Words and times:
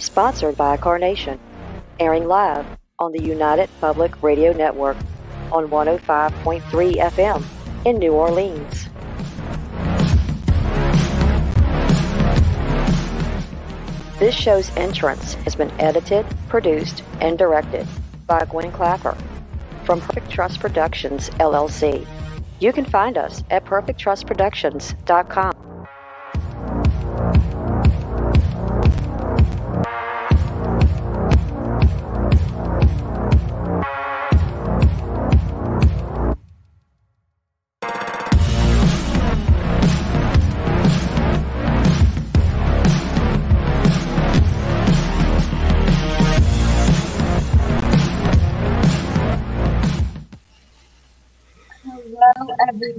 Sponsored 0.00 0.56
by 0.56 0.76
Carnation, 0.76 1.38
airing 2.00 2.26
live 2.26 2.66
on 2.98 3.12
the 3.12 3.22
United 3.22 3.70
Public 3.80 4.20
Radio 4.24 4.52
Network 4.52 4.96
on 5.52 5.68
105.3 5.68 6.96
FM 6.96 7.44
in 7.84 7.98
New 7.98 8.12
Orleans. 8.12 8.88
This 14.18 14.34
show's 14.34 14.76
entrance 14.76 15.34
has 15.34 15.54
been 15.54 15.70
edited, 15.80 16.26
produced, 16.48 17.04
and 17.20 17.38
directed 17.38 17.86
by 18.26 18.44
Gwen 18.46 18.72
Clapper 18.72 19.16
from 19.84 20.00
Perfect 20.00 20.28
Trust 20.28 20.58
Productions, 20.58 21.30
LLC. 21.38 22.04
You 22.58 22.72
can 22.72 22.84
find 22.84 23.16
us 23.16 23.44
at 23.50 23.64
perfecttrustproductions.com. 23.64 25.77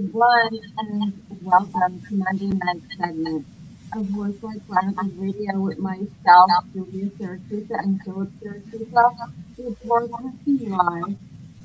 everyone, 0.09 0.59
and 0.79 1.13
welcome 1.43 2.01
to 2.01 2.15
Monday 2.15 2.47
Night 2.47 2.81
Segment 2.97 3.45
of 3.93 4.09
Horsefly 4.09 4.55
Chronicles 4.67 5.13
Radio 5.17 5.59
with 5.59 5.77
myself, 5.77 6.65
Julia 6.73 7.11
Syracuse, 7.15 7.69
and 7.69 8.01
Philip 8.01 8.31
Syracuse. 8.41 8.87
We're 9.57 9.71
broadcasting 9.85 10.69
live 10.71 11.15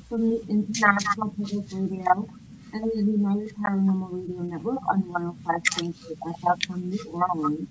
from 0.07 0.29
the 0.29 0.45
International 0.47 1.29
Public 1.31 1.65
Radio 1.73 2.29
and 2.73 2.91
the 2.93 3.11
United 3.11 3.55
Paranormal 3.55 4.13
Radio 4.13 4.41
Network 4.43 4.79
on 4.89 5.01
105.3 5.03 5.93
FM 6.21 6.65
from 6.67 6.89
New 6.89 7.03
Orleans. 7.11 7.67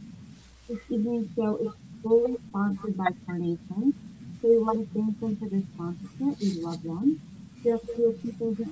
This 0.69 0.79
evening's 0.91 1.29
show 1.37 1.57
is 1.59 1.73
fully 2.03 2.37
sponsored 2.49 2.97
by 2.97 3.11
Carnation, 3.25 3.95
so 4.43 4.49
we 4.49 4.59
want 4.59 4.81
to 4.81 4.87
thank 4.93 5.21
them 5.21 5.37
for 5.37 5.49
their 5.49 5.63
sponsorship. 5.73 6.41
We 6.41 6.61
love 6.63 6.83
them. 6.83 7.21
Just 7.65 7.87
few 7.97 8.15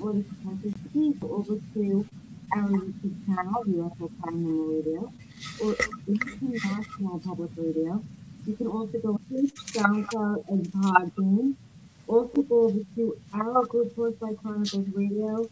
order 0.02 0.22
to 0.22 0.34
purchase, 0.44 0.74
please 0.92 1.16
go 1.18 1.36
over 1.36 1.58
to 1.72 2.06
our 2.54 2.68
YouTube 2.68 3.24
channel, 3.24 3.64
UFO 3.64 4.10
Paranormal 4.20 4.84
Radio, 4.84 5.10
or 5.62 5.74
International 6.06 7.18
Public 7.20 7.52
Radio. 7.56 8.04
You 8.46 8.54
can 8.54 8.66
also 8.66 8.98
go 8.98 9.18
to 9.30 9.34
SoundCloud 9.72 10.46
and 10.50 10.66
Podbean. 10.66 11.54
Also 12.06 12.42
go 12.42 12.64
over 12.64 12.80
to 12.96 13.16
our 13.32 13.64
group 13.64 13.96
Horsefly 13.96 14.34
Chronicles 14.42 14.88
Radio. 14.94 15.48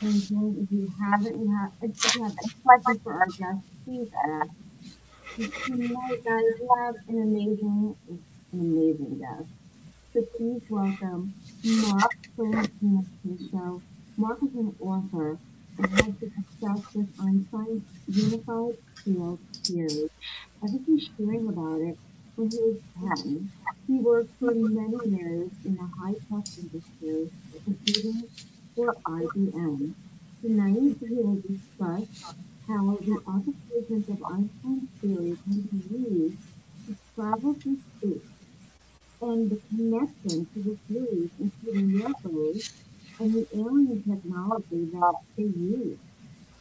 And 0.00 0.14
then 0.22 0.66
if 0.66 0.72
you 0.72 0.92
haven't, 1.00 1.38
you 1.40 1.56
have, 1.56 1.70
if 1.82 2.16
you 2.16 2.24
have 2.24 2.32
any 2.42 2.52
questions 2.64 3.02
for 3.04 3.12
our 3.12 3.26
guests, 3.26 3.68
please 3.84 4.10
ask. 4.26 4.50
Tonight, 5.36 6.24
guys, 6.24 6.42
we 6.60 6.68
have 6.76 6.96
an 7.06 7.22
amazing, 7.22 7.94
an 8.08 8.58
amazing 8.60 9.18
guest. 9.20 9.48
So 10.12 10.22
please 10.36 10.62
welcome 10.68 11.34
Mark 11.62 12.12
to 12.36 12.68
the 13.22 13.50
show. 13.50 13.82
Mark 14.16 14.38
is 14.42 14.54
an 14.54 14.74
author 14.80 15.36
and 15.76 15.90
has 15.90 16.06
to 16.06 16.30
discuss 16.30 16.94
with 16.94 17.08
Einstein's 17.20 17.82
unified 18.08 18.78
field 19.04 19.38
theory. 19.62 20.08
Ever 20.64 20.78
since 20.86 21.10
hearing 21.18 21.48
about 21.48 21.82
it 21.82 21.98
when 22.36 22.50
he 22.50 22.56
was 22.56 22.78
10, 23.22 23.50
he 23.86 23.98
worked 23.98 24.30
for 24.38 24.54
many 24.54 24.96
years 25.10 25.50
in 25.62 25.76
the 25.76 25.86
high-tech 26.00 26.46
industry, 26.56 27.30
including 27.66 28.22
for 28.74 28.94
IBM. 29.04 29.92
Tonight, 30.40 30.96
he 30.98 31.14
will 31.14 31.42
discuss 31.46 32.34
how 32.66 32.96
the 33.02 33.20
applications 33.28 34.08
of 34.08 34.24
Einstein's 34.24 34.88
theory 35.02 35.36
can 35.44 35.60
be 35.60 35.98
used 36.08 36.38
to 36.86 36.96
travel 37.14 37.52
through 37.52 37.76
space 37.98 38.39
and 39.22 39.50
the 39.50 39.60
connection 39.68 40.46
to 40.54 40.62
the 40.62 40.76
theories, 40.88 41.30
including 41.38 42.00
UFOs 42.00 42.72
and 43.18 43.34
the 43.34 43.46
alien 43.54 44.02
technology 44.02 44.88
that 44.92 45.14
they 45.36 45.42
use, 45.44 45.98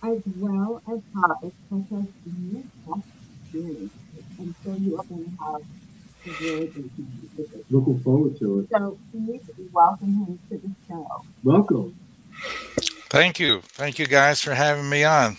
as 0.04 0.22
well 0.38 0.82
as 0.92 1.00
topics 1.14 1.56
such 1.70 2.00
as 2.00 2.08
near-death 2.26 3.04
experiences. 3.44 3.92
And 4.38 4.56
so 4.64 4.74
you 4.74 5.00
are 5.00 5.04
going 5.06 5.26
to 5.26 5.44
have 5.44 5.62
a 5.62 6.44
really 6.44 6.68
good 6.68 6.90
time 6.96 7.30
with. 7.38 7.66
Looking 7.70 8.00
forward 8.02 8.40
to 8.40 8.60
it. 8.60 8.68
So 8.72 8.98
please 9.12 9.42
welcome 9.72 10.26
him 10.26 10.40
to 10.50 10.58
the 10.58 10.72
show. 10.88 11.24
Welcome. 11.44 11.96
Thank 13.10 13.40
you. 13.40 13.62
Thank 13.62 14.00
you 14.00 14.08
guys 14.08 14.42
for 14.42 14.54
having 14.54 14.90
me 14.90 15.04
on. 15.04 15.38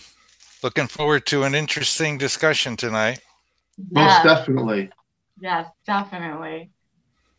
Looking 0.63 0.87
forward 0.87 1.25
to 1.27 1.43
an 1.43 1.55
interesting 1.55 2.17
discussion 2.17 2.75
tonight. 2.77 3.21
Most 3.91 4.23
definitely. 4.23 4.89
yes, 5.39 5.67
definitely. 5.85 6.71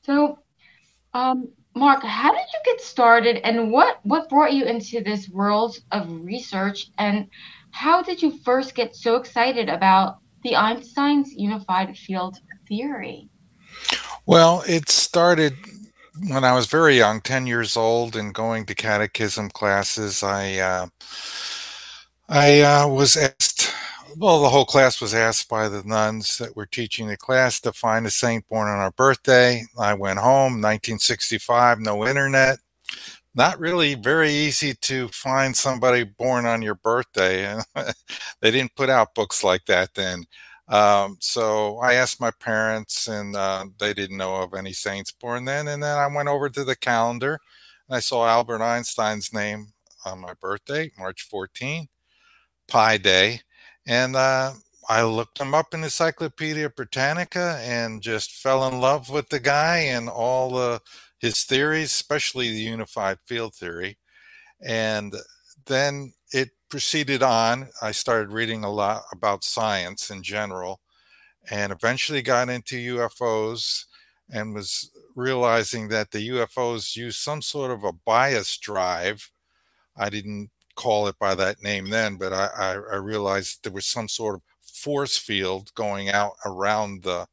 So, 0.04 0.38
um, 1.14 1.48
Mark, 1.74 2.02
how 2.02 2.32
did 2.32 2.40
you 2.40 2.72
get 2.72 2.80
started, 2.80 3.36
and 3.46 3.70
what 3.70 4.00
what 4.02 4.28
brought 4.28 4.52
you 4.52 4.64
into 4.64 5.00
this 5.00 5.28
world 5.28 5.76
of 5.90 6.10
research, 6.10 6.90
and 6.98 7.28
how 7.70 8.02
did 8.02 8.20
you 8.20 8.38
first 8.44 8.74
get 8.74 8.94
so 8.94 9.16
excited 9.16 9.68
about 9.68 10.18
the 10.42 10.56
Einstein's 10.56 11.32
unified 11.32 11.96
field 11.96 12.38
theory? 12.68 13.28
Well, 14.26 14.62
it 14.68 14.90
started 14.90 15.54
when 16.28 16.44
I 16.44 16.52
was 16.52 16.66
very 16.66 16.96
young, 16.96 17.20
10 17.20 17.46
years 17.46 17.76
old, 17.76 18.14
and 18.16 18.34
going 18.34 18.66
to 18.66 18.74
catechism 18.74 19.50
classes. 19.50 20.22
I 20.22 20.56
uh, 20.56 20.86
I 22.28 22.60
uh, 22.60 22.88
was 22.88 23.16
asked, 23.16 23.51
well, 24.16 24.42
the 24.42 24.48
whole 24.48 24.64
class 24.64 25.00
was 25.00 25.14
asked 25.14 25.48
by 25.48 25.68
the 25.68 25.82
nuns 25.84 26.38
that 26.38 26.56
were 26.56 26.66
teaching 26.66 27.08
the 27.08 27.16
class 27.16 27.60
to 27.60 27.72
find 27.72 28.06
a 28.06 28.10
saint 28.10 28.46
born 28.48 28.68
on 28.68 28.78
our 28.78 28.90
birthday. 28.92 29.64
I 29.78 29.94
went 29.94 30.18
home, 30.18 30.60
1965, 30.60 31.80
no 31.80 32.06
internet. 32.06 32.58
Not 33.34 33.58
really 33.58 33.94
very 33.94 34.30
easy 34.30 34.74
to 34.74 35.08
find 35.08 35.56
somebody 35.56 36.04
born 36.04 36.44
on 36.46 36.60
your 36.62 36.74
birthday. 36.74 37.58
they 38.40 38.50
didn't 38.50 38.74
put 38.74 38.90
out 38.90 39.14
books 39.14 39.42
like 39.42 39.64
that 39.66 39.94
then. 39.94 40.24
Um, 40.68 41.16
so 41.20 41.78
I 41.78 41.94
asked 41.94 42.20
my 42.20 42.30
parents, 42.30 43.08
and 43.08 43.34
uh, 43.34 43.66
they 43.78 43.94
didn't 43.94 44.18
know 44.18 44.36
of 44.36 44.54
any 44.54 44.72
saints 44.72 45.12
born 45.12 45.44
then. 45.44 45.68
And 45.68 45.82
then 45.82 45.98
I 45.98 46.06
went 46.06 46.28
over 46.28 46.48
to 46.50 46.64
the 46.64 46.76
calendar, 46.76 47.38
and 47.88 47.96
I 47.96 48.00
saw 48.00 48.26
Albert 48.26 48.62
Einstein's 48.62 49.32
name 49.32 49.68
on 50.04 50.20
my 50.20 50.34
birthday, 50.40 50.90
March 50.98 51.22
14, 51.22 51.88
Pi 52.68 52.96
Day, 52.98 53.40
and 53.86 54.16
uh, 54.16 54.52
I 54.88 55.02
looked 55.02 55.40
him 55.40 55.54
up 55.54 55.74
in 55.74 55.84
Encyclopedia 55.84 56.70
Britannica 56.70 57.60
and 57.62 58.02
just 58.02 58.32
fell 58.32 58.66
in 58.68 58.80
love 58.80 59.10
with 59.10 59.28
the 59.28 59.40
guy 59.40 59.78
and 59.78 60.08
all 60.08 60.50
the 60.50 60.80
his 61.18 61.44
theories, 61.44 61.92
especially 61.92 62.50
the 62.50 62.56
unified 62.56 63.18
field 63.26 63.54
theory. 63.54 63.96
And 64.60 65.14
then 65.66 66.14
it 66.32 66.50
proceeded 66.68 67.22
on. 67.22 67.68
I 67.80 67.92
started 67.92 68.32
reading 68.32 68.64
a 68.64 68.72
lot 68.72 69.04
about 69.12 69.44
science 69.44 70.10
in 70.10 70.22
general 70.22 70.80
and 71.50 71.72
eventually 71.72 72.22
got 72.22 72.48
into 72.48 72.96
UFOs 72.96 73.84
and 74.30 74.54
was 74.54 74.90
realizing 75.14 75.88
that 75.88 76.10
the 76.10 76.28
UFOs 76.30 76.96
use 76.96 77.16
some 77.18 77.42
sort 77.42 77.70
of 77.70 77.84
a 77.84 77.92
bias 77.92 78.56
drive. 78.58 79.30
I 79.96 80.10
didn't 80.10 80.50
call 80.76 81.08
it 81.08 81.18
by 81.18 81.34
that 81.36 81.62
name 81.62 81.90
then, 81.90 82.16
but 82.16 82.32
I, 82.32 82.46
I, 82.56 82.70
I 82.94 82.96
realized 82.96 83.62
there 83.64 83.72
was 83.72 83.86
some 83.86 84.08
sort 84.08 84.36
of 84.36 84.42
force 84.62 85.16
field 85.18 85.72
going 85.74 86.08
out 86.10 86.34
around 86.46 87.02
the 87.04 87.26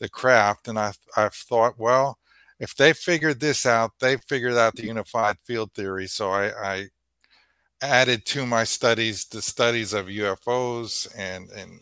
the 0.00 0.08
craft, 0.08 0.68
and 0.68 0.78
I 0.78 0.92
I 1.16 1.28
thought, 1.30 1.78
well, 1.78 2.18
if 2.60 2.74
they 2.76 2.92
figured 2.94 3.40
this 3.40 3.66
out, 3.66 3.92
they 4.00 4.16
figured 4.18 4.54
out 4.54 4.76
the 4.76 4.86
unified 4.86 5.38
field 5.44 5.72
theory. 5.74 6.06
So 6.08 6.30
I, 6.32 6.74
I 6.76 6.88
added 7.82 8.24
to 8.26 8.46
my 8.46 8.64
studies 8.64 9.26
the 9.26 9.42
studies 9.42 9.92
of 9.92 10.08
UFOs 10.08 11.08
and 11.16 11.50
and 11.50 11.80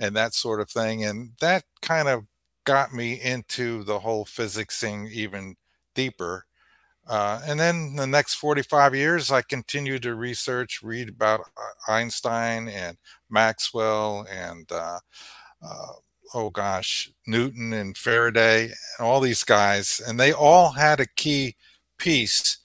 and 0.00 0.16
that 0.16 0.34
sort 0.34 0.60
of 0.60 0.70
thing, 0.70 1.04
and 1.04 1.32
that 1.40 1.64
kind 1.82 2.08
of 2.08 2.24
got 2.64 2.92
me 2.94 3.20
into 3.20 3.84
the 3.84 4.00
whole 4.00 4.24
physics 4.26 4.80
thing 4.80 5.08
even 5.12 5.56
deeper. 5.94 6.46
Uh, 7.08 7.40
and 7.46 7.58
then 7.58 7.94
the 7.94 8.06
next 8.06 8.34
45 8.34 8.94
years, 8.94 9.30
I 9.30 9.42
continued 9.42 10.02
to 10.02 10.14
research, 10.14 10.80
read 10.82 11.08
about 11.08 11.40
uh, 11.40 11.92
Einstein 11.92 12.68
and 12.68 12.96
Maxwell 13.30 14.26
and 14.30 14.70
uh, 14.72 14.98
uh, 15.62 15.92
oh 16.34 16.50
gosh, 16.50 17.10
Newton 17.26 17.72
and 17.72 17.96
Faraday 17.96 18.64
and 18.64 19.06
all 19.06 19.20
these 19.20 19.44
guys, 19.44 20.00
and 20.06 20.18
they 20.18 20.32
all 20.32 20.72
had 20.72 21.00
a 21.00 21.06
key 21.06 21.56
piece 21.98 22.58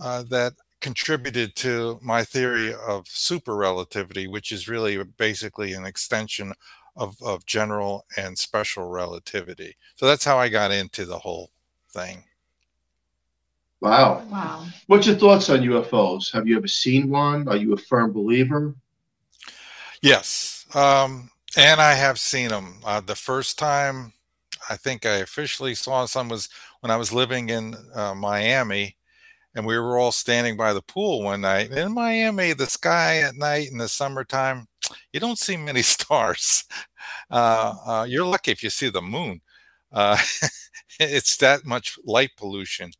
uh, 0.00 0.22
that 0.30 0.54
contributed 0.80 1.54
to 1.56 1.98
my 2.02 2.24
theory 2.24 2.74
of 2.74 3.06
super 3.08 3.56
relativity, 3.56 4.26
which 4.26 4.50
is 4.52 4.68
really 4.68 5.02
basically 5.16 5.72
an 5.72 5.84
extension 5.84 6.52
of, 6.96 7.16
of 7.22 7.46
general 7.46 8.04
and 8.16 8.36
special 8.38 8.88
relativity. 8.88 9.76
So 9.96 10.06
that's 10.06 10.24
how 10.24 10.38
I 10.38 10.48
got 10.48 10.72
into 10.72 11.04
the 11.04 11.18
whole 11.18 11.50
thing. 11.90 12.24
Wow. 13.82 14.24
Wow. 14.30 14.64
What's 14.86 15.08
your 15.08 15.16
thoughts 15.16 15.50
on 15.50 15.58
UFOs? 15.58 16.32
Have 16.32 16.46
you 16.46 16.56
ever 16.56 16.68
seen 16.68 17.10
one? 17.10 17.48
Are 17.48 17.56
you 17.56 17.72
a 17.72 17.76
firm 17.76 18.12
believer? 18.12 18.76
Yes. 20.00 20.66
Um, 20.72 21.28
and 21.56 21.80
I 21.80 21.94
have 21.94 22.20
seen 22.20 22.50
them. 22.50 22.76
Uh, 22.84 23.00
the 23.00 23.16
first 23.16 23.58
time 23.58 24.12
I 24.70 24.76
think 24.76 25.04
I 25.04 25.16
officially 25.16 25.74
saw 25.74 26.04
some 26.04 26.28
was 26.28 26.48
when 26.80 26.92
I 26.92 26.96
was 26.96 27.12
living 27.12 27.48
in 27.48 27.74
uh, 27.92 28.14
Miami 28.14 28.96
and 29.56 29.66
we 29.66 29.76
were 29.76 29.98
all 29.98 30.12
standing 30.12 30.56
by 30.56 30.72
the 30.72 30.82
pool 30.82 31.24
one 31.24 31.40
night. 31.40 31.72
In 31.72 31.92
Miami, 31.92 32.52
the 32.52 32.66
sky 32.66 33.18
at 33.18 33.34
night 33.34 33.68
in 33.72 33.78
the 33.78 33.88
summertime, 33.88 34.68
you 35.12 35.18
don't 35.18 35.38
see 35.38 35.56
many 35.56 35.82
stars. 35.82 36.62
Uh, 37.28 37.74
uh, 37.84 38.06
you're 38.08 38.24
lucky 38.24 38.52
if 38.52 38.62
you 38.62 38.70
see 38.70 38.90
the 38.90 39.02
moon. 39.02 39.40
Uh, 39.90 40.16
it's 41.00 41.36
that 41.38 41.66
much 41.66 41.98
light 42.04 42.30
pollution. 42.36 42.92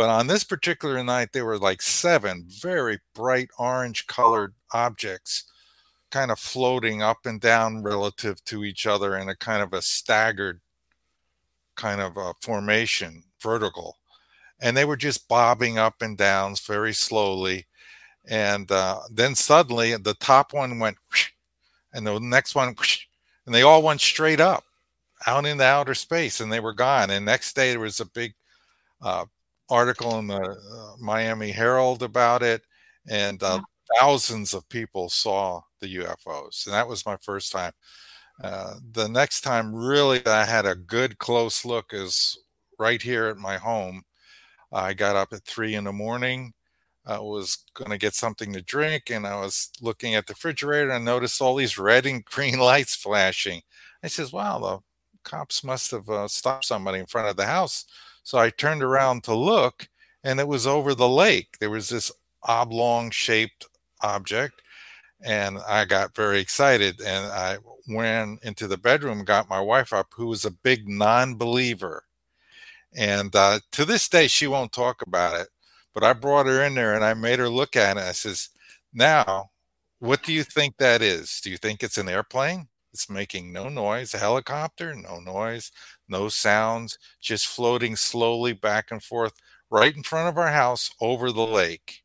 But 0.00 0.08
on 0.08 0.28
this 0.28 0.44
particular 0.44 1.04
night, 1.04 1.34
there 1.34 1.44
were 1.44 1.58
like 1.58 1.82
seven 1.82 2.46
very 2.48 3.00
bright 3.14 3.50
orange 3.58 4.06
colored 4.06 4.54
objects 4.72 5.44
kind 6.10 6.30
of 6.30 6.38
floating 6.38 7.02
up 7.02 7.26
and 7.26 7.38
down 7.38 7.82
relative 7.82 8.42
to 8.46 8.64
each 8.64 8.86
other 8.86 9.14
in 9.14 9.28
a 9.28 9.36
kind 9.36 9.62
of 9.62 9.74
a 9.74 9.82
staggered 9.82 10.62
kind 11.76 12.00
of 12.00 12.16
a 12.16 12.32
formation, 12.40 13.24
vertical 13.42 13.98
and 14.58 14.74
they 14.74 14.86
were 14.86 14.96
just 14.96 15.28
bobbing 15.28 15.76
up 15.76 16.00
and 16.00 16.16
down 16.16 16.54
very 16.66 16.94
slowly. 16.94 17.66
And 18.26 18.72
uh, 18.72 19.00
then 19.10 19.34
suddenly 19.34 19.94
the 19.98 20.14
top 20.14 20.54
one 20.54 20.78
went, 20.78 20.96
and 21.92 22.06
the 22.06 22.18
next 22.18 22.54
one, 22.54 22.74
and 23.44 23.54
they 23.54 23.60
all 23.60 23.82
went 23.82 24.00
straight 24.00 24.40
up 24.40 24.64
out 25.26 25.44
into 25.44 25.62
outer 25.62 25.94
space 25.94 26.40
and 26.40 26.50
they 26.50 26.60
were 26.60 26.72
gone. 26.72 27.10
And 27.10 27.26
next 27.26 27.54
day 27.54 27.72
there 27.72 27.80
was 27.80 28.00
a 28.00 28.06
big 28.06 28.32
uh, 29.02 29.26
article 29.70 30.18
in 30.18 30.26
the 30.26 30.40
uh, 30.40 30.96
Miami 30.98 31.50
Herald 31.50 32.02
about 32.02 32.42
it, 32.42 32.62
and 33.08 33.42
uh, 33.42 33.60
thousands 33.98 34.54
of 34.54 34.68
people 34.68 35.08
saw 35.08 35.62
the 35.80 35.96
UFOs. 35.96 36.66
And 36.66 36.74
that 36.74 36.88
was 36.88 37.06
my 37.06 37.16
first 37.16 37.52
time. 37.52 37.72
Uh, 38.42 38.74
the 38.92 39.08
next 39.08 39.42
time, 39.42 39.74
really, 39.74 40.24
I 40.26 40.44
had 40.44 40.66
a 40.66 40.74
good 40.74 41.18
close 41.18 41.64
look 41.64 41.92
is 41.92 42.38
right 42.78 43.00
here 43.00 43.26
at 43.26 43.36
my 43.36 43.58
home 43.58 44.02
I 44.72 44.94
got 44.94 45.16
up 45.16 45.32
at 45.32 45.44
three 45.44 45.74
in 45.74 45.84
the 45.84 45.92
morning. 45.92 46.52
I 47.06 47.18
was 47.18 47.64
going 47.74 47.90
to 47.90 47.98
get 47.98 48.14
something 48.14 48.52
to 48.52 48.62
drink, 48.62 49.10
and 49.10 49.26
I 49.26 49.40
was 49.40 49.70
looking 49.80 50.14
at 50.14 50.26
the 50.26 50.34
refrigerator 50.34 50.90
and 50.90 51.04
noticed 51.04 51.40
all 51.40 51.56
these 51.56 51.78
red 51.78 52.06
and 52.06 52.24
green 52.24 52.58
lights 52.60 52.94
flashing. 52.94 53.62
I 54.02 54.08
says, 54.08 54.32
"Wow, 54.32 54.58
the 54.60 54.78
cops 55.24 55.64
must 55.64 55.90
have 55.90 56.08
uh, 56.08 56.28
stopped 56.28 56.66
somebody 56.66 56.98
in 57.00 57.06
front 57.06 57.28
of 57.28 57.36
the 57.36 57.46
house." 57.46 57.86
So 58.22 58.38
I 58.38 58.50
turned 58.50 58.82
around 58.82 59.24
to 59.24 59.34
look, 59.34 59.88
and 60.24 60.40
it 60.40 60.48
was 60.48 60.66
over 60.66 60.94
the 60.94 61.08
lake. 61.08 61.58
There 61.60 61.70
was 61.70 61.88
this 61.88 62.12
oblong-shaped 62.44 63.66
object, 64.02 64.62
and 65.22 65.58
I 65.68 65.84
got 65.86 66.14
very 66.16 66.40
excited. 66.40 67.00
And 67.00 67.26
I 67.32 67.58
went 67.88 68.42
into 68.44 68.68
the 68.68 68.78
bedroom, 68.78 69.24
got 69.24 69.48
my 69.50 69.60
wife 69.60 69.92
up, 69.92 70.08
who 70.16 70.26
was 70.28 70.44
a 70.44 70.50
big 70.50 70.88
non-believer 70.88 72.04
and 72.94 73.34
uh, 73.36 73.60
to 73.72 73.84
this 73.84 74.08
day, 74.08 74.26
she 74.26 74.46
won't 74.46 74.72
talk 74.72 75.02
about 75.02 75.40
it. 75.40 75.48
But 75.94 76.04
I 76.04 76.12
brought 76.12 76.46
her 76.46 76.62
in 76.64 76.74
there 76.74 76.94
and 76.94 77.04
I 77.04 77.14
made 77.14 77.38
her 77.38 77.48
look 77.48 77.76
at 77.76 77.96
it. 77.96 78.02
I 78.02 78.12
says, 78.12 78.50
"Now, 78.94 79.50
what 80.00 80.22
do 80.22 80.32
you 80.32 80.44
think 80.44 80.76
that 80.78 81.02
is? 81.02 81.40
Do 81.42 81.50
you 81.50 81.56
think 81.58 81.82
it's 81.82 81.98
an 81.98 82.08
airplane? 82.08 82.69
It's 82.92 83.08
making 83.08 83.52
no 83.52 83.68
noise. 83.68 84.14
A 84.14 84.18
helicopter? 84.18 84.94
No 84.94 85.20
noise, 85.20 85.70
no 86.08 86.28
sounds, 86.28 86.98
just 87.20 87.46
floating 87.46 87.96
slowly 87.96 88.52
back 88.52 88.90
and 88.90 89.02
forth 89.02 89.34
right 89.70 89.94
in 89.94 90.02
front 90.02 90.28
of 90.28 90.38
our 90.38 90.50
house 90.50 90.90
over 91.00 91.30
the 91.30 91.46
lake." 91.46 92.02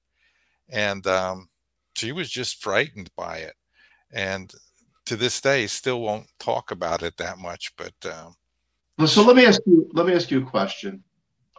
And 0.70 1.06
um, 1.08 1.50
she 1.96 2.12
was 2.12 2.30
just 2.30 2.62
frightened 2.62 3.10
by 3.16 3.38
it, 3.38 3.56
and 4.12 4.54
to 5.06 5.16
this 5.16 5.40
day, 5.42 5.68
still 5.68 6.02
won't 6.02 6.28
talk 6.40 6.72
about 6.72 7.04
it 7.04 7.18
that 7.18 7.38
much. 7.38 7.74
But 7.78 7.94
um, 8.06 9.08
so 9.08 9.24
let 9.24 9.36
me 9.36 9.46
ask 9.46 9.62
you. 9.66 9.90
Let 9.94 10.06
me 10.06 10.14
ask 10.14 10.30
you 10.32 10.42
a 10.42 10.50
question. 10.50 11.04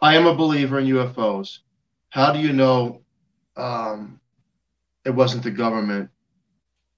I 0.01 0.15
am 0.15 0.27
a 0.27 0.35
believer 0.35 0.79
in 0.79 0.87
UFOs. 0.87 1.59
How 2.09 2.31
do 2.31 2.39
you 2.39 2.53
know 2.53 3.01
um, 3.55 4.19
it 5.05 5.09
wasn't 5.11 5.43
the 5.43 5.51
government 5.51 6.09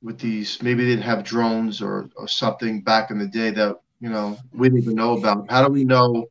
with 0.02 0.20
these? 0.20 0.62
Maybe 0.62 0.84
they 0.84 0.92
didn't 0.92 1.04
have 1.04 1.24
drones 1.24 1.82
or 1.82 2.10
or 2.16 2.28
something 2.28 2.82
back 2.82 3.12
in 3.12 3.20
the 3.20 3.28
day 3.28 3.52
that 3.52 3.80
you 4.00 4.10
know 4.10 4.38
we 4.54 4.70
didn't 4.70 4.84
even 4.84 4.96
know 4.96 5.18
about. 5.18 5.50
How 5.50 5.66
do 5.66 5.72
we 5.72 5.84
know 5.84 6.28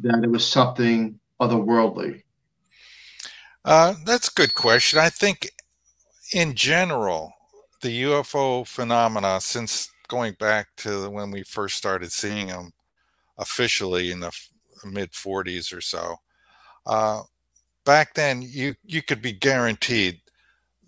that 0.00 0.22
it 0.22 0.30
was 0.30 0.46
something 0.46 1.18
otherworldly? 1.40 2.22
Uh, 3.64 3.94
that's 4.04 4.28
a 4.28 4.34
good 4.34 4.54
question. 4.54 4.98
I 4.98 5.08
think, 5.08 5.50
in 6.32 6.54
general, 6.54 7.32
the 7.80 8.02
UFO 8.02 8.66
phenomena, 8.66 9.40
since 9.40 9.90
going 10.08 10.34
back 10.34 10.68
to 10.78 11.08
when 11.08 11.30
we 11.30 11.42
first 11.42 11.76
started 11.76 12.12
seeing 12.12 12.48
them, 12.48 12.72
officially 13.38 14.10
in 14.10 14.20
the 14.20 14.30
mid 14.84 15.12
40s 15.12 15.76
or 15.76 15.80
so. 15.80 16.16
Uh, 16.86 17.22
back 17.84 18.14
then, 18.14 18.42
you 18.42 18.74
you 18.84 19.02
could 19.02 19.22
be 19.22 19.32
guaranteed 19.32 20.20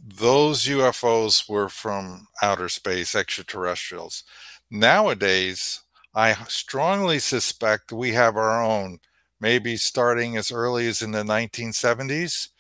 those 0.07 0.67
UFOs 0.67 1.49
were 1.49 1.69
from 1.69 2.29
outer 2.41 2.69
space, 2.69 3.15
extraterrestrials. 3.15 4.23
Nowadays, 4.71 5.81
I 6.15 6.35
strongly 6.49 7.19
suspect 7.19 7.93
we 7.93 8.13
have 8.13 8.37
our 8.37 8.63
own, 8.63 9.01
maybe 9.41 9.77
starting 9.77 10.37
as 10.37 10.53
early 10.53 10.87
as 10.87 11.03
in 11.03 11.11
the 11.11 11.25
1970s. 11.25 12.51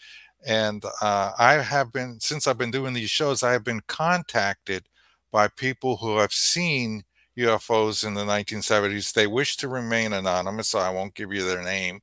And 0.44 0.84
uh, 1.00 1.32
I 1.38 1.54
have 1.54 1.92
been, 1.92 2.18
since 2.20 2.46
I've 2.46 2.58
been 2.58 2.70
doing 2.72 2.94
these 2.94 3.10
shows, 3.10 3.42
I 3.42 3.52
have 3.52 3.64
been 3.64 3.82
contacted 3.86 4.88
by 5.30 5.48
people 5.48 5.98
who 5.98 6.18
have 6.18 6.32
seen 6.32 7.04
UFOs 7.38 8.04
in 8.04 8.14
the 8.14 8.24
1970s. 8.24 9.12
They 9.12 9.26
wish 9.26 9.56
to 9.58 9.68
remain 9.68 10.12
anonymous, 10.12 10.68
so 10.68 10.80
I 10.80 10.90
won't 10.90 11.14
give 11.14 11.32
you 11.32 11.44
their 11.44 11.62
name 11.62 12.00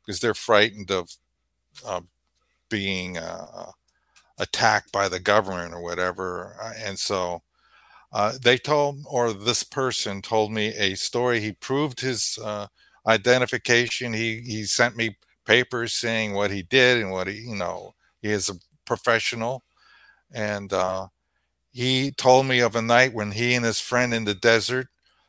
because 0.00 0.20
they're 0.20 0.34
frightened 0.34 0.90
of 0.90 1.10
uh, 1.84 2.00
being 2.68 3.18
uh, 3.18 3.72
attacked 4.38 4.92
by 4.92 5.08
the 5.08 5.20
government 5.20 5.74
or 5.74 5.82
whatever. 5.82 6.56
Uh, 6.60 6.72
and 6.84 6.98
so 6.98 7.42
uh, 8.12 8.32
they 8.42 8.56
told, 8.56 9.04
or 9.08 9.32
this 9.32 9.62
person 9.62 10.22
told 10.22 10.52
me 10.52 10.68
a 10.68 10.94
story. 10.94 11.40
He 11.40 11.52
proved 11.52 12.00
his 12.00 12.38
uh, 12.42 12.66
identification. 13.06 14.12
He 14.12 14.40
he 14.40 14.64
sent 14.64 14.96
me 14.96 15.16
papers 15.44 15.92
saying 15.92 16.34
what 16.34 16.50
he 16.50 16.62
did 16.62 17.02
and 17.02 17.10
what 17.10 17.26
he, 17.26 17.34
you 17.34 17.56
know, 17.56 17.94
he 18.22 18.30
is 18.30 18.48
a 18.48 18.54
professional, 18.84 19.64
and 20.32 20.72
uh, 20.72 21.08
he 21.70 22.10
told 22.12 22.46
me 22.46 22.60
of 22.60 22.76
a 22.76 22.82
night 22.82 23.14
when 23.14 23.32
he 23.32 23.54
and 23.54 23.64
his 23.64 23.80
friend 23.80 24.14
in 24.14 24.24
the 24.24 24.34
desert 24.34 24.88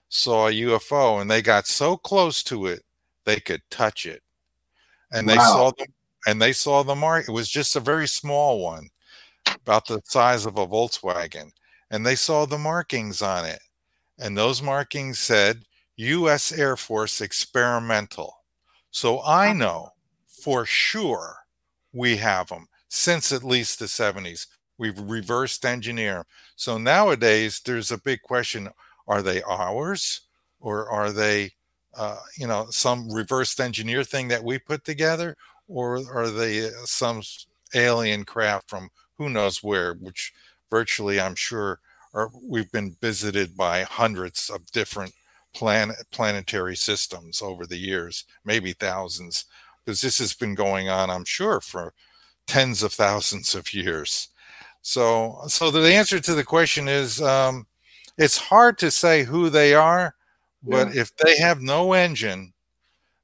saw 0.10 0.48
a 0.48 0.52
UFO 0.52 1.22
and 1.22 1.30
they 1.30 1.42
got 1.42 1.68
so 1.68 1.96
close 1.96 2.42
to 2.44 2.66
it 2.66 2.84
they 3.30 3.40
could 3.40 3.62
touch 3.70 4.06
it. 4.06 4.24
And 5.12 5.28
wow. 5.28 5.34
they 5.34 5.40
saw 5.40 5.72
the 5.78 5.88
and 6.28 6.42
they 6.42 6.54
saw 6.54 6.84
the 6.84 6.96
mark. 6.96 7.28
It 7.28 7.32
was 7.32 7.50
just 7.50 7.76
a 7.76 7.80
very 7.80 8.08
small 8.08 8.64
one, 8.64 8.90
about 9.56 9.88
the 9.88 10.02
size 10.06 10.46
of 10.46 10.58
a 10.58 10.68
Volkswagen. 10.68 11.52
And 11.92 12.06
they 12.06 12.16
saw 12.16 12.46
the 12.46 12.58
markings 12.58 13.22
on 13.22 13.46
it. 13.46 13.62
And 14.20 14.38
those 14.38 14.62
markings 14.62 15.20
said 15.20 15.64
US 15.98 16.52
Air 16.52 16.76
Force 16.78 17.22
experimental. 17.22 18.44
So 18.92 19.22
I 19.24 19.54
know 19.54 19.90
for 20.28 20.66
sure 20.66 21.38
we 21.94 22.18
have 22.18 22.48
them 22.48 22.68
since 22.90 23.32
at 23.32 23.44
least 23.44 23.80
the 23.80 23.86
70s. 23.86 24.48
We've 24.78 25.00
reversed 25.00 25.66
engineer. 25.66 26.26
So 26.56 26.78
nowadays, 26.78 27.62
there's 27.64 27.92
a 27.92 27.98
big 27.98 28.22
question: 28.22 28.70
Are 29.08 29.22
they 29.22 29.42
ours, 29.44 30.22
or 30.60 30.90
are 30.90 31.12
they, 31.12 31.52
uh, 31.96 32.18
you 32.38 32.48
know, 32.48 32.68
some 32.70 33.12
reversed 33.12 33.60
engineer 33.60 34.04
thing 34.04 34.30
that 34.30 34.44
we 34.44 34.58
put 34.58 34.86
together, 34.86 35.36
or 35.68 36.02
are 36.12 36.30
they 36.30 36.68
uh, 36.68 36.72
some 36.86 37.22
alien 37.76 38.24
craft 38.24 38.70
from 38.70 38.90
who 39.20 39.30
knows 39.30 39.62
where? 39.62 39.94
Which 39.94 40.34
virtually, 40.72 41.22
I'm 41.22 41.36
sure, 41.36 41.80
are 42.16 42.32
we've 42.42 42.72
been 42.72 42.96
visited 43.02 43.56
by 43.56 43.84
hundreds 43.84 44.50
of 44.50 44.66
different 44.72 45.14
planet 45.54 45.98
planetary 46.12 46.76
systems 46.76 47.42
over 47.42 47.68
the 47.68 47.78
years, 47.78 48.26
maybe 48.46 48.74
thousands, 48.74 49.46
because 49.84 50.02
this 50.02 50.18
has 50.20 50.34
been 50.34 50.56
going 50.56 50.90
on, 50.90 51.10
I'm 51.10 51.26
sure, 51.26 51.60
for 51.60 51.94
tens 52.48 52.82
of 52.82 52.94
thousands 52.94 53.54
of 53.54 53.74
years. 53.74 54.30
So, 54.82 55.42
so 55.48 55.70
the 55.70 55.94
answer 55.94 56.20
to 56.20 56.34
the 56.34 56.44
question 56.44 56.88
is, 56.88 57.22
um, 57.22 57.68
it's 58.18 58.38
hard 58.38 58.78
to 58.80 58.90
say 58.90 59.24
who 59.24 59.50
they 59.50 59.74
are, 59.74 60.16
but 60.64 60.94
yeah. 60.94 61.02
if 61.02 61.16
they 61.18 61.38
have 61.38 61.62
no 61.62 61.94
engine, 61.94 62.54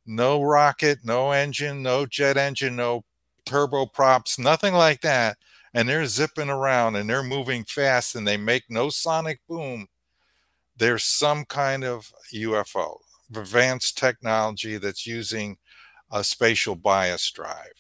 no 0.06 0.44
rocket, 0.44 1.00
no 1.04 1.32
engine, 1.32 1.82
no 1.82 2.06
jet 2.06 2.38
engine, 2.38 2.76
no 2.76 3.04
turboprops, 3.46 4.38
nothing 4.38 4.74
like 4.74 5.02
that, 5.02 5.38
and 5.76 5.90
they're 5.90 6.06
zipping 6.06 6.50
around 6.50 6.96
and 6.96 7.08
they're 7.08 7.22
moving 7.22 7.66
fast 7.66 8.16
and 8.16 8.26
they 8.26 8.38
make 8.38 8.64
no 8.70 8.90
sonic 8.90 9.42
boom, 9.48 9.88
there's 10.78 11.04
some 11.04 11.44
kind 11.44 11.84
of 11.84 12.12
UFO, 12.34 12.98
advanced 13.36 13.98
technology 13.98 14.78
that's 14.78 15.06
using 15.06 15.58
a 16.12 16.24
spatial 16.24 16.76
bias 16.76 17.30
drive. 17.30 17.74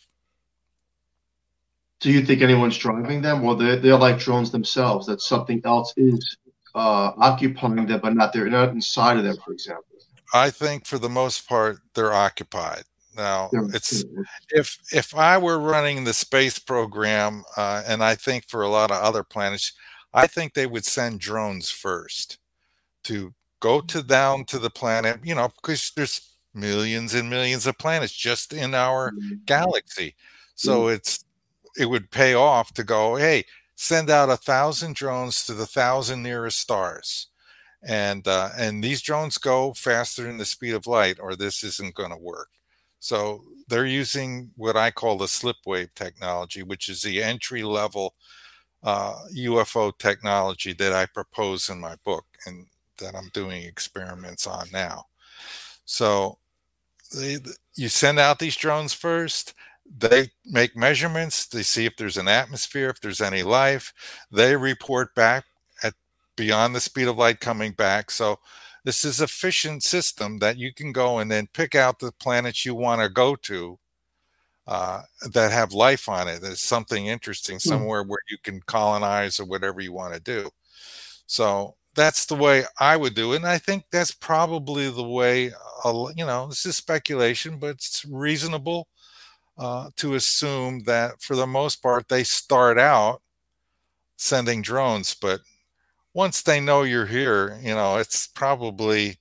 Do 2.01 2.11
you 2.11 2.23
think 2.25 2.41
anyone's 2.41 2.77
driving 2.77 3.21
them, 3.21 3.41
Well, 3.41 3.55
they're, 3.55 3.77
they're 3.77 3.97
like 3.97 4.19
drones 4.19 4.51
themselves? 4.51 5.07
That 5.07 5.21
something 5.21 5.61
else 5.63 5.93
is 5.95 6.37
uh, 6.75 7.13
occupying 7.17 7.85
them, 7.85 8.01
but 8.01 8.13
not 8.13 8.33
they're 8.33 8.49
not 8.49 8.69
inside 8.69 9.17
of 9.17 9.23
them, 9.23 9.37
for 9.43 9.53
example. 9.53 9.85
I 10.33 10.49
think 10.49 10.85
for 10.85 10.99
the 10.99 11.09
most 11.09 11.47
part 11.47 11.77
they're 11.93 12.13
occupied. 12.13 12.83
Now, 13.15 13.49
it's 13.73 14.03
if 14.49 14.77
if 14.91 15.15
I 15.15 15.37
were 15.37 15.59
running 15.59 16.03
the 16.03 16.13
space 16.13 16.59
program, 16.59 17.43
uh, 17.55 17.83
and 17.87 18.03
I 18.03 18.15
think 18.15 18.47
for 18.47 18.61
a 18.61 18.69
lot 18.69 18.91
of 18.91 19.01
other 19.01 19.23
planets, 19.23 19.73
I 20.13 20.27
think 20.27 20.53
they 20.53 20.67
would 20.67 20.85
send 20.85 21.19
drones 21.19 21.69
first 21.69 22.37
to 23.03 23.33
go 23.59 23.81
to 23.81 24.03
down 24.03 24.45
to 24.45 24.59
the 24.59 24.69
planet. 24.69 25.19
You 25.23 25.35
know, 25.35 25.49
because 25.49 25.91
there's 25.95 26.29
millions 26.53 27.13
and 27.13 27.29
millions 27.29 27.67
of 27.67 27.77
planets 27.77 28.13
just 28.13 28.53
in 28.53 28.73
our 28.73 29.11
mm-hmm. 29.11 29.35
galaxy, 29.45 30.15
so 30.55 30.81
mm-hmm. 30.81 30.95
it's 30.95 31.23
it 31.77 31.85
would 31.85 32.11
pay 32.11 32.33
off 32.33 32.73
to 32.73 32.83
go. 32.83 33.15
Hey, 33.15 33.45
send 33.75 34.09
out 34.09 34.29
a 34.29 34.37
thousand 34.37 34.95
drones 34.95 35.45
to 35.45 35.53
the 35.53 35.67
thousand 35.67 36.23
nearest 36.23 36.59
stars 36.59 37.27
and 37.85 38.27
uh, 38.27 38.49
and 38.57 38.83
these 38.83 39.01
drones 39.01 39.37
go 39.37 39.73
faster 39.73 40.23
than 40.23 40.37
the 40.37 40.45
speed 40.45 40.73
of 40.73 40.87
light 40.87 41.17
or 41.19 41.35
this 41.35 41.63
isn't 41.63 41.95
going 41.95 42.09
to 42.09 42.17
work 42.17 42.49
so 43.05 43.43
they're 43.67 43.85
using 43.85 44.49
what 44.55 44.75
i 44.75 44.89
call 44.89 45.17
the 45.17 45.27
slip 45.27 45.57
wave 45.65 45.93
technology 45.95 46.63
which 46.63 46.89
is 46.89 47.01
the 47.03 47.21
entry 47.21 47.61
level 47.61 48.15
uh, 48.83 49.13
ufo 49.35 49.95
technology 49.99 50.73
that 50.73 50.91
i 50.93 51.05
propose 51.05 51.69
in 51.69 51.79
my 51.79 51.95
book 52.03 52.25
and 52.47 52.65
that 52.97 53.15
i'm 53.15 53.29
doing 53.33 53.63
experiments 53.63 54.47
on 54.47 54.67
now. 54.71 55.03
So 55.85 56.39
they, 57.15 57.37
you 57.75 57.89
send 57.89 58.19
out 58.19 58.39
these 58.39 58.55
drones 58.55 58.93
first 58.93 59.53
they 59.99 60.29
make 60.45 60.75
measurements 60.75 61.45
they 61.45 61.61
see 61.61 61.85
if 61.85 61.95
there's 61.97 62.17
an 62.17 62.27
atmosphere 62.27 62.89
if 62.89 62.99
there's 63.01 63.21
any 63.21 63.43
life 63.43 63.93
they 64.31 64.55
report 64.55 65.13
back 65.13 65.45
at 65.83 65.93
beyond 66.35 66.75
the 66.75 66.79
speed 66.79 67.07
of 67.07 67.17
light 67.17 67.39
coming 67.39 67.71
back. 67.71 68.11
So 68.11 68.39
this 68.85 69.03
is 69.03 69.19
a 69.19 69.25
efficient 69.25 69.83
system 69.83 70.37
that 70.39 70.57
you 70.57 70.73
can 70.73 70.93
go 70.93 71.19
and 71.19 71.29
then 71.29 71.47
pick 71.53 71.75
out 71.75 71.99
the 71.99 72.11
planets 72.13 72.65
you 72.65 72.73
want 72.73 73.01
to 73.01 73.09
go 73.09 73.35
to 73.35 73.77
uh, 74.67 75.01
that 75.33 75.51
have 75.51 75.73
life 75.73 76.07
on 76.07 76.27
it 76.27 76.41
there's 76.41 76.61
something 76.61 77.07
interesting 77.07 77.55
hmm. 77.55 77.69
somewhere 77.69 78.03
where 78.03 78.21
you 78.29 78.37
can 78.43 78.61
colonize 78.61 79.39
or 79.39 79.45
whatever 79.45 79.81
you 79.81 79.91
want 79.91 80.13
to 80.13 80.19
do 80.21 80.49
so 81.27 81.75
that's 81.95 82.25
the 82.25 82.35
way 82.35 82.63
i 82.79 82.95
would 82.95 83.13
do 83.13 83.33
it 83.33 83.37
and 83.37 83.47
i 83.47 83.57
think 83.57 83.83
that's 83.91 84.13
probably 84.13 84.89
the 84.89 85.03
way 85.03 85.51
uh, 85.83 86.05
you 86.15 86.25
know 86.25 86.47
this 86.47 86.65
is 86.65 86.77
speculation 86.77 87.59
but 87.59 87.71
it's 87.71 88.05
reasonable 88.09 88.87
uh, 89.57 89.89
to 89.95 90.15
assume 90.15 90.79
that 90.83 91.21
for 91.21 91.35
the 91.35 91.47
most 91.47 91.81
part 91.81 92.07
they 92.07 92.23
start 92.23 92.77
out 92.77 93.21
sending 94.17 94.61
drones, 94.61 95.13
but 95.13 95.41
once 96.15 96.41
they 96.41 96.61
know 96.61 96.83
you're 96.83 97.05
here, 97.05 97.59
you 97.61 97.75
know 97.75 97.97
it's 97.97 98.25
probably 98.25 99.17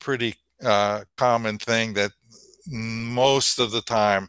pretty 0.00 0.34
uh, 0.64 1.04
common 1.16 1.58
thing 1.58 1.92
that 1.94 2.10
most 2.66 3.58
of 3.60 3.70
the 3.70 3.82
time 3.82 4.28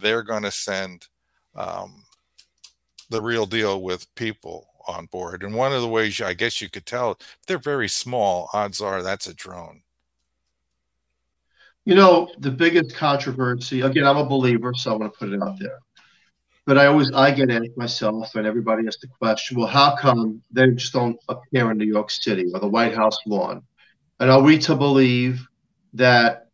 they're 0.00 0.22
going 0.22 0.42
to 0.42 0.50
send 0.50 1.06
um, 1.54 2.04
the 3.10 3.20
real 3.20 3.46
deal 3.46 3.82
with 3.82 4.12
people 4.14 4.66
on 4.88 5.06
board. 5.06 5.42
And 5.42 5.54
one 5.54 5.72
of 5.72 5.82
the 5.82 5.88
ways 5.88 6.20
I 6.20 6.34
guess 6.34 6.60
you 6.60 6.70
could 6.70 6.86
tell 6.86 7.18
they're 7.46 7.58
very 7.58 7.88
small, 7.88 8.48
odds 8.52 8.80
are 8.80 9.02
that's 9.02 9.26
a 9.26 9.34
drone. 9.34 9.82
You 11.84 11.94
know, 11.94 12.32
the 12.38 12.50
biggest 12.50 12.96
controversy, 12.96 13.82
again, 13.82 14.06
I'm 14.06 14.16
a 14.16 14.24
believer, 14.24 14.72
so 14.74 14.92
I 14.92 14.96
want 14.96 15.12
to 15.12 15.18
put 15.18 15.28
it 15.28 15.42
out 15.42 15.58
there. 15.58 15.78
But 16.66 16.78
I 16.78 16.86
always 16.86 17.12
I 17.12 17.30
get 17.30 17.50
asked 17.50 17.76
myself 17.76 18.34
and 18.34 18.46
everybody 18.46 18.86
asks 18.86 19.02
the 19.02 19.08
question, 19.08 19.58
well, 19.58 19.68
how 19.68 19.96
come 19.96 20.42
they 20.50 20.70
just 20.70 20.92
don't 20.92 21.18
appear 21.28 21.70
in 21.70 21.78
New 21.78 21.86
York 21.86 22.10
City 22.10 22.50
or 22.54 22.60
the 22.60 22.68
White 22.68 22.94
House 22.94 23.18
lawn? 23.26 23.62
And 24.20 24.30
are 24.30 24.40
we 24.40 24.58
to 24.58 24.74
believe 24.74 25.46
that 25.92 26.48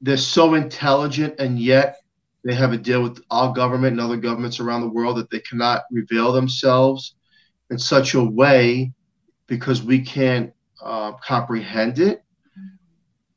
they're 0.00 0.16
so 0.16 0.54
intelligent 0.54 1.36
and 1.38 1.58
yet 1.58 1.98
they 2.44 2.54
have 2.54 2.72
a 2.72 2.78
deal 2.78 3.02
with 3.02 3.22
our 3.30 3.52
government 3.52 3.92
and 3.92 4.00
other 4.00 4.16
governments 4.16 4.58
around 4.58 4.80
the 4.80 4.90
world 4.90 5.16
that 5.18 5.30
they 5.30 5.40
cannot 5.40 5.84
reveal 5.90 6.32
themselves 6.32 7.14
in 7.70 7.78
such 7.78 8.14
a 8.14 8.22
way 8.22 8.92
because 9.46 9.82
we 9.82 10.00
can't 10.00 10.52
uh, 10.82 11.12
comprehend 11.12 12.00
it? 12.00 12.24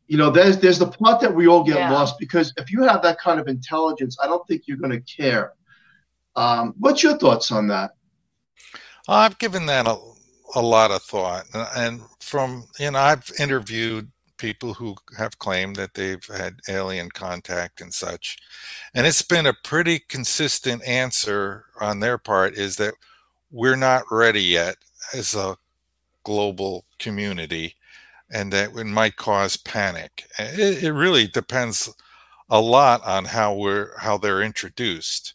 you 0.07 0.17
know, 0.17 0.29
there's 0.29 0.57
there's 0.57 0.79
the 0.79 0.87
part 0.87 1.19
that 1.21 1.33
we 1.33 1.47
all 1.47 1.63
get 1.63 1.77
yeah. 1.77 1.91
lost 1.91 2.17
because 2.17 2.53
if 2.57 2.71
you 2.71 2.83
have 2.83 3.01
that 3.01 3.19
kind 3.19 3.39
of 3.39 3.47
intelligence, 3.47 4.17
I 4.23 4.27
don't 4.27 4.45
think 4.47 4.63
you're 4.65 4.77
going 4.77 4.91
to 4.91 5.01
care. 5.01 5.53
Um, 6.37 6.75
what's 6.77 7.03
your 7.03 7.17
thoughts 7.17 7.51
on 7.51 7.67
that? 7.67 7.91
I've 9.09 9.39
given 9.39 9.65
that 9.65 9.87
a, 9.87 9.97
a 10.55 10.61
lot 10.61 10.91
of 10.91 11.01
thought, 11.01 11.45
and 11.75 12.01
from 12.19 12.67
you 12.79 12.91
know, 12.91 12.99
I've 12.99 13.29
interviewed 13.39 14.11
people 14.37 14.75
who 14.75 14.95
have 15.17 15.39
claimed 15.39 15.75
that 15.77 15.95
they've 15.95 16.23
had 16.25 16.59
alien 16.69 17.09
contact 17.09 17.81
and 17.81 17.93
such, 17.93 18.37
and 18.93 19.07
it's 19.07 19.23
been 19.23 19.47
a 19.47 19.53
pretty 19.63 19.99
consistent 19.99 20.83
answer 20.87 21.65
on 21.81 21.99
their 21.99 22.17
part 22.17 22.53
is 22.55 22.75
that 22.77 22.93
we're 23.51 23.75
not 23.75 24.03
ready 24.11 24.43
yet 24.43 24.77
as 25.13 25.33
a 25.33 25.57
global 26.23 26.85
community 26.99 27.75
and 28.29 28.51
that 28.51 28.75
it 28.75 28.85
might 28.85 29.15
cause 29.15 29.57
panic. 29.57 30.25
It, 30.37 30.83
it 30.83 30.91
really 30.93 31.27
depends 31.27 31.89
a 32.49 32.59
lot 32.59 33.05
on 33.05 33.25
how 33.25 33.55
we're 33.55 33.97
how 33.97 34.17
they're 34.17 34.41
introduced. 34.41 35.33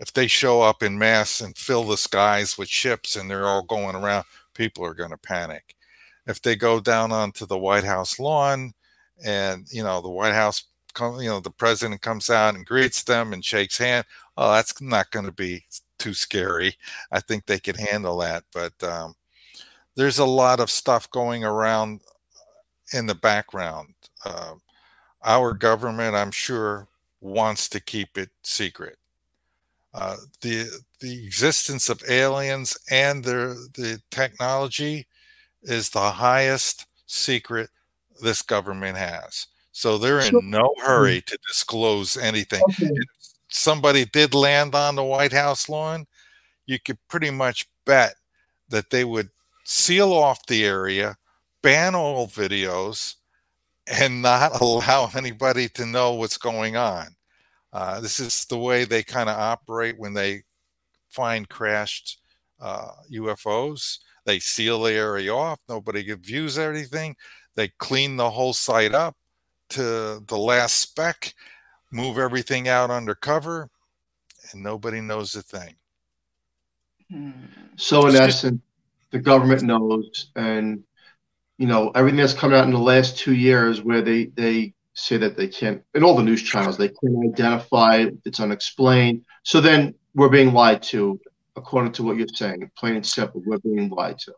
If 0.00 0.12
they 0.12 0.26
show 0.26 0.62
up 0.62 0.82
in 0.82 0.98
mass 0.98 1.40
and 1.40 1.56
fill 1.56 1.84
the 1.84 1.96
skies 1.96 2.56
with 2.56 2.68
ships 2.68 3.16
and 3.16 3.28
they're 3.30 3.46
all 3.46 3.62
going 3.62 3.96
around, 3.96 4.24
people 4.54 4.84
are 4.84 4.94
going 4.94 5.10
to 5.10 5.16
panic. 5.16 5.74
If 6.26 6.42
they 6.42 6.56
go 6.56 6.80
down 6.80 7.10
onto 7.10 7.46
the 7.46 7.58
White 7.58 7.84
House 7.84 8.18
lawn 8.18 8.74
and 9.24 9.66
you 9.72 9.82
know 9.82 10.00
the 10.00 10.08
White 10.10 10.34
House 10.34 10.64
you 11.00 11.28
know 11.28 11.40
the 11.40 11.50
president 11.50 12.00
comes 12.02 12.30
out 12.30 12.54
and 12.54 12.66
greets 12.66 13.02
them 13.02 13.32
and 13.32 13.44
shakes 13.44 13.78
hand, 13.78 14.04
oh, 14.36 14.52
that's 14.52 14.80
not 14.80 15.10
going 15.10 15.26
to 15.26 15.32
be 15.32 15.64
too 15.98 16.14
scary. 16.14 16.76
I 17.12 17.20
think 17.20 17.46
they 17.46 17.58
can 17.58 17.76
handle 17.76 18.18
that, 18.18 18.44
but 18.52 18.72
um, 18.82 19.14
there's 19.96 20.18
a 20.18 20.24
lot 20.24 20.60
of 20.60 20.70
stuff 20.70 21.10
going 21.10 21.44
around 21.44 22.00
in 22.92 23.06
the 23.06 23.14
background. 23.14 23.94
Uh, 24.24 24.54
our 25.24 25.52
government, 25.54 26.14
I'm 26.14 26.30
sure, 26.30 26.86
wants 27.20 27.68
to 27.70 27.80
keep 27.80 28.16
it 28.16 28.30
secret. 28.42 28.96
Uh, 29.94 30.16
the 30.42 30.68
the 31.00 31.24
existence 31.24 31.88
of 31.88 32.02
aliens 32.08 32.76
and 32.90 33.24
their 33.24 33.54
the 33.74 34.00
technology 34.10 35.06
is 35.62 35.90
the 35.90 36.10
highest 36.10 36.86
secret 37.06 37.70
this 38.20 38.42
government 38.42 38.96
has. 38.96 39.46
So 39.72 39.96
they're 39.96 40.20
in 40.20 40.50
no 40.50 40.74
hurry 40.84 41.22
to 41.22 41.38
disclose 41.46 42.16
anything. 42.16 42.60
Okay. 42.70 42.90
If 42.92 43.08
somebody 43.48 44.04
did 44.06 44.34
land 44.34 44.74
on 44.74 44.96
the 44.96 45.04
White 45.04 45.32
House 45.32 45.68
lawn, 45.68 46.06
you 46.66 46.78
could 46.78 46.98
pretty 47.08 47.30
much 47.30 47.68
bet 47.86 48.14
that 48.68 48.90
they 48.90 49.04
would 49.04 49.30
seal 49.64 50.12
off 50.12 50.46
the 50.46 50.64
area, 50.64 51.16
ban 51.62 51.94
all 51.94 52.26
videos 52.26 53.14
and 53.86 54.20
not 54.20 54.52
allow 54.60 55.10
anybody 55.14 55.68
to 55.70 55.86
know 55.86 56.14
what's 56.14 56.38
going 56.38 56.76
on. 56.76 57.14
Uh, 57.72 58.00
this 58.00 58.18
is 58.18 58.44
the 58.46 58.58
way 58.58 58.84
they 58.84 59.02
kind 59.02 59.28
of 59.28 59.36
operate 59.36 59.98
when 59.98 60.14
they 60.14 60.42
find 61.10 61.48
crashed 61.48 62.20
uh, 62.60 62.90
UFOs. 63.12 63.98
They 64.24 64.38
seal 64.38 64.82
the 64.82 64.92
area 64.92 65.34
off. 65.34 65.60
Nobody 65.68 66.12
views 66.14 66.58
anything. 66.58 67.16
They 67.54 67.68
clean 67.78 68.16
the 68.16 68.30
whole 68.30 68.52
site 68.52 68.94
up 68.94 69.16
to 69.70 70.22
the 70.26 70.38
last 70.38 70.76
speck, 70.76 71.34
move 71.90 72.18
everything 72.18 72.68
out 72.68 72.90
undercover, 72.90 73.68
and 74.52 74.62
nobody 74.62 75.00
knows 75.00 75.34
a 75.34 75.42
thing. 75.42 75.74
So, 77.76 78.06
in 78.06 78.16
essence, 78.16 78.60
the 79.10 79.18
government 79.18 79.62
knows, 79.62 80.30
and 80.36 80.82
you 81.56 81.66
know 81.66 81.90
everything 81.94 82.20
that's 82.20 82.34
come 82.34 82.52
out 82.52 82.64
in 82.64 82.72
the 82.72 82.78
last 82.78 83.18
two 83.18 83.34
years 83.34 83.82
where 83.82 84.02
they 84.02 84.26
they 84.26 84.74
say 84.98 85.16
that 85.16 85.36
they 85.36 85.46
can't 85.46 85.82
in 85.94 86.02
all 86.02 86.16
the 86.16 86.22
news 86.22 86.42
channels 86.42 86.76
they 86.76 86.88
can't 86.88 87.32
identify 87.32 88.06
it's 88.24 88.40
unexplained. 88.40 89.24
So 89.44 89.60
then 89.60 89.94
we're 90.14 90.28
being 90.28 90.52
lied 90.52 90.82
to 90.84 91.20
according 91.56 91.92
to 91.92 92.02
what 92.02 92.16
you're 92.16 92.26
saying 92.34 92.70
plain 92.76 92.96
and 92.96 93.06
simple 93.06 93.42
we're 93.46 93.58
being 93.58 93.88
lied 93.90 94.18
to. 94.20 94.34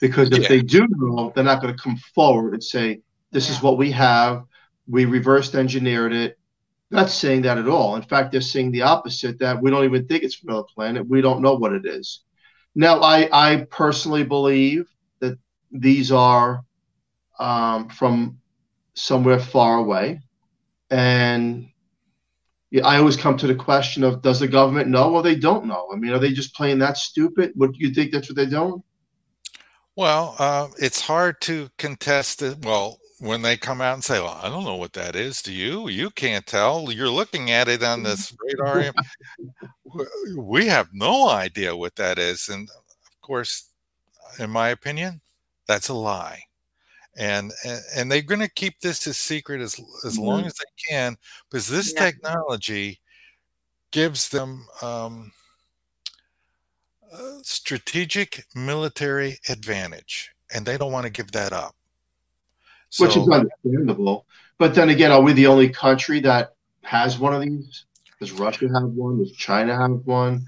Because 0.00 0.30
if 0.30 0.42
yeah. 0.42 0.48
they 0.48 0.62
do 0.62 0.86
know 0.88 1.32
they're 1.34 1.44
not 1.44 1.60
going 1.60 1.74
to 1.74 1.82
come 1.82 1.96
forward 2.14 2.54
and 2.54 2.64
say 2.64 3.00
this 3.32 3.48
yeah. 3.48 3.56
is 3.56 3.62
what 3.62 3.76
we 3.76 3.90
have 3.92 4.44
we 4.88 5.04
reversed 5.04 5.54
engineered 5.54 6.14
it. 6.14 6.38
Not 6.90 7.10
saying 7.10 7.42
that 7.42 7.58
at 7.58 7.68
all. 7.68 7.96
In 7.96 8.02
fact 8.02 8.32
they're 8.32 8.40
saying 8.40 8.72
the 8.72 8.82
opposite 8.82 9.38
that 9.40 9.60
we 9.60 9.70
don't 9.70 9.84
even 9.84 10.06
think 10.06 10.22
it's 10.22 10.36
from 10.36 10.50
another 10.50 10.66
planet 10.74 11.06
we 11.06 11.20
don't 11.20 11.42
know 11.42 11.54
what 11.54 11.72
it 11.72 11.84
is. 11.84 12.20
Now 12.74 13.00
i 13.00 13.28
i 13.32 13.66
personally 13.70 14.24
believe 14.24 14.88
that 15.20 15.38
these 15.70 16.10
are 16.10 16.64
um, 17.38 17.88
from 17.88 18.38
somewhere 18.98 19.38
far 19.38 19.78
away, 19.78 20.20
and 20.90 21.68
I 22.84 22.98
always 22.98 23.16
come 23.16 23.36
to 23.38 23.46
the 23.46 23.54
question 23.54 24.04
of 24.04 24.22
does 24.22 24.40
the 24.40 24.48
government 24.48 24.88
know 24.88 25.14
or 25.14 25.22
they 25.22 25.36
don't 25.36 25.66
know? 25.66 25.88
I 25.92 25.96
mean, 25.96 26.12
are 26.12 26.18
they 26.18 26.32
just 26.32 26.54
playing 26.54 26.78
that 26.80 26.98
stupid? 26.98 27.52
What 27.54 27.76
you 27.76 27.94
think 27.94 28.12
that's 28.12 28.28
what 28.28 28.36
they're 28.36 28.46
doing? 28.46 28.82
Well, 29.96 30.36
uh, 30.38 30.68
it's 30.78 31.00
hard 31.00 31.40
to 31.42 31.70
contest 31.78 32.42
it. 32.42 32.64
Well, 32.64 32.98
when 33.20 33.42
they 33.42 33.56
come 33.56 33.80
out 33.80 33.94
and 33.94 34.04
say, 34.04 34.20
"Well, 34.20 34.38
I 34.40 34.48
don't 34.48 34.64
know 34.64 34.76
what 34.76 34.92
that 34.92 35.16
is," 35.16 35.42
do 35.42 35.52
you? 35.52 35.88
You 35.88 36.10
can't 36.10 36.46
tell. 36.46 36.92
You're 36.92 37.10
looking 37.10 37.50
at 37.50 37.68
it 37.68 37.82
on 37.82 38.02
this 38.02 38.36
radar. 38.40 38.92
we 40.36 40.66
have 40.66 40.88
no 40.92 41.28
idea 41.28 41.74
what 41.74 41.96
that 41.96 42.18
is, 42.18 42.48
and 42.48 42.68
of 42.68 43.20
course, 43.22 43.70
in 44.38 44.50
my 44.50 44.68
opinion, 44.68 45.20
that's 45.66 45.88
a 45.88 45.94
lie. 45.94 46.42
And 47.18 47.52
and, 47.96 48.10
they're 48.10 48.22
going 48.22 48.40
to 48.40 48.48
keep 48.48 48.78
this 48.80 49.04
a 49.08 49.12
secret 49.12 49.60
as 49.60 49.74
as 50.04 50.14
mm-hmm. 50.14 50.22
long 50.22 50.46
as 50.46 50.54
they 50.54 50.88
can, 50.88 51.16
because 51.50 51.66
this 51.66 51.92
yeah. 51.92 52.04
technology 52.04 53.00
gives 53.90 54.28
them 54.28 54.66
um, 54.82 55.32
strategic 57.42 58.44
military 58.54 59.38
advantage, 59.48 60.30
and 60.54 60.64
they 60.64 60.78
don't 60.78 60.92
want 60.92 61.06
to 61.06 61.12
give 61.12 61.32
that 61.32 61.52
up. 61.52 61.74
So, 62.90 63.06
Which 63.06 63.16
is 63.16 63.28
understandable. 63.28 64.24
But 64.58 64.74
then 64.74 64.88
again, 64.88 65.10
are 65.12 65.20
we 65.20 65.32
the 65.32 65.46
only 65.46 65.68
country 65.68 66.20
that 66.20 66.54
has 66.82 67.18
one 67.18 67.34
of 67.34 67.42
these? 67.42 67.84
Does 68.20 68.32
Russia 68.32 68.68
have 68.74 68.90
one? 68.90 69.18
Does 69.18 69.32
China 69.32 69.76
have 69.76 70.06
one? 70.06 70.46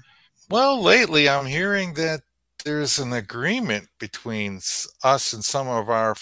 Well, 0.49 0.81
lately 0.81 1.29
I'm 1.29 1.45
hearing 1.45 1.93
that 1.93 2.21
there's 2.65 2.99
an 2.99 3.13
agreement 3.13 3.87
between 3.99 4.57
us 5.03 5.33
and 5.33 5.43
some 5.43 5.67
of 5.67 5.89
our 5.89 6.15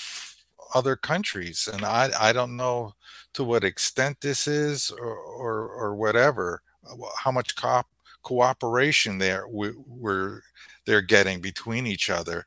other 0.76 0.96
countries, 0.96 1.70
and 1.72 1.84
I 1.86 2.10
I 2.20 2.34
don't 2.34 2.58
know 2.58 2.96
to 3.34 3.44
what 3.44 3.64
extent 3.64 4.22
this 4.22 4.48
is 4.48 4.92
or 4.92 5.16
or, 5.16 5.70
or 5.70 5.96
whatever, 5.96 6.62
uh, 6.90 6.96
how 7.18 7.32
much 7.32 7.56
co- 7.56 7.84
cooperation 8.24 9.18
there 9.18 9.48
we, 9.48 9.72
we're 9.88 10.42
they're 10.86 11.02
getting 11.02 11.42
between 11.42 11.88
each 11.88 12.10
other. 12.10 12.46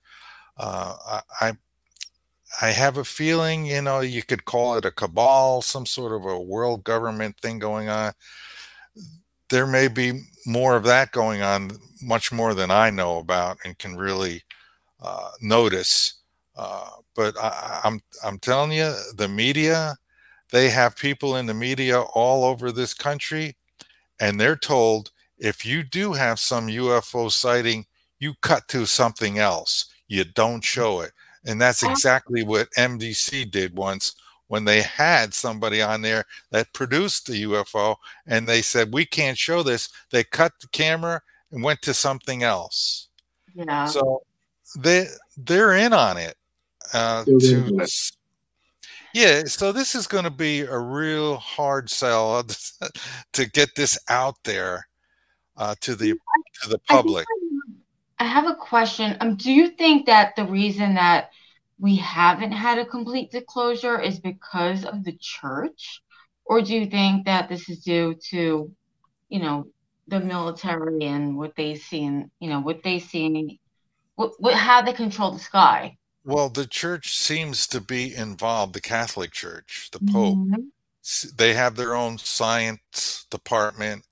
Uh, 0.58 1.20
I 1.40 1.56
I 2.60 2.70
have 2.70 2.98
a 2.98 3.04
feeling, 3.04 3.66
you 3.66 3.82
know, 3.82 4.00
you 4.00 4.22
could 4.22 4.44
call 4.44 4.76
it 4.76 4.84
a 4.84 4.90
cabal, 4.90 5.62
some 5.62 5.86
sort 5.86 6.12
of 6.12 6.24
a 6.26 6.40
world 6.40 6.84
government 6.84 7.38
thing 7.40 7.58
going 7.58 7.88
on. 7.88 8.12
There 9.50 9.66
may 9.66 9.88
be 9.88 10.22
more 10.46 10.76
of 10.76 10.84
that 10.84 11.12
going 11.12 11.42
on, 11.42 11.78
much 12.00 12.32
more 12.32 12.54
than 12.54 12.70
I 12.70 12.90
know 12.90 13.18
about 13.18 13.58
and 13.64 13.78
can 13.78 13.96
really 13.96 14.42
uh, 15.00 15.30
notice. 15.40 16.14
Uh, 16.56 16.90
but 17.14 17.36
I, 17.38 17.80
I'm 17.84 18.00
I'm 18.24 18.38
telling 18.38 18.72
you, 18.72 18.94
the 19.16 19.28
media, 19.28 19.96
they 20.50 20.70
have 20.70 20.96
people 20.96 21.36
in 21.36 21.46
the 21.46 21.54
media 21.54 22.00
all 22.00 22.44
over 22.44 22.72
this 22.72 22.94
country, 22.94 23.56
and 24.20 24.40
they're 24.40 24.56
told 24.56 25.10
if 25.38 25.66
you 25.66 25.82
do 25.82 26.12
have 26.12 26.38
some 26.38 26.68
UFO 26.68 27.30
sighting, 27.30 27.86
you 28.20 28.34
cut 28.42 28.68
to 28.68 28.86
something 28.86 29.38
else. 29.38 29.86
You 30.08 30.24
don't 30.24 30.62
show 30.62 31.00
it 31.00 31.12
and 31.44 31.60
that's 31.60 31.82
exactly 31.82 32.42
what 32.42 32.70
MDC 32.72 33.50
did 33.50 33.76
once 33.76 34.14
when 34.48 34.64
they 34.64 34.82
had 34.82 35.34
somebody 35.34 35.80
on 35.82 36.02
there 36.02 36.24
that 36.50 36.72
produced 36.72 37.26
the 37.26 37.44
UFO 37.44 37.96
and 38.26 38.46
they 38.46 38.62
said, 38.62 38.92
We 38.92 39.04
can't 39.04 39.38
show 39.38 39.62
this. 39.62 39.88
They 40.10 40.24
cut 40.24 40.52
the 40.60 40.68
camera 40.68 41.22
and 41.50 41.62
went 41.62 41.82
to 41.82 41.94
something 41.94 42.42
else. 42.42 43.08
Yeah. 43.54 43.86
So 43.86 44.22
they 44.78 45.06
they're 45.36 45.72
in 45.72 45.92
on 45.92 46.16
it. 46.16 46.36
Uh, 46.92 47.24
to, 47.24 47.86
yeah, 49.14 49.44
so 49.44 49.72
this 49.72 49.94
is 49.94 50.06
going 50.06 50.24
to 50.24 50.30
be 50.30 50.60
a 50.60 50.78
real 50.78 51.36
hard 51.36 51.90
sell 51.90 52.44
to 53.32 53.50
get 53.50 53.74
this 53.74 53.98
out 54.08 54.36
there 54.44 54.86
uh, 55.56 55.74
to 55.80 55.94
the 55.94 56.14
to 56.62 56.68
the 56.68 56.78
public. 56.88 57.26
I 58.18 58.24
have 58.24 58.46
a 58.46 58.54
question. 58.54 59.16
Um, 59.20 59.36
do 59.36 59.52
you 59.52 59.68
think 59.68 60.06
that 60.06 60.36
the 60.36 60.46
reason 60.46 60.94
that 60.94 61.30
we 61.78 61.96
haven't 61.96 62.52
had 62.52 62.78
a 62.78 62.86
complete 62.86 63.30
disclosure 63.30 64.00
is 64.00 64.20
because 64.20 64.84
of 64.84 65.04
the 65.04 65.16
church, 65.20 66.00
or 66.44 66.62
do 66.62 66.74
you 66.74 66.86
think 66.86 67.26
that 67.26 67.48
this 67.48 67.68
is 67.68 67.80
due 67.80 68.14
to, 68.30 68.70
you 69.28 69.38
know, 69.40 69.66
the 70.06 70.20
military 70.20 71.04
and 71.04 71.36
what 71.36 71.56
they 71.56 71.74
see 71.74 72.04
and 72.04 72.30
you 72.38 72.48
know 72.48 72.60
what 72.60 72.82
they 72.82 72.98
see, 72.98 73.60
what, 74.14 74.32
what 74.38 74.54
how 74.54 74.80
they 74.80 74.92
control 74.92 75.32
the 75.32 75.38
sky? 75.38 75.98
Well, 76.24 76.48
the 76.48 76.66
church 76.66 77.16
seems 77.16 77.66
to 77.68 77.80
be 77.80 78.14
involved. 78.14 78.74
The 78.74 78.80
Catholic 78.80 79.32
Church, 79.32 79.88
the 79.92 79.98
Pope, 79.98 80.38
mm-hmm. 80.38 81.36
they 81.36 81.54
have 81.54 81.74
their 81.74 81.94
own 81.94 82.18
science 82.18 83.26
department 83.30 84.04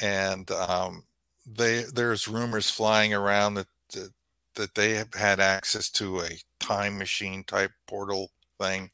and 0.00 0.50
um, 0.50 1.04
they 1.46 1.84
there's 1.94 2.28
rumors 2.28 2.70
flying 2.70 3.14
around 3.14 3.54
that, 3.54 3.66
that 3.92 4.10
that 4.54 4.74
they 4.74 4.94
have 4.94 5.12
had 5.14 5.40
access 5.40 5.90
to 5.90 6.20
a 6.20 6.30
time 6.60 6.98
machine 6.98 7.44
type 7.44 7.72
portal 7.86 8.30
thing. 8.60 8.90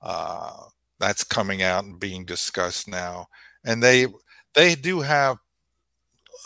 Uh, 0.00 0.64
that's 0.98 1.24
coming 1.24 1.62
out 1.62 1.84
and 1.84 1.98
being 1.98 2.24
discussed 2.24 2.88
now, 2.88 3.28
and 3.64 3.82
they 3.82 4.06
they 4.54 4.74
do 4.74 5.00
have 5.00 5.38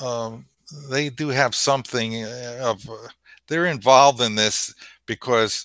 um, 0.01 0.47
they 0.91 1.09
do 1.09 1.29
have 1.29 1.55
something 1.55 2.25
uh, 2.25 2.59
of 2.63 2.89
uh, 2.89 3.09
they're 3.49 3.67
involved 3.67 4.21
in 4.21 4.35
this 4.35 4.75
because 5.07 5.65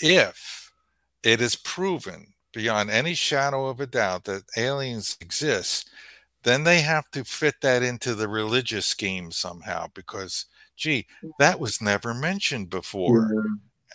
if 0.00 0.72
it 1.22 1.40
is 1.40 1.56
proven 1.56 2.26
beyond 2.52 2.90
any 2.90 3.14
shadow 3.14 3.66
of 3.66 3.80
a 3.80 3.86
doubt 3.86 4.24
that 4.24 4.42
aliens 4.56 5.16
exist 5.20 5.90
then 6.44 6.62
they 6.62 6.82
have 6.82 7.10
to 7.10 7.24
fit 7.24 7.54
that 7.62 7.82
into 7.82 8.14
the 8.14 8.28
religious 8.28 8.86
scheme 8.86 9.30
somehow 9.30 9.86
because 9.94 10.46
gee 10.76 11.06
that 11.38 11.58
was 11.58 11.80
never 11.80 12.14
mentioned 12.14 12.70
before 12.70 13.32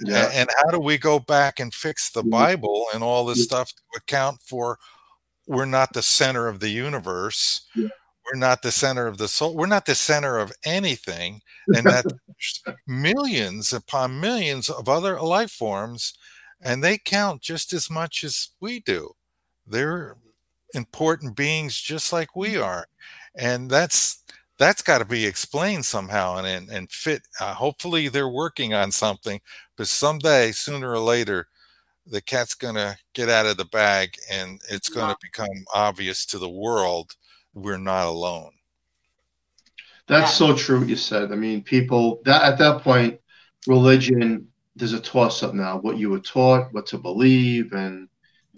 yeah. 0.02 0.30
and 0.34 0.50
how 0.58 0.72
do 0.72 0.80
we 0.80 0.98
go 0.98 1.20
back 1.20 1.60
and 1.60 1.74
fix 1.74 2.10
the 2.10 2.22
mm-hmm. 2.22 2.30
bible 2.32 2.86
and 2.94 3.04
all 3.04 3.26
this 3.26 3.44
stuff 3.44 3.70
to 3.70 3.82
account 3.98 4.40
for 4.44 4.78
we're 5.48 5.66
not 5.66 5.94
the 5.94 6.02
center 6.02 6.48
of 6.48 6.60
the 6.60 6.70
universe 6.70 7.68
yeah. 7.76 7.88
we're 8.26 8.40
not 8.40 8.62
the 8.62 8.72
center 8.72 9.08
of 9.08 9.18
the 9.18 9.28
soul 9.28 9.56
we're 9.56 9.66
not 9.66 9.86
the 9.86 9.96
center 9.96 10.38
of 10.38 10.52
anything 10.66 11.42
and 11.76 11.86
that 11.86 12.06
millions 12.88 13.74
upon 13.74 14.20
millions 14.20 14.70
of 14.70 14.88
other 14.90 15.20
life 15.20 15.52
forms 15.52 16.14
and 16.62 16.84
they 16.84 16.98
count 16.98 17.42
just 17.42 17.74
as 17.74 17.90
much 17.90 18.24
as 18.24 18.50
we 18.60 18.80
do. 18.82 19.12
They're 19.66 20.18
important 20.74 21.36
beings 21.36 21.80
just 21.80 22.14
like 22.14 22.36
we 22.36 22.50
mm-hmm. 22.50 22.64
are 22.64 22.88
and 23.36 23.70
that's 23.70 24.24
that's 24.58 24.82
got 24.82 25.00
to 25.00 25.06
be 25.06 25.26
explained 25.26 25.86
somehow 25.86 26.38
and 26.38 26.48
and, 26.48 26.70
and 26.70 26.92
fit 26.92 27.24
uh, 27.40 27.54
hopefully 27.54 28.08
they're 28.08 28.30
working 28.30 28.74
on 28.74 28.92
something 28.92 29.40
but 29.78 29.88
someday 29.88 30.52
sooner 30.52 30.92
or 30.92 31.00
later 31.00 31.48
the 32.06 32.22
cat's 32.22 32.56
going 32.56 32.76
to 32.76 32.96
get 33.14 33.30
out 33.30 33.46
of 33.46 33.58
the 33.58 33.66
bag 33.66 34.16
and 34.32 34.60
it's 34.70 34.90
going 34.90 35.10
to 35.10 35.18
become 35.22 35.48
obvious 35.74 36.26
to 36.26 36.38
the 36.38 36.50
world 36.50 37.16
we're 37.54 37.78
not 37.78 38.08
alone 38.08 38.52
that's 40.10 40.34
so 40.34 40.54
true 40.56 40.80
what 40.80 40.90
you 40.90 40.96
said 40.96 41.32
i 41.32 41.36
mean 41.36 41.64
people 41.64 42.22
that 42.26 42.44
at 42.44 42.58
that 42.58 42.82
point 42.82 43.20
religion 43.68 44.48
there's 44.76 44.94
a 44.94 45.00
toss 45.00 45.44
up 45.44 45.54
now 45.54 45.78
what 45.78 45.98
you 45.98 46.10
were 46.10 46.20
taught 46.20 46.74
what 46.74 46.86
to 46.86 46.98
believe 46.98 47.72
and 47.74 48.10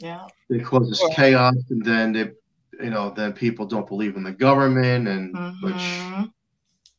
yeah. 0.01 0.27
It 0.49 0.65
causes 0.65 1.01
yeah. 1.09 1.15
chaos, 1.15 1.55
and 1.69 1.83
then 1.85 2.13
they, 2.13 2.31
you 2.83 2.89
know, 2.89 3.11
then 3.11 3.33
people 3.33 3.65
don't 3.65 3.87
believe 3.87 4.15
in 4.15 4.23
the 4.23 4.31
government, 4.31 5.07
and 5.07 5.33
mm-hmm. 5.33 5.65
which. 5.65 6.29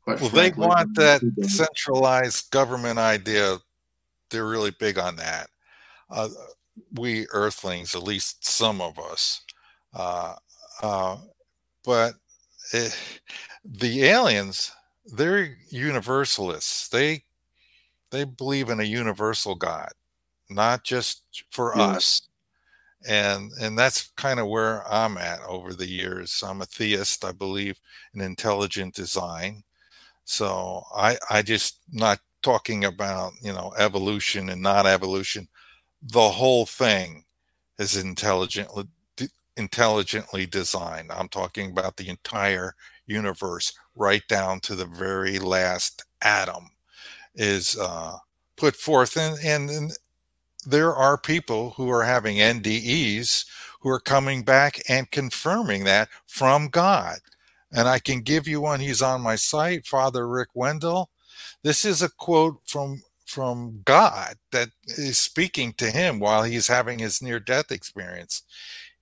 Well, 0.07 0.17
frankly, 0.17 0.41
they 0.41 0.51
want 0.51 0.97
that 0.97 1.21
centralized 1.49 2.51
government 2.51 2.99
idea. 2.99 3.59
They're 4.31 4.47
really 4.47 4.73
big 4.73 4.99
on 4.99 5.17
that. 5.17 5.49
Uh, 6.11 6.29
we 6.95 7.27
Earthlings, 7.33 7.95
at 7.95 8.03
least 8.03 8.45
some 8.45 8.81
of 8.81 8.99
us, 8.99 9.43
uh, 9.95 10.35
uh, 10.83 11.19
but 11.85 12.15
it, 12.73 12.99
the 13.65 14.05
aliens, 14.05 14.73
they're 15.07 15.57
universalists. 15.71 16.89
They 16.89 17.25
they 18.11 18.25
believe 18.25 18.69
in 18.69 18.81
a 18.81 18.85
universal 18.85 19.55
God, 19.55 19.91
not 20.51 20.85
just 20.85 21.23
for 21.51 21.73
yeah. 21.77 21.83
us 21.83 22.23
and 23.07 23.51
and 23.61 23.77
that's 23.77 24.13
kind 24.17 24.39
of 24.39 24.47
where 24.47 24.87
i'm 24.93 25.17
at 25.19 25.41
over 25.49 25.75
the 25.75 25.89
years 25.89 26.43
i'm 26.47 26.63
a 26.63 26.67
theist 26.67 27.25
i 27.25 27.33
believe 27.33 27.81
in 28.15 28.21
intelligent 28.21 28.95
design 28.95 29.63
so 30.25 30.85
i 30.95 31.17
i 31.31 31.43
just 31.43 31.81
not 31.91 32.19
talking 32.43 32.85
about 32.85 33.33
you 33.43 33.53
know 33.53 33.73
evolution 33.79 34.51
and 34.51 34.63
not 34.63 34.87
evolution 34.87 35.49
the 36.03 36.29
whole 36.29 36.67
thing 36.67 37.25
is 37.79 37.97
intelligently 37.97 38.85
intelligently 39.57 40.47
designed 40.47 41.11
i'm 41.11 41.29
talking 41.29 41.71
about 41.71 41.97
the 41.97 42.09
entire 42.09 42.75
universe 43.07 43.73
right 43.97 44.23
down 44.29 44.61
to 44.61 44.75
the 44.75 44.87
very 44.87 45.39
last 45.39 46.05
atom 46.23 46.71
is 47.35 47.77
uh, 47.79 48.17
put 48.57 48.77
forth 48.77 49.17
and, 49.17 49.39
and, 49.45 49.71
and 49.71 49.93
there 50.65 50.95
are 50.95 51.19
people 51.19 51.71
who 51.71 51.91
are 51.91 52.05
having 52.05 52.37
NDEs 52.37 53.47
who 53.81 53.89
are 53.89 54.01
coming 54.01 54.45
back 54.45 54.81
and 54.89 55.11
confirming 55.11 55.85
that 55.85 56.09
from 56.27 56.69
God. 56.69 57.19
And 57.73 57.89
I 57.89 57.99
can 57.99 58.21
give 58.21 58.47
you 58.47 58.61
one. 58.61 58.81
He's 58.81 59.03
on 59.03 59.23
my 59.23 59.35
site, 59.37 59.87
Father 59.87 60.29
Rick 60.29 60.51
Wendell. 60.55 61.11
This 61.63 61.85
is 61.85 62.03
a 62.03 62.11
quote 62.11 62.61
from 62.67 63.03
from 63.27 63.81
God 63.87 64.35
that 64.51 64.69
is 64.87 65.19
speaking 65.19 65.73
to 65.79 65.91
him 65.91 66.19
while 66.21 66.43
he's 66.43 66.69
having 66.69 66.99
his 66.99 67.23
near 67.23 67.41
death 67.41 67.73
experience. 67.73 68.43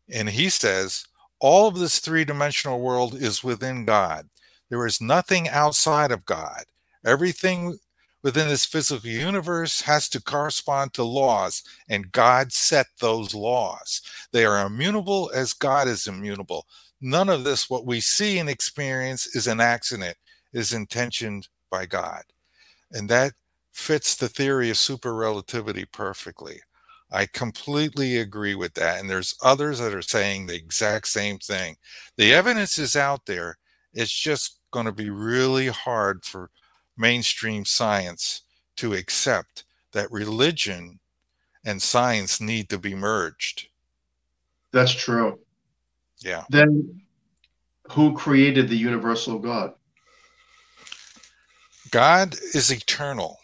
And 0.08 0.28
he 0.30 0.50
says, 0.50 1.06
All 1.40 1.66
of 1.66 1.78
this 1.78 1.98
three 1.98 2.24
dimensional 2.24 2.80
world 2.80 3.14
is 3.14 3.42
within 3.42 3.84
God. 3.84 4.28
There 4.68 4.86
is 4.86 5.00
nothing 5.00 5.48
outside 5.48 6.12
of 6.12 6.26
God. 6.26 6.64
Everything 7.04 7.78
within 8.22 8.48
this 8.48 8.66
physical 8.66 9.08
universe 9.08 9.80
has 9.80 10.08
to 10.10 10.22
correspond 10.22 10.92
to 10.94 11.02
laws, 11.02 11.62
and 11.88 12.12
God 12.12 12.52
set 12.52 12.86
those 13.00 13.34
laws. 13.34 14.02
They 14.32 14.44
are 14.44 14.66
immutable 14.66 15.30
as 15.34 15.54
God 15.54 15.88
is 15.88 16.06
immutable. 16.06 16.66
None 17.00 17.30
of 17.30 17.44
this, 17.44 17.70
what 17.70 17.86
we 17.86 18.00
see 18.00 18.38
and 18.38 18.48
experience, 18.48 19.34
is 19.34 19.46
an 19.46 19.60
accident, 19.60 20.16
is 20.52 20.74
intentioned 20.74 21.48
by 21.70 21.86
God. 21.86 22.22
And 22.92 23.08
that 23.08 23.32
fits 23.72 24.14
the 24.14 24.28
theory 24.28 24.68
of 24.68 24.76
super 24.76 25.14
relativity 25.14 25.86
perfectly. 25.86 26.60
I 27.12 27.26
completely 27.26 28.18
agree 28.18 28.54
with 28.54 28.74
that. 28.74 29.00
And 29.00 29.10
there's 29.10 29.36
others 29.42 29.78
that 29.80 29.94
are 29.94 30.02
saying 30.02 30.46
the 30.46 30.54
exact 30.54 31.08
same 31.08 31.38
thing. 31.38 31.76
The 32.16 32.32
evidence 32.32 32.78
is 32.78 32.94
out 32.96 33.26
there. 33.26 33.58
It's 33.92 34.12
just 34.12 34.58
going 34.70 34.86
to 34.86 34.92
be 34.92 35.10
really 35.10 35.66
hard 35.66 36.24
for 36.24 36.50
mainstream 36.96 37.64
science 37.64 38.42
to 38.76 38.94
accept 38.94 39.64
that 39.92 40.10
religion 40.12 41.00
and 41.64 41.82
science 41.82 42.40
need 42.40 42.68
to 42.68 42.78
be 42.78 42.94
merged. 42.94 43.66
That's 44.72 44.92
true. 44.92 45.40
Yeah. 46.20 46.44
Then 46.48 47.00
who 47.90 48.14
created 48.14 48.68
the 48.68 48.76
universal 48.76 49.38
God? 49.38 49.74
God 51.90 52.36
is 52.54 52.70
eternal. 52.70 53.38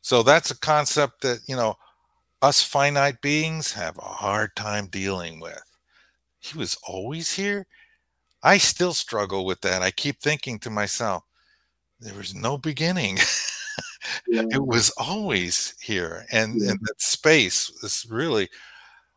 So 0.00 0.22
that's 0.22 0.50
a 0.50 0.58
concept 0.58 1.22
that, 1.22 1.40
you 1.46 1.54
know, 1.54 1.76
us 2.42 2.62
finite 2.62 3.20
beings 3.20 3.72
have 3.72 3.96
a 3.98 4.02
hard 4.02 4.54
time 4.56 4.86
dealing 4.86 5.40
with. 5.40 5.62
He 6.40 6.58
was 6.58 6.76
always 6.86 7.32
here. 7.32 7.66
I 8.42 8.58
still 8.58 8.92
struggle 8.92 9.44
with 9.44 9.60
that. 9.62 9.82
I 9.82 9.90
keep 9.90 10.20
thinking 10.20 10.58
to 10.60 10.70
myself, 10.70 11.24
there 12.00 12.14
was 12.14 12.34
no 12.34 12.58
beginning. 12.58 13.18
yeah. 14.28 14.44
It 14.50 14.64
was 14.64 14.90
always 14.90 15.74
here. 15.80 16.26
And, 16.30 16.60
yeah. 16.60 16.70
and 16.70 16.80
that 16.82 17.00
space 17.00 17.70
is 17.82 18.06
really 18.08 18.48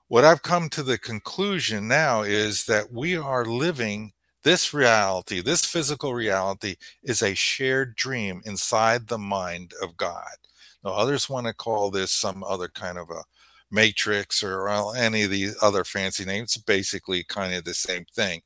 what 0.07 0.25
I've 0.25 0.41
come 0.41 0.69
to 0.69 0.81
the 0.81 0.97
conclusion 0.97 1.87
now 1.87 2.23
is 2.23 2.65
that 2.65 2.91
we 2.91 3.15
are 3.15 3.45
living 3.45 4.11
this 4.41 4.73
reality, 4.73 5.41
this 5.41 5.65
physical 5.65 6.15
reality, 6.15 6.77
is 7.03 7.21
a 7.21 7.35
shared 7.35 7.95
dream 7.95 8.41
inside 8.45 9.07
the 9.07 9.19
mind 9.19 9.73
of 9.83 9.97
God. 9.97 10.35
Now, 10.83 10.91
others 10.91 11.29
want 11.29 11.47
to 11.47 11.53
call 11.53 11.91
this 11.91 12.11
some 12.11 12.43
other 12.43 12.67
kind 12.67 12.97
of 12.97 13.09
a 13.09 13.23
matrix 13.71 14.43
or 14.43 14.69
any 14.95 15.23
of 15.23 15.31
the 15.31 15.49
other 15.61 15.83
fancy 15.83 16.25
names. 16.25 16.57
Basically, 16.57 17.23
kind 17.23 17.53
of 17.53 17.63
the 17.63 17.73
same 17.73 18.05
thing. 18.13 18.41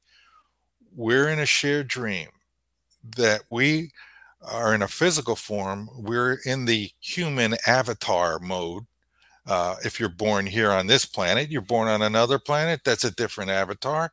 We're 0.96 1.30
in 1.30 1.40
a 1.40 1.46
shared 1.46 1.88
dream 1.88 2.30
that 3.16 3.42
we 3.50 3.92
are 4.42 4.74
in 4.74 4.82
a 4.82 4.88
physical 4.88 5.36
form, 5.36 5.90
we're 5.98 6.40
in 6.46 6.66
the 6.66 6.92
human 7.00 7.56
avatar 7.66 8.40
mode. 8.40 8.84
Uh, 9.46 9.76
if 9.84 10.00
you're 10.00 10.10
born 10.10 10.46
here 10.46 10.72
on 10.72 10.88
this 10.88 11.06
planet, 11.06 11.50
you're 11.50 11.62
born 11.62 11.88
on 11.88 12.02
another 12.02 12.40
planet, 12.40 12.82
that's 12.84 13.04
a 13.04 13.12
different 13.12 13.52
avatar. 13.52 14.12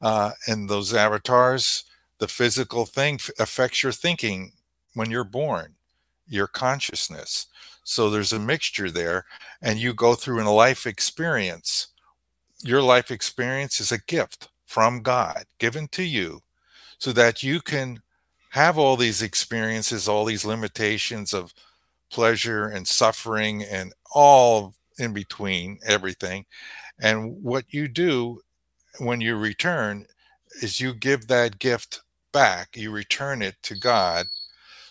Uh, 0.00 0.32
and 0.46 0.68
those 0.68 0.94
avatars, 0.94 1.84
the 2.18 2.28
physical 2.28 2.86
thing 2.86 3.18
affects 3.38 3.82
your 3.82 3.92
thinking 3.92 4.52
when 4.94 5.10
you're 5.10 5.24
born, 5.24 5.74
your 6.30 6.46
consciousness. 6.46 7.46
So 7.84 8.08
there's 8.08 8.32
a 8.32 8.38
mixture 8.38 8.90
there, 8.90 9.26
and 9.60 9.78
you 9.78 9.92
go 9.92 10.14
through 10.14 10.42
a 10.42 10.48
life 10.48 10.86
experience. 10.86 11.88
Your 12.62 12.82
life 12.82 13.10
experience 13.10 13.80
is 13.80 13.92
a 13.92 13.98
gift 13.98 14.48
from 14.64 15.02
God 15.02 15.44
given 15.58 15.88
to 15.88 16.04
you 16.04 16.40
so 16.98 17.12
that 17.12 17.42
you 17.42 17.60
can 17.60 18.00
have 18.50 18.78
all 18.78 18.96
these 18.96 19.22
experiences, 19.22 20.08
all 20.08 20.24
these 20.24 20.44
limitations 20.44 21.32
of 21.32 21.52
pleasure 22.10 22.68
and 22.68 22.86
suffering 22.86 23.64
and 23.64 23.92
all 24.12 24.74
in 24.98 25.12
between 25.12 25.78
everything. 25.86 26.44
And 27.00 27.42
what 27.42 27.64
you 27.70 27.88
do 27.88 28.40
when 28.98 29.20
you 29.20 29.36
return 29.36 30.06
is 30.62 30.80
you 30.80 30.92
give 30.92 31.26
that 31.28 31.58
gift 31.58 32.02
back, 32.32 32.76
you 32.76 32.90
return 32.90 33.42
it 33.42 33.56
to 33.62 33.76
God 33.76 34.26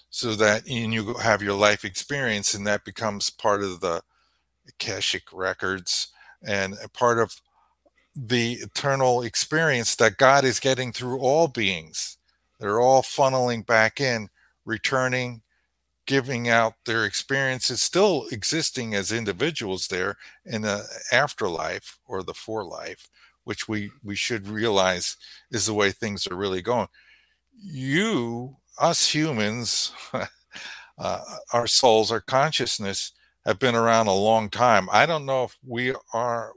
so 0.10 0.36
that 0.36 0.67
and 0.67 0.93
you 0.93 1.13
have 1.15 1.41
your 1.41 1.56
life 1.56 1.86
experience 1.86 2.54
and 2.54 2.65
that 2.67 2.86
becomes 2.86 3.30
part 3.30 3.63
of 3.63 3.80
the 3.82 4.02
Akashic 4.67 5.24
records 5.34 6.10
and 6.45 6.76
part 6.93 7.19
of 7.19 7.41
the 8.15 8.54
eternal 8.54 9.22
experience 9.22 9.95
that 9.95 10.17
God 10.17 10.43
is 10.43 10.60
getting 10.60 10.91
through 10.91 11.19
all 11.19 11.48
beings 11.48 12.17
they're 12.60 12.82
all 12.82 13.02
funneling 13.02 13.65
back 13.65 14.02
in, 14.02 14.30
returning, 14.65 15.41
giving 16.06 16.50
out 16.50 16.74
their 16.86 17.06
experiences, 17.06 17.82
still 17.82 18.26
existing 18.32 18.93
as 18.93 19.12
individuals 19.12 19.88
there 19.88 20.17
in 20.45 20.62
the 20.63 20.86
afterlife 21.12 21.98
or 22.06 22.22
the 22.22 22.34
forelife, 22.34 23.10
which 23.45 23.67
we, 23.67 23.91
we 24.04 24.15
should 24.15 24.48
realize 24.48 25.15
is 25.52 25.65
the 25.65 25.74
way 25.74 25.91
things 25.91 26.28
are 26.28 26.36
really 26.36 26.62
going. 26.62 26.88
You, 27.56 28.58
us 28.79 29.13
humans, 29.13 29.91
uh, 30.97 31.21
our 31.53 31.67
souls, 31.67 32.11
our 32.11 32.21
consciousness 32.21 33.13
have 33.45 33.59
been 33.59 33.75
around 33.75 34.07
a 34.07 34.13
long 34.13 34.49
time. 34.49 34.87
I 34.91 35.05
don't 35.05 35.25
know 35.25 35.43
if 35.45 35.57
we 35.65 35.93
are 36.13 36.53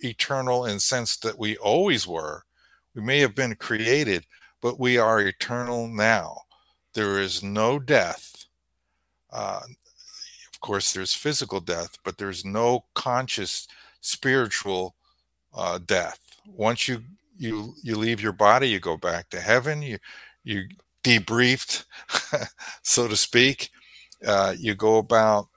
eternal 0.00 0.66
in 0.66 0.78
sense 0.78 1.16
that 1.18 1.38
we 1.38 1.56
always 1.56 2.06
were. 2.06 2.44
We 2.94 3.02
may 3.02 3.20
have 3.20 3.34
been 3.34 3.54
created, 3.54 4.26
but 4.60 4.78
we 4.78 4.98
are 4.98 5.20
eternal 5.20 5.88
now. 5.88 6.38
There 6.94 7.18
is 7.18 7.42
no 7.42 7.78
death. 7.78 8.46
Uh, 9.30 9.60
of 10.52 10.60
course, 10.60 10.92
there's 10.92 11.14
physical 11.14 11.60
death, 11.60 11.96
but 12.04 12.18
there's 12.18 12.44
no 12.44 12.84
conscious 12.94 13.66
spiritual 14.00 14.94
uh, 15.54 15.78
death. 15.86 16.18
Once 16.46 16.86
you 16.88 17.02
you 17.38 17.74
you 17.82 17.96
leave 17.96 18.20
your 18.20 18.32
body, 18.32 18.68
you 18.68 18.78
go 18.78 18.96
back 18.96 19.28
to 19.30 19.40
heaven. 19.40 19.80
You 19.82 19.98
you 20.44 20.64
debriefed, 21.02 21.84
so 22.82 23.08
to 23.08 23.16
speak. 23.16 23.70
Uh, 24.24 24.54
you 24.58 24.74
go 24.74 24.98
about 24.98 25.48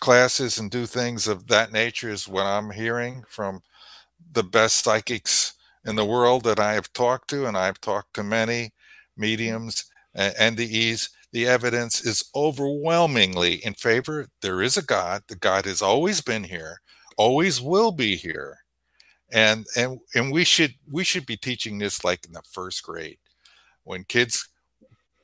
classes 0.00 0.58
and 0.58 0.70
do 0.70 0.86
things 0.86 1.26
of 1.26 1.46
that 1.48 1.72
nature, 1.72 2.10
is 2.10 2.28
what 2.28 2.44
I'm 2.46 2.70
hearing 2.70 3.24
from 3.28 3.62
the 4.32 4.44
best 4.44 4.84
psychics 4.84 5.54
in 5.84 5.96
the 5.96 6.04
world 6.04 6.44
that 6.44 6.60
I 6.60 6.74
have 6.74 6.92
talked 6.92 7.28
to, 7.30 7.46
and 7.46 7.56
I've 7.56 7.80
talked 7.80 8.14
to 8.14 8.22
many 8.22 8.72
mediums 9.16 9.84
and 10.14 10.56
NDEs, 10.56 11.08
the 11.32 11.46
evidence 11.46 12.04
is 12.04 12.24
overwhelmingly 12.34 13.64
in 13.64 13.74
favor. 13.74 14.28
There 14.42 14.60
is 14.60 14.76
a 14.76 14.82
God. 14.82 15.22
The 15.28 15.36
God 15.36 15.64
has 15.64 15.80
always 15.80 16.20
been 16.20 16.44
here, 16.44 16.80
always 17.16 17.60
will 17.60 17.92
be 17.92 18.16
here. 18.16 18.58
And 19.32 19.66
and 19.76 19.98
and 20.14 20.30
we 20.30 20.44
should 20.44 20.74
we 20.90 21.04
should 21.04 21.24
be 21.24 21.38
teaching 21.38 21.78
this 21.78 22.04
like 22.04 22.26
in 22.26 22.32
the 22.32 22.42
first 22.42 22.82
grade. 22.82 23.18
When 23.84 24.04
kids 24.04 24.48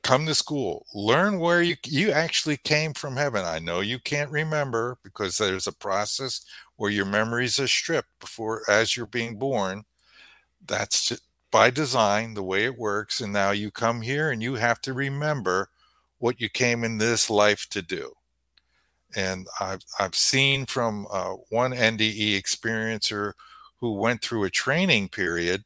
come 0.03 0.25
to 0.25 0.35
school, 0.35 0.85
learn 0.93 1.39
where 1.39 1.61
you 1.61 1.75
you 1.85 2.11
actually 2.11 2.57
came 2.57 2.93
from 2.93 3.17
heaven. 3.17 3.45
I 3.45 3.59
know 3.59 3.81
you 3.81 3.99
can't 3.99 4.31
remember 4.31 4.97
because 5.03 5.37
there's 5.37 5.67
a 5.67 5.71
process 5.73 6.41
where 6.77 6.91
your 6.91 7.05
memories 7.05 7.59
are 7.59 7.67
stripped 7.67 8.19
before 8.19 8.63
as 8.69 8.95
you're 8.97 9.05
being 9.05 9.37
born 9.37 9.83
that's 10.65 11.19
by 11.51 11.69
design 11.69 12.33
the 12.33 12.43
way 12.43 12.65
it 12.65 12.77
works 12.77 13.21
and 13.21 13.33
now 13.33 13.51
you 13.51 13.71
come 13.71 14.01
here 14.01 14.31
and 14.31 14.41
you 14.43 14.55
have 14.55 14.81
to 14.81 14.93
remember 14.93 15.69
what 16.19 16.39
you 16.39 16.49
came 16.49 16.83
in 16.83 16.97
this 16.97 17.29
life 17.29 17.67
to 17.69 17.81
do 17.81 18.13
and 19.15 19.47
i've, 19.59 19.81
I've 19.99 20.15
seen 20.15 20.65
from 20.65 21.07
uh, 21.11 21.33
one 21.49 21.71
nde 21.71 22.39
experiencer 22.39 23.33
who 23.79 23.93
went 23.93 24.21
through 24.21 24.43
a 24.43 24.49
training 24.49 25.09
period 25.09 25.63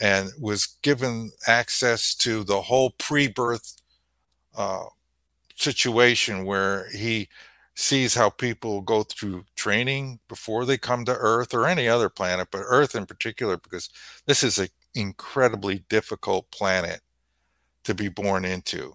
and 0.00 0.30
was 0.40 0.78
given 0.82 1.30
access 1.46 2.14
to 2.16 2.44
the 2.44 2.62
whole 2.62 2.90
pre-birth 2.98 3.80
uh, 4.56 4.84
situation 5.56 6.44
where 6.44 6.88
he 6.90 7.28
sees 7.74 8.14
how 8.14 8.28
people 8.30 8.80
go 8.80 9.04
through 9.04 9.44
training 9.56 10.18
before 10.28 10.64
they 10.64 10.76
come 10.78 11.04
to 11.04 11.12
Earth 11.16 11.54
or 11.54 11.66
any 11.66 11.88
other 11.88 12.08
planet, 12.08 12.48
but 12.50 12.64
Earth 12.66 12.94
in 12.94 13.06
particular, 13.06 13.56
because 13.56 13.88
this 14.26 14.42
is 14.42 14.58
an 14.58 14.68
incredibly 14.94 15.84
difficult 15.88 16.50
planet 16.50 17.00
to 17.84 17.94
be 17.94 18.08
born 18.08 18.44
into. 18.44 18.94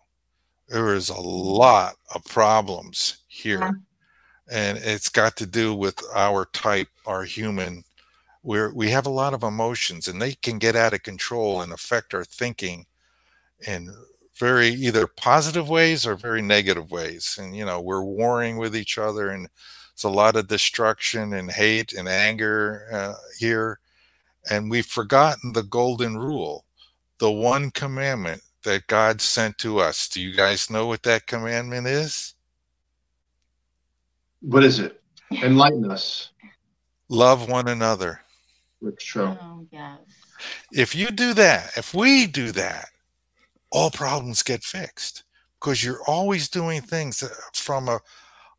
There 0.68 0.94
is 0.94 1.10
a 1.10 1.20
lot 1.20 1.96
of 2.14 2.26
problems 2.26 3.18
here. 3.28 3.82
and 4.52 4.78
it's 4.78 5.10
got 5.10 5.38
to 5.38 5.46
do 5.46 5.74
with 5.74 6.00
our 6.14 6.46
type, 6.54 6.90
our 7.06 7.24
human. 7.24 7.84
Where 8.44 8.72
we 8.72 8.92
have 8.92 9.06
a 9.06 9.10
lot 9.10 9.34
of 9.34 9.44
emotions, 9.44 10.08
and 10.08 10.22
they 10.22 10.34
can 10.34 10.60
get 10.60 10.76
out 10.76 10.94
of 10.94 11.04
control 11.04 11.62
and 11.62 11.74
affect 11.74 12.14
our 12.14 12.24
thinking 12.24 12.86
in 13.68 13.94
very 14.36 14.70
either 14.70 15.08
positive 15.08 15.70
ways 15.70 16.06
or 16.06 16.16
very 16.16 16.42
negative 16.42 16.92
ways. 16.92 17.38
And 17.40 17.56
you 17.56 17.66
know, 17.66 17.82
we're 17.82 18.04
warring 18.04 18.58
with 18.58 18.76
each 18.76 18.98
other, 18.98 19.30
and 19.30 19.48
it's 19.94 20.04
a 20.04 20.10
lot 20.10 20.36
of 20.36 20.48
destruction 20.48 21.34
and 21.34 21.52
hate 21.52 21.94
and 21.94 22.08
anger 22.08 22.88
uh, 22.92 23.14
here. 23.38 23.80
And 24.50 24.70
we've 24.70 24.86
forgotten 24.86 25.54
the 25.54 25.64
golden 25.64 26.18
rule, 26.18 26.66
the 27.20 27.32
one 27.32 27.72
commandment 27.72 28.42
that 28.64 28.88
God 28.88 29.22
sent 29.22 29.58
to 29.60 29.80
us. 29.80 30.08
Do 30.08 30.22
you 30.22 30.36
guys 30.36 30.70
know 30.70 30.88
what 30.88 31.04
that 31.04 31.28
commandment 31.28 31.88
is? 31.88 32.34
What 34.42 34.64
is 34.64 34.80
it? 34.80 35.02
Enlighten 35.32 35.90
us. 35.90 36.32
Love 37.08 37.50
one 37.50 37.68
another. 37.68 38.23
It's 38.86 39.04
true. 39.04 39.38
Oh, 39.42 39.66
yes. 39.72 40.00
If 40.72 40.96
you 40.96 41.10
do 41.10 41.34
that, 41.36 41.72
if 41.78 41.94
we 41.94 42.28
do 42.28 42.52
that, 42.52 42.90
all 43.72 43.92
problems 43.92 44.44
get 44.44 44.64
fixed 44.64 45.24
because 45.60 45.84
you're 45.84 46.04
always 46.08 46.50
doing 46.50 46.82
things 46.82 47.24
uh, 47.24 47.30
from 47.54 47.88
a 47.90 48.00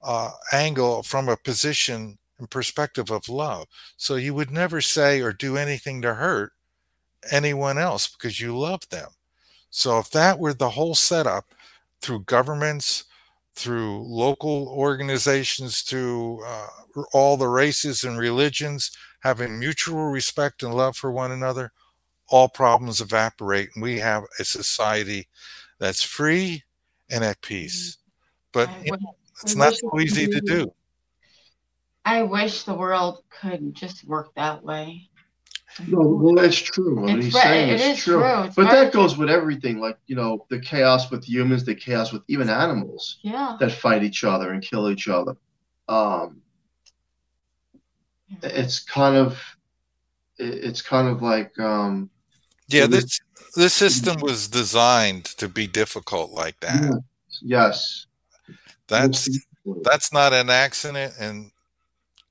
uh, 0.03 0.31
angle, 0.53 1.03
from 1.03 1.29
a 1.29 1.37
position 1.37 2.19
and 2.39 2.51
perspective 2.51 3.11
of 3.11 3.29
love. 3.29 3.67
So 3.97 4.17
you 4.17 4.35
would 4.35 4.51
never 4.51 4.81
say 4.81 5.21
or 5.21 5.33
do 5.33 5.57
anything 5.57 6.03
to 6.03 6.15
hurt 6.15 6.53
anyone 7.31 7.79
else 7.79 8.09
because 8.09 8.41
you 8.41 8.57
love 8.57 8.89
them. 8.91 9.11
So 9.71 9.99
if 9.99 10.11
that 10.11 10.39
were 10.39 10.55
the 10.55 10.71
whole 10.71 10.95
setup 10.95 11.55
through 12.01 12.21
governments, 12.25 13.05
through 13.55 14.03
local 14.03 14.69
organizations, 14.69 15.83
through 15.83 16.45
uh, 16.45 16.69
all 17.13 17.37
the 17.37 17.49
races 17.49 18.05
and 18.05 18.19
religions, 18.19 18.91
having 19.25 19.59
mutual 19.59 20.05
respect 20.05 20.63
and 20.63 20.75
love 20.75 20.97
for 20.97 21.11
one 21.11 21.33
another, 21.33 21.73
all 22.29 22.49
problems 22.49 23.01
evaporate 23.01 23.71
and 23.75 23.83
we 23.83 23.99
have 23.99 24.23
a 24.39 24.45
society 24.45 25.27
that's 25.81 26.03
free 26.03 26.63
and 27.11 27.25
at 27.25 27.41
peace. 27.41 27.97
But 28.53 28.69
you 28.85 28.93
know, 28.93 29.17
it's 29.43 29.57
not 29.57 29.75
so 29.75 29.99
easy 29.99 30.27
to 30.29 30.41
do. 30.41 30.73
I 32.05 32.23
wish 32.23 32.65
the 32.65 32.75
world 32.75 33.23
could 33.31 33.75
just 33.75 34.07
work 34.07 34.29
that 34.37 34.63
way. 34.63 35.09
No, 35.89 36.01
well, 36.01 36.35
that's 36.35 36.57
true. 36.59 37.01
What 37.01 37.11
It's 37.17 37.25
he's 37.25 37.35
right- 37.35 37.43
saying 37.43 37.69
it 37.71 37.81
is 37.81 37.99
is 37.99 38.05
true. 38.05 38.21
true. 38.21 38.51
But 38.55 38.71
very 38.71 38.85
that 38.85 38.93
goes 38.93 39.17
with 39.19 39.29
everything, 39.31 39.81
like 39.81 39.99
you 40.07 40.15
know, 40.15 40.47
the 40.51 40.61
chaos 40.61 41.11
with 41.11 41.25
humans, 41.25 41.65
the 41.65 41.75
chaos 41.75 42.13
with 42.13 42.23
even 42.29 42.49
animals 42.49 43.19
Yeah. 43.23 43.57
that 43.59 43.73
fight 43.73 44.05
each 44.05 44.23
other 44.23 44.53
and 44.53 44.63
kill 44.63 44.89
each 44.91 45.09
other. 45.09 45.35
Um, 45.89 46.43
it's 48.43 48.81
kind 48.81 49.17
of, 49.17 49.39
it's 50.39 50.83
kind 50.83 51.09
of 51.09 51.23
like, 51.23 51.59
um, 51.59 52.11
Yeah, 52.69 52.87
this 52.87 53.21
this 53.57 53.73
system 53.75 54.21
was 54.21 54.49
designed 54.49 55.25
to 55.39 55.49
be 55.49 55.67
difficult 55.67 56.33
like 56.33 56.61
that. 56.61 57.01
yes, 57.43 58.07
That's 58.89 59.29
that's 59.83 60.13
not 60.13 60.33
an 60.33 60.51
accident 60.51 61.15
and 61.19 61.51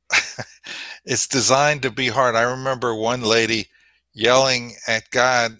it's 1.05 1.27
designed 1.27 1.81
to 1.83 1.91
be 1.91 2.07
hard. 2.09 2.35
I 2.35 2.43
remember 2.43 2.93
one 2.95 3.21
lady 3.21 3.69
yelling 4.13 4.75
at 4.87 5.09
God 5.11 5.57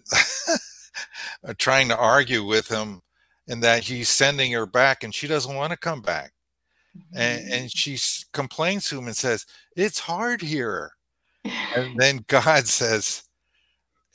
trying 1.58 1.90
to 1.90 1.98
argue 1.98 2.44
with 2.44 2.68
him 2.68 3.02
and 3.48 3.64
that 3.64 3.84
he's 3.84 4.10
sending 4.10 4.52
her 4.52 4.66
back 4.66 5.04
and 5.04 5.14
she 5.14 5.28
doesn't 5.28 5.56
want 5.56 5.72
to 5.72 5.78
come 5.78 6.02
back. 6.02 6.33
And, 7.14 7.52
and 7.52 7.72
she 7.72 7.98
complains 8.32 8.88
to 8.90 8.98
him 8.98 9.08
and 9.08 9.16
says, 9.16 9.46
It's 9.76 10.00
hard 10.00 10.42
here. 10.42 10.92
And 11.76 11.98
then 11.98 12.24
God 12.28 12.68
says, 12.80 13.24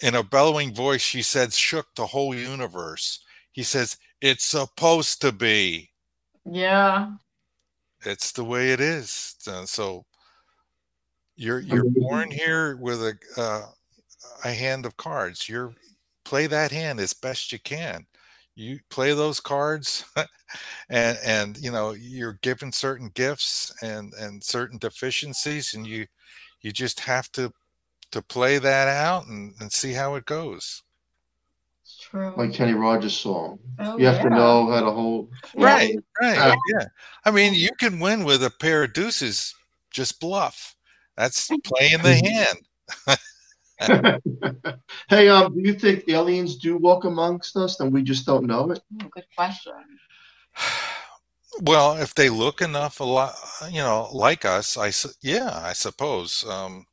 in 0.01 0.15
a 0.15 0.23
bellowing 0.23 0.73
voice, 0.73 1.03
she 1.03 1.23
said, 1.23 1.53
shook 1.53 1.87
the 1.95 2.07
whole 2.07 2.35
universe. 2.35 3.21
He 3.53 3.63
says, 3.63 3.97
It's 4.21 4.45
supposed 4.45 5.21
to 5.23 5.33
be. 5.33 5.91
Yeah. 6.45 7.11
It's 8.05 8.33
the 8.33 8.45
way 8.45 8.71
it 8.71 8.81
is. 8.81 9.35
So 9.67 10.05
you're 11.37 11.61
you're 11.61 11.85
born 11.85 12.31
here 12.31 12.77
with 12.77 13.03
a 13.03 13.15
uh, 13.37 13.67
a 14.45 14.53
hand 14.53 14.87
of 14.87 14.97
cards. 14.97 15.49
You're 15.49 15.75
play 16.25 16.47
that 16.47 16.71
hand 16.71 17.01
as 17.01 17.13
best 17.13 17.53
you 17.53 17.59
can. 17.59 18.07
You 18.59 18.81
play 18.91 19.15
those 19.15 19.39
cards, 19.39 20.05
and 20.91 21.17
and 21.25 21.57
you 21.59 21.71
know 21.71 21.93
you're 21.93 22.41
given 22.43 22.73
certain 22.73 23.11
gifts 23.15 23.73
and 23.83 24.13
and 24.15 24.43
certain 24.43 24.79
deficiencies, 24.79 25.75
and 25.75 25.87
you 25.87 26.07
you 26.61 26.73
just 26.73 26.99
have 27.01 27.31
to 27.33 27.53
to 28.11 28.21
play 28.21 28.59
that 28.59 28.89
out 28.89 29.27
and, 29.29 29.55
and 29.61 29.71
see 29.71 29.93
how 29.93 30.17
it 30.17 30.25
goes. 30.25 30.83
True. 32.01 32.35
like 32.37 32.53
Kenny 32.53 32.75
Rogers' 32.75 33.17
song. 33.17 33.61
Oh, 33.79 33.97
You 33.97 34.07
have 34.07 34.23
to 34.23 34.31
know 34.31 34.69
how 34.71 34.81
to 34.81 34.91
hold. 34.91 35.31
Right, 35.55 35.97
right. 36.21 36.37
Yeah. 36.37 36.55
Yeah. 36.73 36.85
I 37.25 37.31
mean, 37.31 37.55
you 37.55 37.71
can 37.79 38.01
win 38.01 38.25
with 38.25 38.43
a 38.43 38.51
pair 38.51 38.83
of 38.83 38.93
deuces, 38.93 39.55
just 39.91 40.19
bluff. 40.21 40.75
That's 41.17 41.49
playing 41.65 42.03
the 42.03 42.15
hand. 43.07 43.19
hey, 45.09 45.29
um, 45.29 45.55
do 45.55 45.61
you 45.61 45.75
think 45.75 46.09
aliens 46.09 46.57
do 46.57 46.77
walk 46.77 47.05
amongst 47.05 47.57
us 47.57 47.81
and 47.81 47.93
we 47.93 48.03
just 48.03 48.27
don't 48.27 48.47
know 48.47 48.71
it? 48.71 48.81
Oh, 49.03 49.09
good 49.15 49.27
question. 49.37 49.73
Well, 51.61 51.97
if 51.97 52.15
they 52.15 52.29
look 52.29 52.61
enough 52.63 53.01
a 53.01 53.05
lot, 53.05 53.35
you 53.69 53.81
know, 53.81 54.09
like 54.13 54.45
us, 54.45 54.77
I 54.77 54.91
su- 54.91 55.11
yeah, 55.23 55.61
I 55.61 55.73
suppose. 55.73 56.45
Um, 56.49 56.87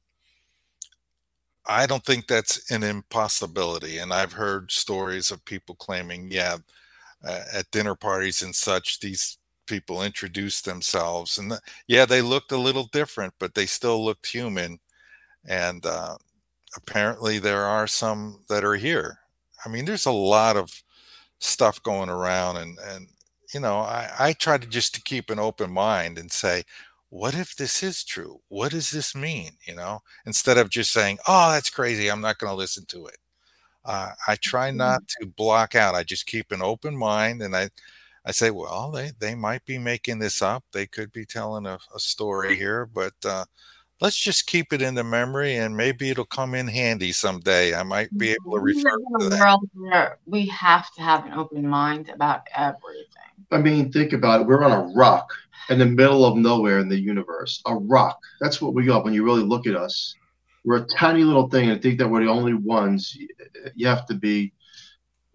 I 1.68 1.86
don't 1.86 2.04
think 2.06 2.28
that's 2.28 2.72
an 2.72 2.84
impossibility, 2.84 3.98
and 3.98 4.14
I've 4.14 4.34
heard 4.34 4.72
stories 4.72 5.32
of 5.32 5.46
people 5.46 5.76
claiming, 5.76 6.32
yeah, 6.32 6.58
uh, 7.24 7.44
at 7.54 7.72
dinner 7.72 7.96
parties 7.96 8.42
and 8.42 8.56
such, 8.56 9.00
these 9.00 9.38
people 9.68 10.04
introduced 10.04 10.66
themselves, 10.66 11.38
and 11.38 11.52
th- 11.52 11.62
yeah, 11.88 12.06
they 12.06 12.22
looked 12.22 12.52
a 12.52 12.58
little 12.58 12.90
different, 12.92 13.34
but 13.40 13.56
they 13.56 13.66
still 13.66 14.04
looked 14.04 14.28
human, 14.28 14.80
and 15.48 15.86
uh, 15.86 16.18
apparently 16.78 17.40
there 17.40 17.66
are 17.66 17.88
some 17.88 18.42
that 18.50 18.64
are 18.64 18.76
here. 18.76 19.20
I 19.66 19.70
mean, 19.70 19.86
there's 19.86 20.06
a 20.06 20.12
lot 20.12 20.58
of 20.58 20.84
stuff 21.40 21.82
going 21.84 22.10
around, 22.10 22.58
and 22.58 22.78
and 22.88 23.08
you 23.54 23.60
know, 23.60 23.80
I, 23.80 24.10
I 24.20 24.34
try 24.34 24.58
to 24.58 24.68
just 24.68 24.96
to 24.96 25.02
keep 25.02 25.30
an 25.30 25.40
open 25.40 25.72
mind 25.72 26.18
and 26.18 26.32
say, 26.32 26.64
what 27.10 27.34
if 27.36 27.56
this 27.56 27.84
is 27.84 28.04
true? 28.04 28.42
What 28.50 28.72
does 28.72 28.92
this 28.92 29.16
mean? 29.16 29.52
You 29.68 29.76
know, 29.76 30.02
instead 30.26 30.58
of 30.58 30.70
just 30.70 30.92
saying, 30.92 31.20
oh, 31.28 31.52
that's 31.52 31.70
crazy. 31.70 32.10
I'm 32.10 32.22
not 32.22 32.40
going 32.40 32.52
to 32.52 32.58
listen 32.58 32.86
to 32.88 33.06
it. 33.08 33.18
Uh, 33.86 34.12
I 34.28 34.36
try 34.38 34.72
not 34.72 35.08
to 35.20 35.28
block 35.28 35.76
out. 35.76 35.96
I 35.96 36.04
just 36.04 36.26
keep 36.26 36.52
an 36.52 36.62
open 36.62 36.98
mind 36.98 37.42
and 37.42 37.56
I, 37.56 37.70
I 38.26 38.32
say, 38.32 38.50
well, 38.52 38.92
they, 38.92 39.12
they 39.20 39.36
might 39.36 39.64
be 39.66 39.78
making 39.78 40.20
this 40.20 40.42
up. 40.42 40.64
They 40.74 40.88
could 40.88 41.12
be 41.14 41.26
telling 41.26 41.68
a, 41.68 41.78
a 41.96 42.00
story 42.00 42.56
here, 42.56 42.86
but 42.88 43.14
uh, 43.24 43.46
let's 44.02 44.18
just 44.18 44.48
keep 44.48 44.74
it 44.74 44.82
in 44.82 44.96
the 44.96 45.04
memory 45.04 45.56
and 45.56 45.76
maybe 45.76 46.10
it'll 46.10 46.26
come 46.26 46.54
in 46.54 46.68
handy 46.68 47.12
someday. 47.12 47.74
I 47.74 47.84
might 47.84 48.16
be 48.18 48.32
able 48.32 48.56
to 48.56 48.62
We 48.62 48.74
refer 48.74 48.90
live 48.90 49.20
to 49.20 49.26
in 49.26 49.28
a 49.28 49.30
that. 49.30 49.40
world 49.40 49.70
where 49.74 50.18
we 50.26 50.46
have 50.48 50.94
to 50.96 51.02
have 51.02 51.26
an 51.26 51.34
open 51.34 51.68
mind 51.68 52.10
about 52.10 52.42
everything. 52.56 53.06
I 53.52 53.60
mean, 53.60 53.92
think 53.92 54.14
about 54.14 54.42
it. 54.42 54.48
We're 54.48 54.64
on 54.64 54.72
a 54.72 54.94
rock 54.96 55.32
in 55.70 55.80
the 55.80 55.86
middle 55.86 56.26
of 56.26 56.36
nowhere 56.38 56.80
in 56.80 56.90
the 56.90 57.00
universe. 57.00 57.62
A 57.66 57.76
rock. 57.76 58.20
That's 58.42 58.62
what 58.62 58.74
we 58.74 58.90
are 58.90 59.04
when 59.04 59.14
you 59.14 59.24
really 59.24 59.44
look 59.44 59.68
at 59.68 59.76
us. 59.76 60.16
We're 60.64 60.78
a 60.78 60.88
tiny 60.88 61.24
little 61.24 61.48
thing, 61.48 61.70
and 61.70 61.78
I 61.78 61.82
think 61.82 62.00
that 62.00 62.10
we're 62.10 62.24
the 62.26 62.32
only 62.32 62.56
ones. 62.56 63.16
You 63.76 63.88
have 63.88 64.08
to 64.08 64.16
be, 64.16 64.52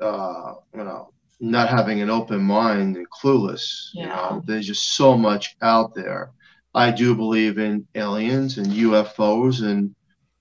uh, 0.00 0.54
you 0.74 0.82
know, 0.82 1.12
not 1.38 1.68
having 1.68 2.00
an 2.00 2.10
open 2.10 2.42
mind 2.42 2.96
and 2.96 3.06
clueless. 3.10 3.90
You 3.94 4.02
Yeah. 4.02 4.08
know, 4.08 4.42
there's 4.44 4.66
just 4.66 4.94
so 4.96 5.16
much 5.16 5.56
out 5.62 5.94
there. 5.94 6.32
I 6.74 6.90
do 6.90 7.14
believe 7.14 7.58
in 7.58 7.86
aliens 7.94 8.58
and 8.58 8.68
UFOs 8.68 9.64
and 9.64 9.94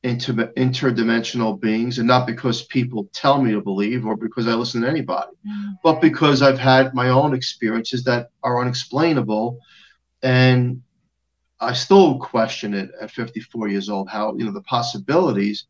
inter- 0.03 0.53
interdimensional 0.57 1.59
beings, 1.59 1.97
and 1.97 2.07
not 2.07 2.27
because 2.27 2.63
people 2.63 3.09
tell 3.13 3.41
me 3.41 3.51
to 3.51 3.61
believe 3.61 4.05
or 4.05 4.15
because 4.15 4.47
I 4.47 4.53
listen 4.53 4.81
to 4.81 4.89
anybody 4.89 5.31
mm-hmm. 5.47 5.71
but 5.83 6.01
because 6.01 6.41
I've 6.41 6.59
had 6.59 6.93
my 6.93 7.09
own 7.09 7.33
experiences 7.33 8.03
that 8.03 8.29
are 8.43 8.61
unexplainable, 8.61 9.59
and 10.21 10.81
I 11.59 11.73
still 11.73 12.19
question 12.19 12.73
it 12.73 12.91
at 13.01 13.11
54 13.11 13.67
years 13.67 13.89
old. 13.89 14.09
How 14.09 14.35
you 14.37 14.45
know 14.45 14.51
the 14.51 14.61
possibilities, 14.61 15.65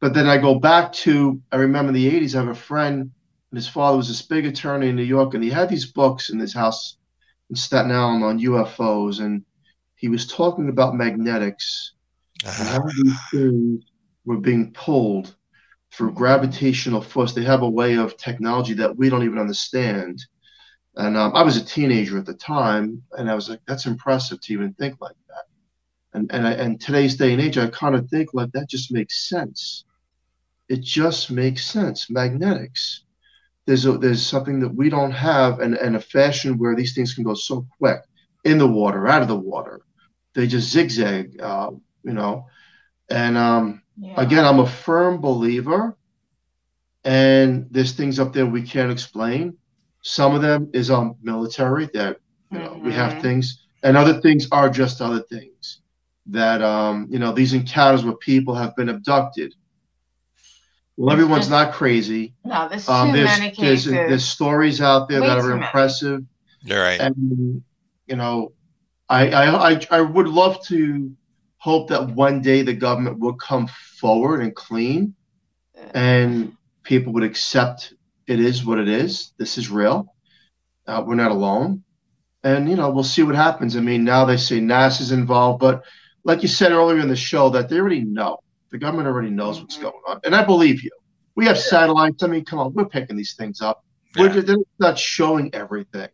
but 0.00 0.14
then 0.14 0.26
I 0.26 0.38
go 0.38 0.54
back 0.56 0.92
to 1.04 1.40
I 1.52 1.56
remember 1.56 1.90
in 1.90 1.94
the 1.94 2.10
80s. 2.10 2.34
I 2.34 2.38
have 2.38 2.48
a 2.48 2.54
friend, 2.54 3.02
and 3.02 3.56
his 3.56 3.68
father 3.68 3.98
was 3.98 4.08
this 4.08 4.22
big 4.22 4.46
attorney 4.46 4.88
in 4.88 4.96
New 4.96 5.02
York, 5.02 5.34
and 5.34 5.44
he 5.44 5.50
had 5.50 5.68
these 5.68 5.92
books 5.92 6.30
in 6.30 6.38
his 6.38 6.54
house 6.54 6.96
in 7.50 7.56
Staten 7.56 7.92
Island 7.92 8.24
on 8.24 8.40
UFOs, 8.40 9.20
and 9.20 9.44
he 10.00 10.08
was 10.08 10.26
talking 10.26 10.70
about 10.70 10.96
magnetics 10.96 11.92
and 12.42 12.68
how 12.68 12.82
these 12.82 13.18
things 13.30 13.84
were 14.24 14.38
being 14.38 14.72
pulled 14.72 15.36
through 15.92 16.12
gravitational 16.12 17.02
force. 17.02 17.34
They 17.34 17.44
have 17.44 17.60
a 17.60 17.68
way 17.68 17.98
of 17.98 18.16
technology 18.16 18.72
that 18.74 18.96
we 18.96 19.10
don't 19.10 19.24
even 19.24 19.38
understand. 19.38 20.24
And 20.96 21.18
um, 21.18 21.32
I 21.34 21.42
was 21.42 21.58
a 21.58 21.64
teenager 21.64 22.16
at 22.16 22.24
the 22.24 22.32
time, 22.32 23.02
and 23.12 23.30
I 23.30 23.34
was 23.34 23.50
like, 23.50 23.60
that's 23.66 23.84
impressive 23.84 24.40
to 24.40 24.52
even 24.54 24.72
think 24.72 24.96
like 25.02 25.16
that. 25.28 25.44
And 26.14 26.30
and 26.32 26.46
I, 26.48 26.52
and 26.52 26.80
today's 26.80 27.16
day 27.16 27.32
and 27.34 27.42
age, 27.42 27.58
I 27.58 27.66
kind 27.68 27.94
of 27.94 28.08
think 28.08 28.32
like 28.32 28.50
that 28.52 28.70
just 28.70 28.90
makes 28.90 29.28
sense. 29.28 29.84
It 30.70 30.80
just 30.80 31.30
makes 31.30 31.66
sense. 31.66 32.08
Magnetics. 32.08 33.04
There's 33.66 33.84
a, 33.84 33.98
there's 33.98 34.26
something 34.26 34.60
that 34.60 34.74
we 34.74 34.88
don't 34.88 35.12
have, 35.12 35.60
and, 35.60 35.74
and 35.74 35.94
a 35.94 36.00
fashion 36.00 36.56
where 36.56 36.74
these 36.74 36.94
things 36.94 37.12
can 37.12 37.22
go 37.22 37.34
so 37.34 37.66
quick 37.76 38.00
in 38.44 38.56
the 38.56 38.66
water, 38.66 39.06
out 39.06 39.20
of 39.20 39.28
the 39.28 39.36
water. 39.36 39.82
They 40.34 40.46
just 40.46 40.70
zigzag, 40.70 41.40
uh, 41.40 41.70
you 42.02 42.12
know. 42.12 42.46
And 43.10 43.36
um, 43.36 43.82
yeah. 43.98 44.14
again, 44.16 44.44
I'm 44.44 44.60
a 44.60 44.66
firm 44.66 45.20
believer. 45.20 45.96
And 47.04 47.66
there's 47.70 47.92
things 47.92 48.20
up 48.20 48.32
there 48.32 48.46
we 48.46 48.62
can't 48.62 48.92
explain. 48.92 49.56
Some 50.02 50.34
of 50.34 50.42
them 50.42 50.70
is 50.72 50.90
on 50.90 51.08
um, 51.08 51.16
military 51.22 51.88
that 51.94 52.18
you 52.50 52.58
know 52.58 52.70
mm-hmm. 52.70 52.86
we 52.86 52.92
have 52.92 53.12
mm-hmm. 53.12 53.22
things, 53.22 53.66
and 53.82 53.96
other 53.96 54.20
things 54.20 54.48
are 54.52 54.68
just 54.68 55.00
other 55.00 55.20
things 55.20 55.80
that 56.26 56.62
um, 56.62 57.06
you 57.10 57.18
know 57.18 57.32
these 57.32 57.52
encounters 57.52 58.04
where 58.04 58.16
people 58.16 58.54
have 58.54 58.76
been 58.76 58.88
abducted. 58.90 59.54
Well, 60.96 61.10
everyone's 61.10 61.48
not 61.48 61.72
crazy. 61.72 62.34
No, 62.44 62.68
there's 62.68 62.86
um, 62.86 63.08
too 63.08 63.16
there's, 63.16 63.38
many 63.38 63.50
cases. 63.50 63.92
There's, 63.92 64.10
there's 64.10 64.28
stories 64.28 64.82
out 64.82 65.08
there 65.08 65.22
Way 65.22 65.28
that 65.28 65.38
are 65.38 65.52
impressive. 65.52 66.22
You're 66.62 66.82
right. 66.82 67.00
And 67.00 67.62
you 68.06 68.16
know, 68.16 68.52
I, 69.10 69.28
I 69.28 69.70
I 69.72 69.80
I 69.90 70.00
would 70.00 70.28
love 70.28 70.64
to 70.66 71.12
hope 71.58 71.88
that 71.88 72.10
one 72.10 72.40
day 72.40 72.62
the 72.62 72.72
government 72.72 73.18
will 73.18 73.34
come 73.34 73.66
forward 73.66 74.40
and 74.40 74.54
clean, 74.54 75.14
and 75.94 76.56
people 76.84 77.12
would 77.12 77.24
accept 77.24 77.92
it 78.28 78.40
is 78.40 78.64
what 78.64 78.78
it 78.78 78.88
is. 78.88 79.32
This 79.36 79.58
is 79.58 79.68
real. 79.68 80.14
Uh, 80.86 81.02
we're 81.04 81.16
not 81.16 81.32
alone, 81.32 81.82
and 82.44 82.70
you 82.70 82.76
know 82.76 82.90
we'll 82.90 83.02
see 83.02 83.24
what 83.24 83.34
happens. 83.34 83.76
I 83.76 83.80
mean, 83.80 84.04
now 84.04 84.24
they 84.24 84.36
say 84.36 84.60
NASA's 84.60 85.10
involved, 85.10 85.58
but 85.58 85.82
like 86.22 86.42
you 86.42 86.48
said 86.48 86.70
earlier 86.70 87.00
in 87.00 87.08
the 87.08 87.16
show, 87.16 87.50
that 87.50 87.68
they 87.68 87.78
already 87.78 88.02
know. 88.02 88.38
The 88.70 88.78
government 88.78 89.08
already 89.08 89.30
knows 89.30 89.60
what's 89.60 89.74
mm-hmm. 89.74 89.84
going 89.84 90.02
on, 90.06 90.20
and 90.22 90.36
I 90.36 90.44
believe 90.44 90.84
you. 90.84 90.90
We 91.34 91.46
have 91.46 91.58
satellites. 91.58 92.22
I 92.22 92.28
mean, 92.28 92.44
come 92.44 92.60
on, 92.60 92.72
we're 92.74 92.84
picking 92.84 93.16
these 93.16 93.34
things 93.34 93.60
up. 93.60 93.84
Yeah. 94.14 94.22
We're 94.22 94.42
just, 94.42 94.58
not 94.78 94.98
showing 94.98 95.52
everything. 95.52 96.08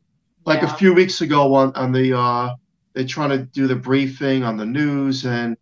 Like 0.47 0.63
yeah. 0.63 0.73
a 0.73 0.77
few 0.79 0.95
weeks 0.95 1.21
ago 1.21 1.55
on 1.55 1.75
on 1.75 1.93
the 1.93 2.17
uh, 2.17 2.55
they're 2.97 3.05
trying 3.05 3.29
to 3.29 3.45
do 3.45 3.67
the 3.67 3.77
briefing 3.77 4.43
on 4.43 4.57
the 4.57 4.65
news, 4.65 5.27
and 5.27 5.55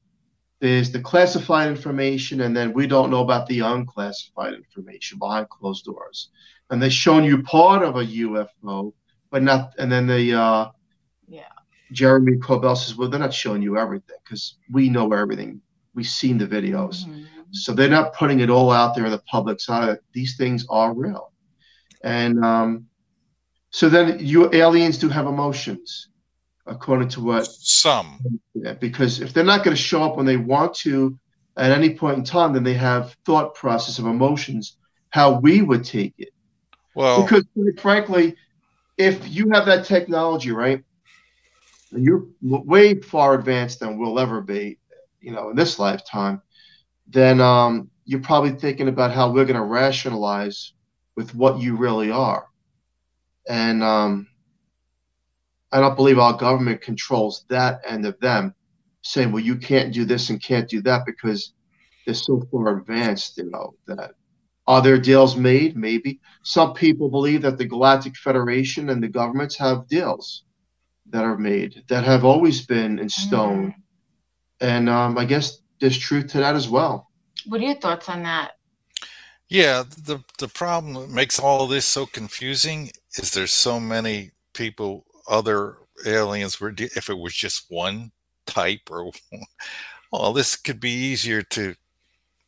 there's 0.60 0.92
the 0.92 1.00
classified 1.00 1.68
information, 1.68 2.42
and 2.42 2.56
then 2.56 2.72
we 2.72 2.86
don't 2.86 3.10
know 3.10 3.22
about 3.22 3.48
the 3.48 3.58
unclassified 3.58 4.54
information 4.54 5.18
behind 5.18 5.48
closed 5.48 5.84
doors. 5.84 6.30
And 6.70 6.80
they've 6.80 6.92
shown 6.92 7.24
you 7.24 7.42
part 7.42 7.82
of 7.82 7.96
a 7.96 8.04
UFO, 8.04 8.92
but 9.32 9.42
not. 9.42 9.74
And 9.78 9.90
then 9.90 10.06
the 10.06 10.32
uh, 10.32 10.68
yeah, 11.26 11.48
Jeremy 11.90 12.36
Corbell 12.36 12.76
says, 12.76 12.94
well, 12.94 13.08
they're 13.08 13.18
not 13.18 13.34
showing 13.34 13.62
you 13.62 13.76
everything 13.78 14.16
because 14.22 14.58
we 14.70 14.88
know 14.88 15.12
everything. 15.12 15.60
We've 15.92 16.06
seen 16.06 16.38
the 16.38 16.46
videos. 16.46 17.04
Mm-hmm. 17.04 17.24
So 17.50 17.72
they're 17.72 17.88
not 17.88 18.14
putting 18.14 18.40
it 18.40 18.48
all 18.48 18.70
out 18.70 18.94
there 18.94 19.06
in 19.06 19.10
the 19.10 19.18
public's 19.18 19.68
eye. 19.68 19.96
These 20.12 20.36
things 20.36 20.64
are 20.70 20.94
real. 20.94 21.32
And 22.04 22.44
um, 22.44 22.86
so 23.70 23.88
then 23.88 24.24
you 24.24 24.54
aliens 24.54 24.98
do 24.98 25.08
have 25.08 25.26
emotions, 25.26 26.10
according 26.66 27.08
to 27.08 27.20
what 27.20 27.46
some. 27.46 28.18
Yeah, 28.54 28.74
because 28.74 29.20
if 29.20 29.32
they're 29.32 29.44
not 29.44 29.64
going 29.64 29.76
to 29.76 29.82
show 29.82 30.02
up 30.02 30.16
when 30.16 30.26
they 30.26 30.36
want 30.36 30.74
to 30.76 31.18
at 31.56 31.70
any 31.70 31.94
point 31.94 32.18
in 32.18 32.24
time, 32.24 32.52
then 32.52 32.64
they 32.64 32.74
have 32.74 33.16
thought 33.24 33.54
process 33.54 33.98
of 33.98 34.06
emotions, 34.06 34.76
how 35.10 35.38
we 35.38 35.62
would 35.62 35.84
take 35.84 36.14
it. 36.18 36.30
Well, 36.94 37.22
because 37.22 37.44
frankly, 37.78 38.36
if 38.96 39.28
you 39.28 39.50
have 39.50 39.66
that 39.66 39.84
technology, 39.84 40.50
right, 40.50 40.82
and 41.92 42.04
you're 42.04 42.26
way 42.42 43.00
far 43.00 43.34
advanced 43.34 43.80
than 43.80 43.98
we'll 43.98 44.18
ever 44.18 44.40
be, 44.40 44.78
you 45.20 45.32
know, 45.32 45.50
in 45.50 45.56
this 45.56 45.78
lifetime, 45.78 46.42
then 47.06 47.40
um, 47.40 47.90
you're 48.04 48.20
probably 48.20 48.52
thinking 48.52 48.88
about 48.88 49.12
how 49.12 49.30
we're 49.30 49.44
going 49.44 49.56
to 49.56 49.62
rationalize 49.62 50.72
with 51.16 51.34
what 51.34 51.60
you 51.60 51.76
really 51.76 52.10
are. 52.10 52.46
And 53.48 53.82
um, 53.82 54.28
I 55.74 55.80
don't 55.80 55.96
believe 55.96 56.18
our 56.18 56.36
government 56.36 56.80
controls 56.80 57.44
that 57.48 57.82
end 57.86 58.06
of 58.06 58.18
them, 58.20 58.54
saying, 59.02 59.32
well, 59.32 59.42
you 59.42 59.56
can't 59.56 59.92
do 59.92 60.04
this 60.04 60.30
and 60.30 60.42
can't 60.42 60.68
do 60.68 60.80
that 60.82 61.04
because 61.04 61.52
they're 62.06 62.14
so 62.14 62.42
far 62.50 62.78
advanced, 62.78 63.36
you 63.36 63.50
know, 63.50 63.74
that 63.86 64.12
are 64.66 64.80
there 64.80 64.98
deals 64.98 65.36
made? 65.36 65.76
Maybe. 65.76 66.20
Some 66.42 66.72
people 66.72 67.10
believe 67.10 67.42
that 67.42 67.58
the 67.58 67.66
Galactic 67.66 68.16
Federation 68.16 68.88
and 68.88 69.02
the 69.02 69.08
governments 69.08 69.56
have 69.56 69.88
deals 69.88 70.44
that 71.10 71.24
are 71.24 71.36
made 71.36 71.82
that 71.88 72.04
have 72.04 72.24
always 72.24 72.64
been 72.64 72.98
in 72.98 73.08
stone. 73.08 73.68
Mm-hmm. 73.68 74.66
And 74.66 74.88
um, 74.88 75.18
I 75.18 75.24
guess 75.26 75.58
there's 75.80 75.98
truth 75.98 76.28
to 76.28 76.38
that 76.38 76.54
as 76.54 76.68
well. 76.68 77.10
What 77.46 77.60
are 77.60 77.64
your 77.64 77.74
thoughts 77.74 78.08
on 78.08 78.22
that? 78.22 78.52
Yeah, 79.48 79.82
the 79.82 80.20
the 80.38 80.48
problem 80.48 80.94
that 80.94 81.10
makes 81.10 81.38
all 81.38 81.66
this 81.66 81.84
so 81.84 82.06
confusing 82.06 82.90
is 83.16 83.32
there's 83.32 83.52
so 83.52 83.78
many 83.78 84.30
people, 84.54 85.04
other 85.28 85.76
aliens 86.06 86.60
were 86.60 86.74
if 86.76 87.08
it 87.08 87.18
was 87.18 87.34
just 87.34 87.66
one 87.68 88.12
type 88.46 88.80
or 88.90 89.10
well, 90.12 90.32
this 90.32 90.56
could 90.56 90.80
be 90.80 90.90
easier 90.90 91.42
to 91.42 91.74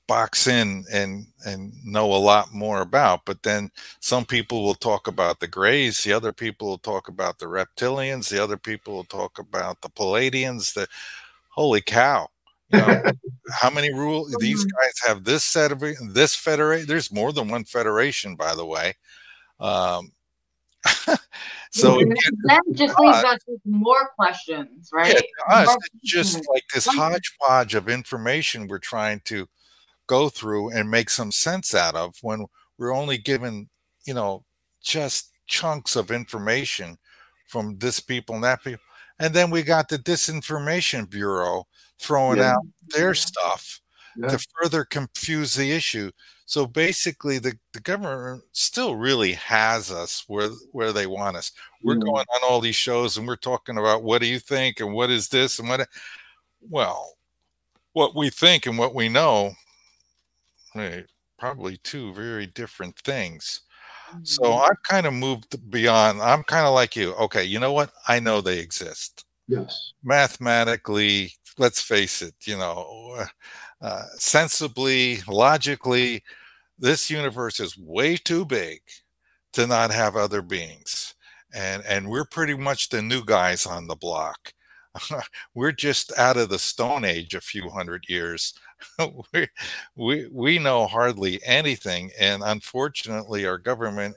box 0.07 0.47
in 0.47 0.85
and 0.93 1.27
and 1.45 1.73
know 1.85 2.13
a 2.13 2.15
lot 2.15 2.53
more 2.53 2.81
about 2.81 3.25
but 3.25 3.43
then 3.43 3.71
some 4.01 4.25
people 4.25 4.63
will 4.63 4.75
talk 4.75 5.09
about 5.09 5.41
the 5.41 5.49
grays 5.49 6.05
the 6.05 6.13
other 6.13 6.33
people 6.33 6.69
will 6.69 6.79
talk 6.79 7.09
about 7.09 7.39
the 7.39 7.47
reptilians 7.47 8.29
the 8.29 8.43
other 8.43 8.57
people 8.57 8.95
will 8.95 9.05
talk 9.05 9.39
about 9.39 9.81
the 9.81 9.89
Pleiadians 9.89 10.75
the 10.75 10.87
holy 11.49 11.81
cow 11.81 12.29
you 12.73 12.79
know, 12.79 13.03
how 13.61 13.71
many 13.71 13.93
rules 13.93 14.35
these 14.39 14.65
mm-hmm. 14.65 14.87
guys 14.87 15.09
have 15.09 15.25
this 15.25 15.43
set 15.43 15.73
of 15.73 15.83
this 16.13 16.37
federation 16.37 16.87
there's 16.87 17.13
more 17.13 17.33
than 17.33 17.49
one 17.49 17.65
federation 17.65 18.37
by 18.37 18.55
the 18.55 18.65
way 18.65 18.95
um 19.59 20.13
so 21.73 21.99
that 21.99 22.63
just 22.73 22.99
uh, 22.99 23.03
leaves 23.03 23.25
us 23.25 23.39
with 23.47 23.61
more 23.65 24.11
questions 24.17 24.89
right 24.93 25.15
yeah, 25.49 25.55
us, 25.55 25.77
it's 25.77 26.13
just 26.13 26.37
like 26.53 26.63
this 26.73 26.87
hodgepodge 26.87 27.75
of 27.75 27.89
information 27.89 28.67
we're 28.67 28.79
trying 28.79 29.21
to 29.25 29.47
go 30.07 30.29
through 30.29 30.71
and 30.71 30.91
make 30.91 31.11
some 31.11 31.33
sense 31.33 31.75
out 31.75 31.95
of 31.95 32.15
when 32.23 32.47
we're 32.79 32.95
only 32.95 33.19
given, 33.19 33.69
you 34.07 34.15
know, 34.15 34.45
just 34.83 35.31
chunks 35.47 35.97
of 35.97 36.11
information 36.11 36.97
from 37.47 37.79
this 37.79 38.01
people 38.01 38.35
and 38.35 38.45
that 38.45 38.63
people. 38.63 38.83
And 39.19 39.35
then 39.35 39.51
we 39.51 39.63
got 39.63 39.89
the 39.89 39.99
Disinformation 39.99 41.09
Bureau 41.09 41.65
throwing 41.99 42.39
yeah. 42.39 42.53
out 42.53 42.67
their 42.89 43.15
stuff 43.15 43.81
yeah. 44.17 44.29
to 44.29 44.47
further 44.61 44.85
confuse 44.85 45.55
the 45.55 45.73
issue. 45.73 46.11
So 46.47 46.67
basically, 46.67 47.39
the, 47.39 47.59
the 47.73 47.81
government 47.81 48.45
still 48.53 48.97
really 48.97 49.33
has 49.33 49.91
us 49.91 50.25
where 50.29 50.49
where 50.73 50.93
they 50.93 51.07
want 51.07 51.37
us. 51.37 51.53
We're 51.83 51.95
yeah. 51.95 52.01
going 52.01 52.27
on 52.35 52.41
all 52.49 52.61
these 52.61 52.77
shows 52.77 53.17
and 53.17 53.27
we're 53.27 53.37
talking 53.37 53.79
about 53.79 54.03
what 54.05 54.21
do 54.21 54.27
you 54.27 54.39
think 54.39 54.81
and 54.81 54.95
what 54.95 55.11
is 55.11 55.29
this 55.29 55.59
and 55.59 55.69
what. 55.69 55.89
Well, 56.69 57.15
what 57.93 58.17
we 58.17 58.31
think 58.31 58.67
and 58.67 58.79
what 58.79 58.95
we 58.95 59.09
know 59.09 59.55
Right. 60.77 61.07
Probably 61.39 61.79
two 61.79 62.13
very 62.13 62.47
different 62.47 62.97
things. 62.99 63.63
So 64.23 64.43
mm-hmm. 64.43 64.63
I've 64.63 64.83
kind 64.83 65.07
of 65.07 65.15
moved 65.15 65.71
beyond. 65.71 66.21
I'm 66.21 66.43
kind 66.45 66.67
of 66.67 66.75
like 66.75 66.95
you. 66.95 67.15
Okay, 67.15 67.45
you 67.45 67.59
know 67.59 67.73
what? 67.73 67.91
I 68.07 68.21
know 68.21 68.41
they 68.41 68.59
exist. 68.59 69.25
Yes. 69.49 69.95
Mathematically, 70.05 71.33
let's 71.59 71.81
face 71.81 72.23
it, 72.23 72.35
you 72.45 72.59
know, 72.59 73.25
uh, 73.81 74.05
sensibly, 74.17 75.19
logically, 75.29 76.23
this 76.79 77.11
universe 77.11 77.61
is 77.61 77.77
way 77.79 78.17
too 78.17 78.45
big 78.45 78.81
to 79.53 79.67
not 79.67 79.91
have 79.91 80.17
other 80.17 80.43
beings. 80.43 81.15
And 81.55 81.85
and 81.87 82.09
we're 82.09 82.25
pretty 82.25 82.55
much 82.55 82.89
the 82.89 83.03
new 83.03 83.25
guys 83.25 83.67
on 83.67 83.87
the 83.87 83.97
block. 83.97 84.53
we're 85.55 85.73
just 85.73 86.17
out 86.19 86.37
of 86.37 86.49
the 86.49 86.59
stone 86.59 87.05
age 87.05 87.35
a 87.35 87.41
few 87.41 87.69
hundred 87.69 88.05
years 88.09 88.55
we, 89.33 89.49
we 89.95 90.29
we 90.33 90.59
know 90.59 90.87
hardly 90.87 91.41
anything 91.45 92.11
and 92.19 92.43
unfortunately 92.45 93.47
our 93.47 93.59
government 93.59 94.15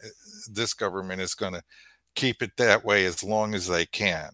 this 0.52 0.74
government 0.74 1.22
is 1.22 1.34
going 1.34 1.54
to 1.54 1.64
keep 2.16 2.42
it 2.42 2.52
that 2.58 2.84
way 2.84 3.06
as 3.06 3.24
long 3.24 3.54
as 3.54 3.68
they 3.68 3.86
can 3.86 4.30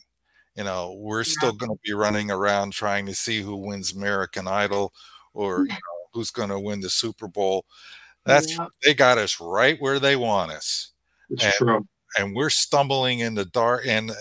you 0.56 0.64
know 0.64 0.94
we're 1.00 1.20
yeah. 1.20 1.34
still 1.38 1.52
going 1.52 1.72
to 1.72 1.80
be 1.84 1.94
running 1.94 2.32
around 2.32 2.72
trying 2.74 3.06
to 3.06 3.14
see 3.14 3.42
who 3.42 3.56
wins 3.56 3.94
american 3.94 4.48
idol 4.48 4.94
or 5.36 5.62
you 5.62 5.70
know, 5.70 5.78
who's 6.14 6.32
going 6.32 6.50
to 6.50 6.60
win 6.60 6.80
the 6.80 6.90
super 6.90 7.28
bowl 7.28 7.66
that's 8.26 8.58
yeah. 8.58 8.68
they 8.84 8.94
got 8.94 9.18
us 9.18 9.40
right 9.40 9.80
where 9.80 10.00
they 10.00 10.16
want 10.16 10.52
us 10.52 10.92
it's 11.30 11.44
and, 11.44 11.54
true 11.54 11.88
and 12.18 12.36
we're 12.36 12.50
stumbling 12.50 13.20
in 13.20 13.36
the 13.36 13.46
dark 13.46 13.86
and 13.86 14.12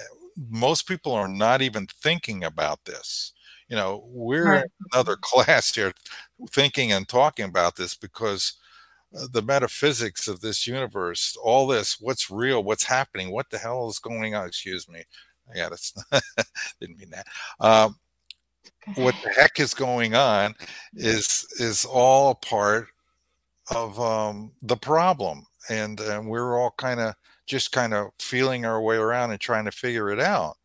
most 0.51 0.87
people 0.87 1.13
are 1.13 1.29
not 1.29 1.63
even 1.63 1.87
thinking 1.87 2.45
about 2.45 2.85
this 2.85 3.33
you 3.69 3.77
know 3.77 4.05
we're 4.09 4.45
right. 4.45 4.65
in 4.65 4.71
another 4.93 5.17
class 5.21 5.75
here 5.75 5.93
thinking 6.51 6.93
and 6.93 7.09
talking 7.09 7.47
about 7.47 7.77
this 7.77 7.95
because 7.95 8.55
uh, 9.17 9.27
the 9.33 9.43
metaphysics 9.43 10.27
of 10.27 10.41
this 10.41 10.67
universe, 10.67 11.37
all 11.43 11.67
this, 11.67 12.01
what's 12.01 12.31
real, 12.31 12.65
what's 12.65 12.85
happening, 12.85 13.31
what 13.31 13.49
the 13.51 13.59
hell 13.59 13.89
is 13.89 13.99
going 13.99 14.35
on? 14.35 14.47
Excuse 14.47 14.89
me. 14.89 15.05
Yeah, 15.55 15.69
that's 15.69 15.93
didn't 16.81 16.99
mean 16.99 17.11
that. 17.11 17.27
Um, 17.61 17.97
what 18.97 19.15
the 19.23 19.31
heck 19.31 19.61
is 19.61 19.75
going 19.75 20.15
on 20.15 20.55
is 20.95 21.47
is 21.59 21.85
all 21.85 22.31
a 22.31 22.35
part 22.35 22.89
of 23.71 23.99
um, 23.99 24.53
the 24.63 24.77
problem, 24.77 25.47
and, 25.71 25.99
and 26.01 26.29
we're 26.29 26.59
all 26.61 26.75
kind 26.77 27.01
of 27.01 27.15
just 27.47 27.73
kind 27.73 27.95
of 27.95 28.09
feeling 28.19 28.65
our 28.65 28.81
way 28.81 28.97
around 28.97 29.31
and 29.31 29.41
trying 29.41 29.65
to 29.65 29.71
figure 29.71 30.11
it 30.11 30.21
out. 30.21 30.57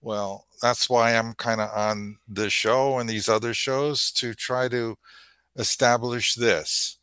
Well, 0.00 0.46
that's 0.60 0.88
why 0.88 1.14
I'm 1.16 1.34
kind 1.34 1.60
of 1.60 1.70
on 1.74 2.18
this 2.28 2.52
show 2.52 2.98
and 2.98 3.08
these 3.08 3.28
other 3.28 3.54
shows 3.54 4.10
to 4.12 4.34
try 4.34 4.68
to 4.68 4.96
establish 5.56 6.34
this. 6.34 6.98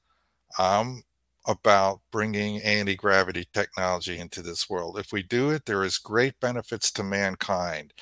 I'm 0.60 1.04
about 1.48 2.02
bringing 2.12 2.62
anti 2.62 2.96
gravity 2.96 3.48
technology 3.54 4.20
into 4.20 4.42
this 4.42 4.70
world. 4.70 5.00
If 5.00 5.12
we 5.12 5.24
do 5.24 5.50
it, 5.50 5.66
there 5.66 5.84
is 5.84 5.98
great 5.98 6.40
benefits 6.40 6.92
to 6.92 7.04
mankind, 7.04 7.94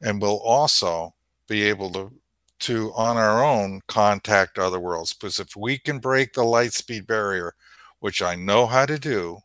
and 0.00 0.22
we'll 0.22 0.40
also 0.40 1.14
be 1.48 1.62
able 1.62 1.90
to 1.90 2.12
to 2.60 2.92
on 2.94 3.16
our 3.16 3.44
own 3.44 3.80
contact 3.88 4.58
other 4.58 4.80
worlds 4.80 5.12
because 5.12 5.40
if 5.40 5.56
we 5.56 5.76
can 5.76 5.98
break 5.98 6.32
the 6.32 6.44
light 6.44 6.72
speed 6.72 7.06
barrier 7.06 7.54
which 7.98 8.22
i 8.22 8.34
know 8.34 8.66
how 8.66 8.86
to 8.86 8.98
do 8.98 9.38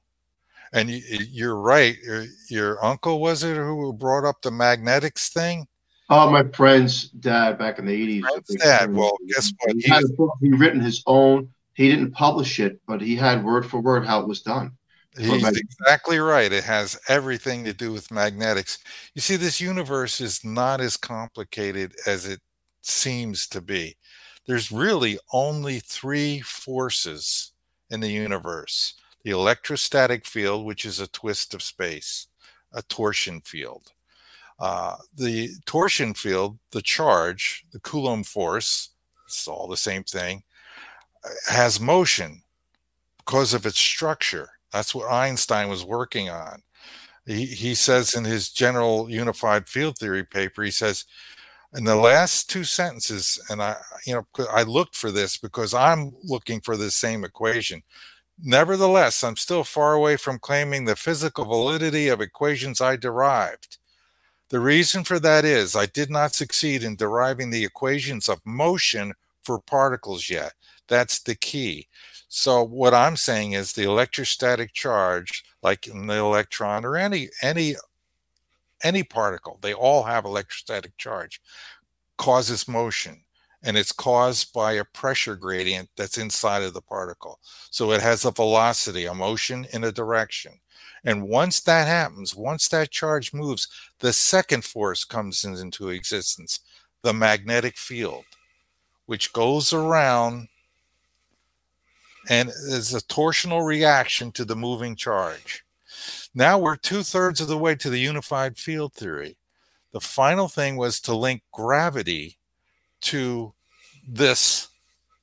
and 0.71 0.89
you, 0.89 1.49
are 1.49 1.59
right 1.59 1.97
your, 2.03 2.25
your, 2.49 2.85
uncle 2.85 3.19
was 3.19 3.43
it 3.43 3.57
who 3.57 3.91
brought 3.93 4.27
up 4.27 4.41
the 4.41 4.51
magnetics 4.51 5.29
thing? 5.29 5.67
Oh 6.11 6.29
my 6.29 6.43
friend's 6.53 7.09
dad 7.09 7.57
back 7.57 7.79
in 7.79 7.85
the 7.85 8.21
80s 8.21 8.57
dad 8.57 8.93
well 8.93 9.15
guess 9.27 9.51
what 9.59 9.75
he, 9.75 9.81
he 9.81 9.89
had 9.89 10.03
a 10.03 10.09
book 10.09 10.33
he 10.41 10.51
written 10.51 10.79
his 10.79 11.03
own. 11.05 11.49
He 11.73 11.89
didn't 11.89 12.11
publish 12.11 12.59
it 12.59 12.79
but 12.87 13.01
he 13.01 13.15
had 13.15 13.43
word 13.43 13.65
for 13.65 13.79
word 13.79 14.05
how 14.05 14.19
it 14.19 14.27
was 14.27 14.41
done 14.41 14.71
He's 15.17 15.43
exactly 15.57 16.19
right. 16.19 16.51
It 16.51 16.63
has 16.63 16.99
everything 17.07 17.65
to 17.65 17.73
do 17.73 17.91
with 17.91 18.11
magnetics. 18.11 18.77
You 19.15 19.21
see, 19.21 19.35
this 19.35 19.59
universe 19.59 20.21
is 20.21 20.45
not 20.45 20.81
as 20.81 20.97
complicated 20.97 21.95
as 22.05 22.25
it 22.25 22.39
seems 22.81 23.47
to 23.47 23.61
be. 23.61 23.97
There's 24.45 24.71
really 24.71 25.19
only 25.33 25.79
three 25.79 26.39
forces 26.41 27.51
in 27.89 27.99
the 27.99 28.09
universe 28.11 28.95
the 29.23 29.31
electrostatic 29.31 30.25
field, 30.25 30.65
which 30.65 30.85
is 30.85 30.99
a 31.01 31.07
twist 31.07 31.53
of 31.53 31.61
space, 31.61 32.27
a 32.71 32.81
torsion 32.83 33.41
field. 33.41 33.91
Uh, 34.59 34.95
the 35.15 35.49
torsion 35.65 36.13
field, 36.13 36.57
the 36.71 36.81
charge, 36.81 37.65
the 37.71 37.79
Coulomb 37.81 38.23
force, 38.23 38.89
it's 39.25 39.47
all 39.47 39.67
the 39.67 39.77
same 39.77 40.03
thing, 40.03 40.43
has 41.49 41.79
motion 41.79 42.41
because 43.17 43.53
of 43.53 43.65
its 43.65 43.79
structure. 43.79 44.49
That's 44.71 44.93
what 44.93 45.11
Einstein 45.11 45.69
was 45.69 45.85
working 45.85 46.29
on. 46.29 46.61
He, 47.25 47.45
he 47.45 47.75
says 47.75 48.15
in 48.15 48.25
his 48.25 48.49
general 48.49 49.09
unified 49.09 49.67
field 49.67 49.97
theory 49.97 50.23
paper, 50.23 50.63
he 50.63 50.71
says 50.71 51.05
in 51.75 51.83
the 51.83 51.95
last 51.95 52.49
two 52.49 52.63
sentences 52.63 53.39
and 53.49 53.61
i 53.61 53.75
you 54.05 54.13
know 54.13 54.45
i 54.51 54.63
looked 54.63 54.95
for 54.95 55.11
this 55.11 55.37
because 55.37 55.73
i'm 55.73 56.11
looking 56.23 56.59
for 56.61 56.75
the 56.77 56.91
same 56.91 57.23
equation. 57.23 57.81
Nevertheless 58.43 59.23
i'm 59.23 59.35
still 59.35 59.63
far 59.63 59.93
away 59.93 60.17
from 60.17 60.39
claiming 60.39 60.85
the 60.85 60.95
physical 60.95 61.45
validity 61.45 62.07
of 62.07 62.21
equations 62.21 62.81
i 62.81 62.95
derived. 62.95 63.77
The 64.49 64.59
reason 64.59 65.03
for 65.03 65.19
that 65.19 65.45
is 65.45 65.75
i 65.75 65.85
did 65.85 66.09
not 66.09 66.33
succeed 66.33 66.83
in 66.83 66.95
deriving 66.95 67.51
the 67.51 67.65
equations 67.65 68.29
of 68.29 68.41
motion 68.45 69.13
for 69.43 69.59
particles 69.59 70.29
yet. 70.29 70.53
That's 70.87 71.19
the 71.21 71.35
key 71.35 71.87
so 72.29 72.63
what 72.63 72.93
i'm 72.93 73.17
saying 73.17 73.51
is 73.51 73.73
the 73.73 73.83
electrostatic 73.83 74.71
charge 74.71 75.43
like 75.61 75.87
in 75.87 76.07
the 76.07 76.15
electron 76.15 76.85
or 76.85 76.95
any 76.95 77.29
any 77.41 77.75
any 78.83 79.03
particle, 79.03 79.59
they 79.61 79.73
all 79.73 80.03
have 80.03 80.25
electrostatic 80.25 80.97
charge, 80.97 81.41
causes 82.17 82.67
motion. 82.67 83.23
And 83.61 83.75
it's 83.75 83.91
caused 83.91 84.53
by 84.53 84.73
a 84.73 84.85
pressure 84.85 85.35
gradient 85.35 85.89
that's 85.97 86.17
inside 86.17 86.63
of 86.63 86.73
the 86.73 86.81
particle. 86.81 87.39
So 87.71 87.91
it 87.91 88.01
has 88.01 88.23
a 88.23 88.31
velocity, 88.31 89.05
a 89.05 89.13
motion 89.13 89.67
in 89.73 89.83
a 89.83 89.91
direction. 89.91 90.53
And 91.03 91.27
once 91.27 91.59
that 91.61 91.85
happens, 91.87 92.33
once 92.33 92.69
that 92.69 92.89
charge 92.89 93.33
moves, 93.33 93.67
the 93.99 94.13
second 94.13 94.63
force 94.63 95.03
comes 95.03 95.43
into 95.43 95.89
existence 95.89 96.61
the 97.01 97.13
magnetic 97.13 97.77
field, 97.77 98.25
which 99.05 99.31
goes 99.31 99.71
around 99.71 100.49
and 102.29 102.49
is 102.49 102.93
a 102.93 103.01
torsional 103.01 103.65
reaction 103.65 104.31
to 104.33 104.45
the 104.45 104.55
moving 104.55 104.95
charge. 104.95 105.65
Now 106.35 106.59
we're 106.59 106.75
two 106.75 107.03
thirds 107.03 107.41
of 107.41 107.47
the 107.47 107.57
way 107.57 107.75
to 107.75 107.89
the 107.89 107.99
unified 107.99 108.57
field 108.57 108.93
theory. 108.93 109.35
The 109.91 109.99
final 109.99 110.47
thing 110.47 110.77
was 110.77 110.99
to 111.01 111.15
link 111.15 111.41
gravity 111.51 112.37
to 113.01 113.53
this 114.07 114.67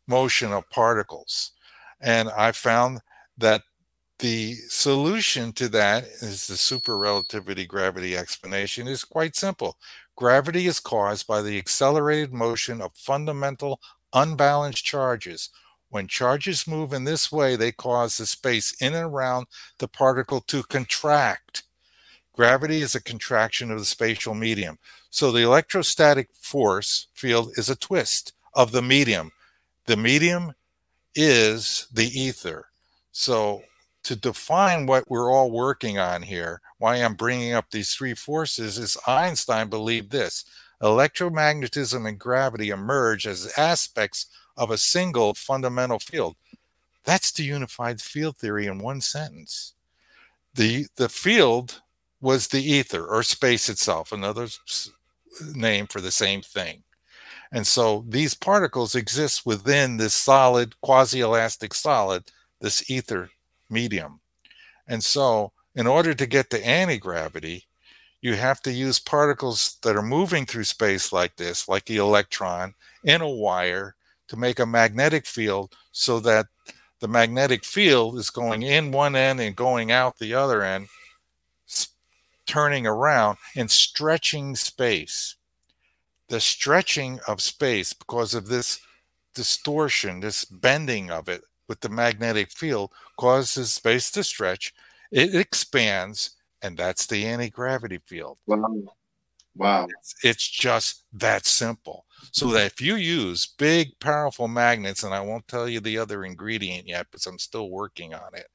motion 0.08 0.52
of 0.52 0.68
particles. 0.70 1.52
And 2.00 2.28
I 2.30 2.52
found 2.52 3.00
that 3.38 3.62
the 4.18 4.54
solution 4.68 5.52
to 5.52 5.68
that 5.68 6.04
is 6.04 6.46
the 6.46 6.56
super 6.56 6.98
relativity 6.98 7.66
gravity 7.66 8.16
explanation 8.16 8.88
is 8.88 9.04
quite 9.04 9.36
simple. 9.36 9.76
Gravity 10.16 10.66
is 10.66 10.80
caused 10.80 11.26
by 11.26 11.42
the 11.42 11.58
accelerated 11.58 12.32
motion 12.32 12.80
of 12.80 12.94
fundamental 12.94 13.80
unbalanced 14.12 14.84
charges 14.84 15.50
when 15.90 16.08
charges 16.08 16.66
move 16.66 16.92
in 16.92 17.04
this 17.04 17.30
way, 17.30 17.56
they 17.56 17.72
cause 17.72 18.16
the 18.16 18.26
space 18.26 18.74
in 18.80 18.94
and 18.94 19.06
around 19.06 19.46
the 19.78 19.88
particle 19.88 20.40
to 20.42 20.62
contract. 20.64 21.62
Gravity 22.34 22.82
is 22.82 22.94
a 22.94 23.02
contraction 23.02 23.70
of 23.70 23.78
the 23.78 23.84
spatial 23.84 24.34
medium. 24.34 24.78
So 25.10 25.32
the 25.32 25.42
electrostatic 25.42 26.28
force 26.34 27.06
field 27.14 27.52
is 27.56 27.70
a 27.70 27.76
twist 27.76 28.32
of 28.52 28.72
the 28.72 28.82
medium. 28.82 29.32
The 29.86 29.96
medium 29.96 30.52
is 31.14 31.86
the 31.92 32.06
ether. 32.06 32.66
So 33.12 33.62
to 34.02 34.14
define 34.14 34.86
what 34.86 35.10
we're 35.10 35.32
all 35.32 35.50
working 35.50 35.98
on 35.98 36.22
here, 36.22 36.60
why 36.78 36.96
I'm 36.96 37.14
bringing 37.14 37.54
up 37.54 37.70
these 37.70 37.94
three 37.94 38.14
forces 38.14 38.76
is 38.76 38.98
Einstein 39.06 39.68
believed 39.68 40.10
this 40.10 40.44
electromagnetism 40.82 42.06
and 42.06 42.18
gravity 42.18 42.68
emerge 42.68 43.26
as 43.26 43.52
aspects 43.56 44.26
of 44.56 44.70
a 44.70 44.78
single 44.78 45.34
fundamental 45.34 45.98
field. 45.98 46.36
That's 47.04 47.30
the 47.32 47.44
unified 47.44 48.00
field 48.00 48.38
theory 48.38 48.66
in 48.66 48.78
one 48.78 49.00
sentence. 49.00 49.74
The, 50.54 50.86
the 50.96 51.08
field 51.08 51.82
was 52.20 52.48
the 52.48 52.62
ether 52.62 53.06
or 53.06 53.22
space 53.22 53.68
itself, 53.68 54.10
another 54.12 54.48
name 55.54 55.86
for 55.86 56.00
the 56.00 56.10
same 56.10 56.42
thing. 56.42 56.82
And 57.52 57.66
so 57.66 58.04
these 58.08 58.34
particles 58.34 58.94
exist 58.94 59.46
within 59.46 59.96
this 59.96 60.14
solid, 60.14 60.80
quasi 60.80 61.20
elastic 61.20 61.74
solid, 61.74 62.24
this 62.60 62.90
ether 62.90 63.30
medium. 63.70 64.20
And 64.88 65.02
so, 65.02 65.52
in 65.74 65.86
order 65.86 66.14
to 66.14 66.26
get 66.26 66.50
to 66.50 66.66
anti 66.66 66.98
gravity, 66.98 67.66
you 68.20 68.34
have 68.34 68.60
to 68.62 68.72
use 68.72 68.98
particles 68.98 69.78
that 69.82 69.94
are 69.94 70.02
moving 70.02 70.46
through 70.46 70.64
space 70.64 71.12
like 71.12 71.36
this, 71.36 71.68
like 71.68 71.84
the 71.84 71.98
electron, 71.98 72.74
in 73.04 73.20
a 73.20 73.28
wire 73.28 73.94
to 74.28 74.36
make 74.36 74.58
a 74.58 74.66
magnetic 74.66 75.26
field 75.26 75.74
so 75.92 76.20
that 76.20 76.46
the 77.00 77.08
magnetic 77.08 77.64
field 77.64 78.18
is 78.18 78.30
going 78.30 78.62
in 78.62 78.90
one 78.90 79.14
end 79.14 79.40
and 79.40 79.54
going 79.54 79.92
out 79.92 80.18
the 80.18 80.34
other 80.34 80.62
end, 80.62 80.88
turning 82.46 82.86
around 82.86 83.38
and 83.54 83.70
stretching 83.70 84.56
space. 84.56 85.36
The 86.28 86.40
stretching 86.40 87.20
of 87.28 87.40
space, 87.40 87.92
because 87.92 88.34
of 88.34 88.48
this 88.48 88.80
distortion, 89.34 90.20
this 90.20 90.44
bending 90.44 91.10
of 91.10 91.28
it 91.28 91.42
with 91.68 91.80
the 91.80 91.88
magnetic 91.88 92.50
field, 92.50 92.90
causes 93.16 93.72
space 93.72 94.10
to 94.12 94.24
stretch. 94.24 94.72
It 95.12 95.34
expands, 95.34 96.30
and 96.62 96.76
that's 96.76 97.06
the 97.06 97.26
anti 97.26 97.50
gravity 97.50 97.98
field. 97.98 98.38
Wow. 98.46 98.74
Wow. 99.54 99.88
It's, 100.00 100.14
it's 100.22 100.48
just 100.48 101.04
that 101.12 101.46
simple. 101.46 102.05
So 102.32 102.48
that 102.48 102.66
if 102.66 102.80
you 102.80 102.96
use 102.96 103.46
big, 103.46 103.98
powerful 104.00 104.48
magnets, 104.48 105.02
and 105.02 105.14
I 105.14 105.20
won't 105.20 105.48
tell 105.48 105.68
you 105.68 105.80
the 105.80 105.98
other 105.98 106.24
ingredient 106.24 106.86
yet, 106.86 107.06
because 107.10 107.26
I'm 107.26 107.38
still 107.38 107.70
working 107.70 108.14
on 108.14 108.34
it. 108.34 108.46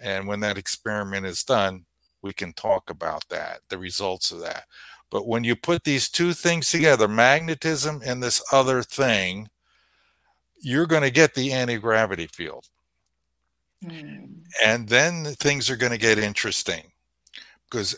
And 0.00 0.26
when 0.26 0.40
that 0.40 0.58
experiment 0.58 1.26
is 1.26 1.42
done, 1.42 1.84
we 2.22 2.32
can 2.32 2.52
talk 2.52 2.90
about 2.90 3.28
that, 3.28 3.60
the 3.68 3.78
results 3.78 4.30
of 4.30 4.40
that. 4.40 4.64
But 5.10 5.26
when 5.26 5.44
you 5.44 5.56
put 5.56 5.84
these 5.84 6.08
two 6.08 6.32
things 6.32 6.70
together, 6.70 7.08
magnetism 7.08 8.02
and 8.04 8.22
this 8.22 8.42
other 8.52 8.82
thing, 8.82 9.48
you're 10.60 10.86
going 10.86 11.02
to 11.02 11.10
get 11.10 11.34
the 11.34 11.52
anti 11.52 11.76
gravity 11.78 12.26
field. 12.26 12.66
Mm. 13.84 14.40
And 14.64 14.88
then 14.88 15.24
things 15.24 15.70
are 15.70 15.76
going 15.76 15.92
to 15.92 15.98
get 15.98 16.18
interesting. 16.18 16.92
Because 17.70 17.96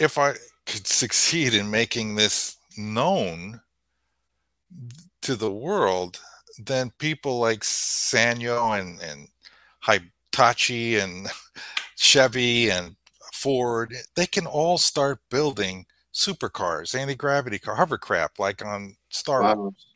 if 0.00 0.18
I 0.18 0.34
could 0.66 0.86
succeed 0.86 1.54
in 1.54 1.70
making 1.70 2.14
this 2.14 2.56
known, 2.76 3.60
to 5.22 5.36
the 5.36 5.52
world, 5.52 6.20
then 6.58 6.90
people 6.98 7.38
like 7.38 7.60
Sanyo 7.60 8.78
and, 8.78 9.00
and 9.00 9.28
Hitachi 9.82 10.96
and 10.96 11.28
Chevy 11.96 12.70
and 12.70 12.96
Ford, 13.32 13.94
they 14.14 14.26
can 14.26 14.46
all 14.46 14.78
start 14.78 15.20
building 15.30 15.86
supercars, 16.12 16.94
anti-gravity 16.98 17.58
car, 17.58 17.76
hovercraft, 17.76 18.38
like 18.38 18.64
on 18.64 18.96
Star 19.10 19.42
wow. 19.42 19.54
Wars. 19.54 19.86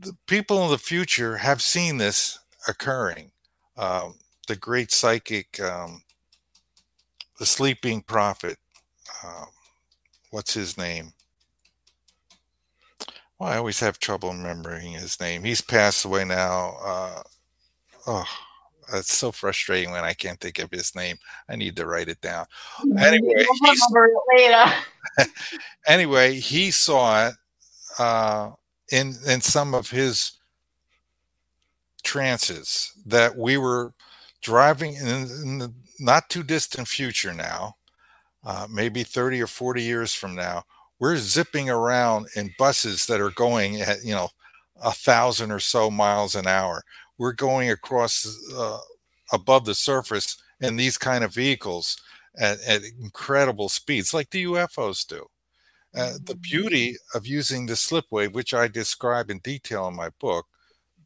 The 0.00 0.16
people 0.26 0.64
in 0.64 0.70
the 0.70 0.78
future 0.78 1.38
have 1.38 1.60
seen 1.60 1.96
this 1.96 2.38
occurring. 2.68 3.30
Um, 3.76 4.14
the 4.46 4.56
great 4.56 4.92
psychic, 4.92 5.60
um, 5.60 6.02
the 7.38 7.46
sleeping 7.46 8.02
prophet, 8.02 8.58
um, 9.24 9.46
what's 10.30 10.54
his 10.54 10.76
name? 10.76 11.12
Well, 13.38 13.50
I 13.50 13.56
always 13.58 13.80
have 13.80 13.98
trouble 13.98 14.30
remembering 14.30 14.92
his 14.92 15.20
name. 15.20 15.44
He's 15.44 15.60
passed 15.60 16.04
away 16.04 16.24
now. 16.24 16.76
Uh, 16.84 17.22
oh, 18.08 18.24
it's 18.94 19.12
so 19.14 19.32
frustrating 19.32 19.92
when 19.92 20.04
I 20.04 20.14
can't 20.14 20.40
think 20.40 20.58
of 20.58 20.70
his 20.70 20.94
name. 20.96 21.18
I 21.48 21.56
need 21.56 21.76
to 21.76 21.86
write 21.86 22.08
it 22.08 22.20
down. 22.20 22.46
Anyway, 22.98 23.44
anyway, 25.86 26.34
he 26.40 26.70
saw 26.70 27.28
it 27.28 27.34
uh, 27.98 28.50
in 28.90 29.14
in 29.26 29.40
some 29.40 29.74
of 29.74 29.90
his 29.90 30.32
trances 32.02 32.92
that 33.06 33.36
we 33.36 33.56
were 33.58 33.92
driving 34.42 34.94
in, 34.94 35.06
in 35.08 35.58
the 35.58 35.72
not 36.00 36.28
too 36.30 36.42
distant 36.42 36.88
future 36.88 37.34
now, 37.34 37.76
uh, 38.44 38.66
maybe 38.70 39.02
30 39.04 39.42
or 39.42 39.46
40 39.46 39.82
years 39.82 40.14
from 40.14 40.34
now, 40.34 40.64
we're 41.00 41.16
zipping 41.16 41.70
around 41.70 42.26
in 42.36 42.54
buses 42.58 43.06
that 43.06 43.20
are 43.20 43.30
going 43.30 43.80
at, 43.80 44.04
you 44.04 44.14
know, 44.14 44.28
a 44.82 44.92
thousand 44.92 45.50
or 45.50 45.60
so 45.60 45.90
miles 45.90 46.34
an 46.34 46.46
hour. 46.46 46.82
We're 47.18 47.32
going 47.32 47.70
across 47.70 48.26
uh, 48.56 48.78
above 49.32 49.64
the 49.64 49.74
surface 49.74 50.40
in 50.60 50.76
these 50.76 50.98
kind 50.98 51.24
of 51.24 51.34
vehicles 51.34 52.00
at, 52.38 52.60
at 52.62 52.82
incredible 53.00 53.68
speeds, 53.68 54.14
like 54.14 54.30
the 54.30 54.44
UFOs 54.44 55.06
do. 55.06 55.26
Uh, 55.96 56.14
the 56.24 56.36
beauty 56.36 56.96
of 57.14 57.26
using 57.26 57.66
the 57.66 57.76
slip 57.76 58.04
wave, 58.10 58.34
which 58.34 58.54
I 58.54 58.68
describe 58.68 59.30
in 59.30 59.38
detail 59.38 59.88
in 59.88 59.96
my 59.96 60.10
book, 60.20 60.46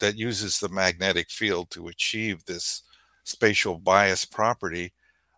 that 0.00 0.18
uses 0.18 0.58
the 0.58 0.68
magnetic 0.68 1.30
field 1.30 1.70
to 1.70 1.88
achieve 1.88 2.44
this 2.44 2.82
spatial 3.24 3.78
bias 3.78 4.24
property, 4.24 4.92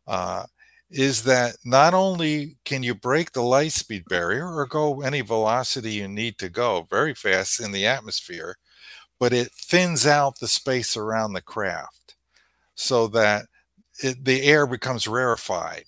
uh, 0.07 0.44
is 0.91 1.24
that 1.24 1.57
not 1.64 1.95
only 1.95 2.57
can 2.64 2.82
you 2.82 2.95
break 2.95 3.32
the 3.32 3.43
light 3.43 3.72
speed 3.72 4.05
barrier 4.09 4.49
or 4.49 4.66
go 4.66 5.01
any 5.03 5.20
velocity 5.22 5.93
you 5.95 6.09
need 6.09 6.39
to 6.39 6.49
go 6.49 6.87
very 6.91 7.14
fast 7.14 7.61
in 7.61 7.72
the 7.72 7.87
atmosphere, 7.87 8.57
but 9.18 9.32
it 9.32 9.53
thins 9.53 10.07
out 10.07 10.39
the 10.39 10.49
space 10.49 10.97
around 10.97 11.32
the 11.32 11.41
craft 11.43 12.16
so 12.74 13.07
that 13.09 13.47
it, 14.03 14.24
the 14.24 14.43
air 14.45 14.66
becomes 14.66 15.09
rarefied 15.09 15.87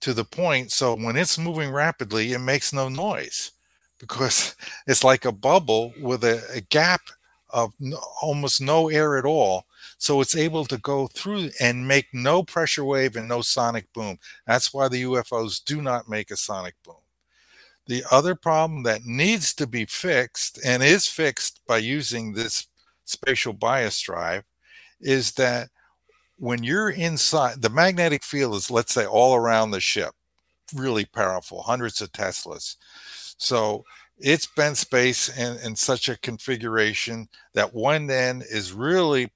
to 0.00 0.12
the 0.14 0.24
point 0.24 0.72
so 0.72 0.94
when 0.94 1.16
it's 1.16 1.38
moving 1.38 1.70
rapidly 1.70 2.32
it 2.32 2.38
makes 2.38 2.72
no 2.72 2.88
noise 2.88 3.52
because 3.98 4.54
it's 4.86 5.04
like 5.04 5.24
a 5.24 5.32
bubble 5.32 5.92
with 6.00 6.24
a, 6.24 6.42
a 6.54 6.60
gap 6.60 7.02
of 7.50 7.72
no, 7.80 7.98
almost 8.22 8.60
no 8.60 8.88
air 8.88 9.16
at 9.18 9.24
all 9.24 9.64
so 9.98 10.20
it's 10.20 10.36
able 10.36 10.64
to 10.64 10.78
go 10.78 11.08
through 11.08 11.50
and 11.60 11.86
make 11.86 12.06
no 12.12 12.42
pressure 12.42 12.84
wave 12.84 13.16
and 13.16 13.28
no 13.28 13.42
sonic 13.42 13.92
boom. 13.92 14.18
That's 14.46 14.72
why 14.72 14.88
the 14.88 15.02
UFOs 15.02 15.62
do 15.62 15.82
not 15.82 16.08
make 16.08 16.30
a 16.30 16.36
sonic 16.36 16.74
boom. 16.84 16.94
The 17.86 18.04
other 18.10 18.34
problem 18.34 18.84
that 18.84 19.04
needs 19.04 19.52
to 19.54 19.66
be 19.66 19.86
fixed 19.86 20.60
and 20.64 20.82
is 20.82 21.06
fixed 21.08 21.60
by 21.66 21.78
using 21.78 22.32
this 22.32 22.68
spatial 23.06 23.52
bias 23.52 24.00
drive 24.00 24.44
is 25.00 25.32
that 25.32 25.70
when 26.36 26.62
you're 26.62 26.90
inside, 26.90 27.60
the 27.60 27.70
magnetic 27.70 28.22
field 28.22 28.54
is, 28.54 28.70
let's 28.70 28.94
say, 28.94 29.04
all 29.04 29.34
around 29.34 29.72
the 29.72 29.80
ship, 29.80 30.12
really 30.74 31.06
powerful, 31.06 31.62
hundreds 31.62 32.00
of 32.00 32.12
Teslas. 32.12 32.76
So 33.38 33.84
it's 34.18 34.46
bent 34.46 34.76
space 34.76 35.28
in, 35.36 35.58
in 35.58 35.74
such 35.74 36.08
a 36.08 36.18
configuration 36.18 37.28
that 37.54 37.74
one 37.74 38.10
end 38.10 38.44
is 38.48 38.72
really 38.72 39.30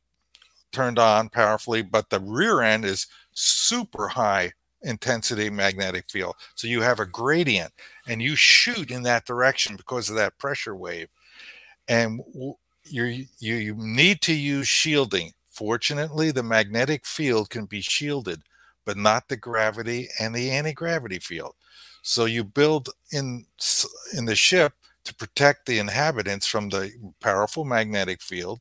turned 0.73 0.99
on 0.99 1.29
powerfully, 1.29 1.83
but 1.83 2.11
the 2.11 2.21
rear 2.21 2.61
end 2.63 2.85
is 2.85 3.07
super 3.33 4.09
high 4.09 4.53
intensity 4.83 5.49
magnetic 5.49 6.11
field. 6.11 6.35
So 6.55 6.67
you 6.67 6.81
have 6.81 7.01
a 7.01 7.07
gradient 7.07 7.73
and 8.07 8.21
you 8.21 8.35
shoot 8.35 8.91
in 8.91 9.03
that 9.05 9.27
direction 9.27 9.77
because 9.77 10.11
of 10.11 10.17
that 10.17 10.39
pressure 10.39 10.75
wave. 10.75 11.09
And 11.89 12.21
you 12.85 13.27
you 13.39 13.75
need 13.77 14.21
to 14.23 14.35
use 14.35 14.69
shielding. 14.69 15.33
Fortunately, 15.51 16.31
the 16.31 16.43
magnetic 16.43 17.07
field 17.07 17.51
can 17.51 17.67
be 17.67 17.81
shielded, 17.81 18.43
but 18.85 18.97
not 18.97 19.29
the 19.29 19.37
gravity 19.37 20.09
and 20.19 20.35
the 20.35 20.51
anti-gravity 20.51 21.19
field. 21.19 21.55
So 22.03 22.25
you 22.25 22.45
build 22.45 22.91
in 23.13 23.47
in 24.17 24.25
the 24.25 24.35
ship 24.35 24.73
to 25.05 25.15
protect 25.15 25.67
the 25.67 25.79
inhabitants 25.79 26.47
from 26.47 26.69
the 26.69 26.93
powerful 27.21 27.65
magnetic 27.65 28.21
field 28.21 28.61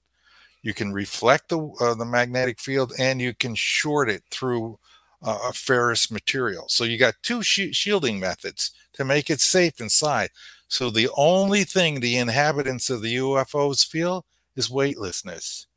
you 0.61 0.73
can 0.73 0.93
reflect 0.93 1.49
the, 1.49 1.59
uh, 1.79 1.95
the 1.95 2.05
magnetic 2.05 2.59
field 2.59 2.93
and 2.99 3.21
you 3.21 3.33
can 3.33 3.55
short 3.55 4.09
it 4.09 4.23
through 4.29 4.77
uh, 5.23 5.39
a 5.49 5.53
ferrous 5.53 6.11
material. 6.11 6.65
So 6.67 6.83
you 6.83 6.97
got 6.97 7.15
two 7.23 7.43
sh 7.43 7.69
shielding 7.71 8.19
methods 8.19 8.71
to 8.93 9.05
make 9.05 9.29
it 9.29 9.41
safe 9.41 9.79
inside. 9.79 10.29
So 10.67 10.89
the 10.89 11.09
only 11.17 11.63
thing 11.63 11.99
the 11.99 12.17
inhabitants 12.17 12.89
of 12.89 13.01
the 13.01 13.15
UFOs 13.15 13.85
feel 13.85 14.25
is 14.55 14.69
weightlessness. 14.69 15.67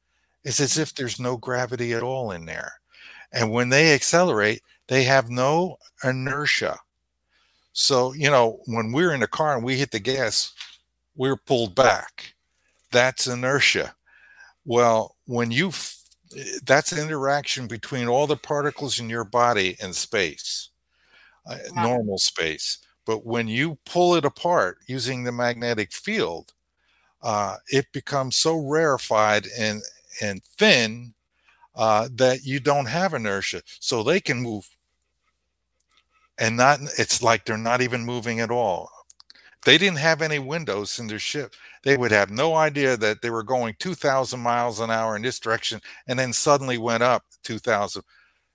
It's 0.44 0.60
as 0.60 0.78
if 0.78 0.94
there's 0.94 1.18
no 1.18 1.36
gravity 1.36 1.92
at 1.94 2.02
all 2.02 2.30
in 2.30 2.44
there. 2.44 2.74
And 3.32 3.50
when 3.50 3.70
they 3.70 3.94
accelerate, 3.94 4.62
they 4.88 5.04
have 5.04 5.30
no 5.30 5.78
inertia. 6.02 6.78
So, 7.72 8.12
you 8.12 8.30
know, 8.30 8.60
when 8.66 8.92
we're 8.92 9.14
in 9.14 9.22
a 9.22 9.26
car 9.26 9.56
and 9.56 9.64
we 9.64 9.76
hit 9.76 9.90
the 9.90 9.98
gas, 9.98 10.52
we're 11.16 11.36
pulled 11.36 11.74
back. 11.74 12.34
That's 12.92 13.26
inertia. 13.26 13.94
Well, 14.64 15.16
when 15.26 15.50
you 15.50 15.72
that's 16.64 16.92
an 16.92 16.98
interaction 16.98 17.66
between 17.66 18.08
all 18.08 18.26
the 18.26 18.36
particles 18.36 18.98
in 18.98 19.08
your 19.08 19.24
body 19.24 19.76
and 19.80 19.94
space, 19.94 20.70
uh, 21.46 21.58
normal 21.74 22.18
space. 22.18 22.78
But 23.06 23.26
when 23.26 23.48
you 23.48 23.78
pull 23.84 24.14
it 24.14 24.24
apart 24.24 24.78
using 24.86 25.22
the 25.22 25.32
magnetic 25.32 25.92
field, 25.92 26.54
uh, 27.22 27.56
it 27.68 27.86
becomes 27.92 28.36
so 28.36 28.58
rarefied 28.58 29.46
and 29.58 29.82
and 30.22 30.42
thin 30.58 31.14
uh, 31.74 32.08
that 32.14 32.44
you 32.44 32.60
don't 32.60 32.86
have 32.86 33.14
inertia. 33.14 33.62
So 33.80 34.02
they 34.02 34.20
can 34.20 34.40
move, 34.40 34.68
and 36.38 36.56
not. 36.56 36.80
It's 36.98 37.22
like 37.22 37.44
they're 37.44 37.58
not 37.58 37.82
even 37.82 38.04
moving 38.04 38.40
at 38.40 38.50
all. 38.50 38.90
They 39.64 39.78
didn't 39.78 39.98
have 39.98 40.22
any 40.22 40.38
windows 40.38 40.98
in 40.98 41.06
their 41.06 41.18
ship 41.18 41.54
they 41.84 41.96
would 41.96 42.10
have 42.10 42.30
no 42.30 42.54
idea 42.54 42.96
that 42.96 43.20
they 43.20 43.30
were 43.30 43.42
going 43.42 43.76
2,000 43.78 44.40
miles 44.40 44.80
an 44.80 44.90
hour 44.90 45.16
in 45.16 45.22
this 45.22 45.38
direction 45.38 45.80
and 46.08 46.18
then 46.18 46.32
suddenly 46.32 46.78
went 46.78 47.02
up 47.02 47.24
2,000. 47.44 48.02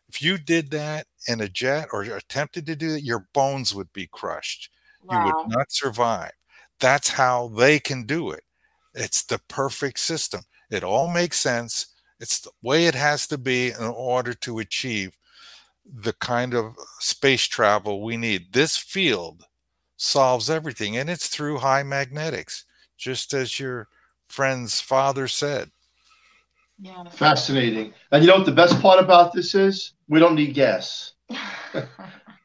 If 0.09 0.21
you 0.21 0.39
did 0.39 0.71
that 0.71 1.05
in 1.27 1.41
a 1.41 1.47
jet 1.47 1.89
or 1.93 2.01
attempted 2.01 2.65
to 2.65 2.75
do 2.75 2.91
that, 2.93 3.03
your 3.03 3.27
bones 3.33 3.75
would 3.75 3.93
be 3.93 4.07
crushed. 4.07 4.71
Wow. 5.03 5.27
You 5.27 5.33
would 5.35 5.55
not 5.55 5.71
survive. 5.71 6.31
That's 6.79 7.09
how 7.09 7.49
they 7.49 7.79
can 7.79 8.05
do 8.05 8.31
it. 8.31 8.43
It's 8.95 9.23
the 9.23 9.39
perfect 9.47 9.99
system. 9.99 10.41
It 10.71 10.83
all 10.83 11.07
makes 11.07 11.39
sense. 11.39 11.87
It's 12.19 12.39
the 12.39 12.51
way 12.63 12.85
it 12.85 12.95
has 12.95 13.27
to 13.27 13.37
be 13.37 13.69
in 13.69 13.83
order 13.83 14.33
to 14.33 14.59
achieve 14.59 15.15
the 15.85 16.13
kind 16.13 16.55
of 16.55 16.75
space 16.99 17.45
travel 17.45 18.01
we 18.01 18.17
need. 18.17 18.51
This 18.51 18.75
field 18.75 19.45
solves 19.97 20.49
everything, 20.49 20.97
and 20.97 21.09
it's 21.09 21.27
through 21.27 21.57
high 21.57 21.83
magnetics 21.83 22.65
just 22.99 23.33
as 23.33 23.59
your 23.59 23.87
friend's 24.27 24.79
father 24.79 25.27
said. 25.27 25.71
Yeah. 26.79 27.03
Fascinating. 27.09 27.93
And 28.11 28.23
you 28.23 28.29
know 28.29 28.37
what 28.37 28.45
the 28.45 28.51
best 28.51 28.79
part 28.81 28.99
about 28.99 29.33
this 29.33 29.55
is? 29.55 29.93
We 30.07 30.19
don't 30.19 30.35
need 30.35 30.53
gas. 30.53 31.13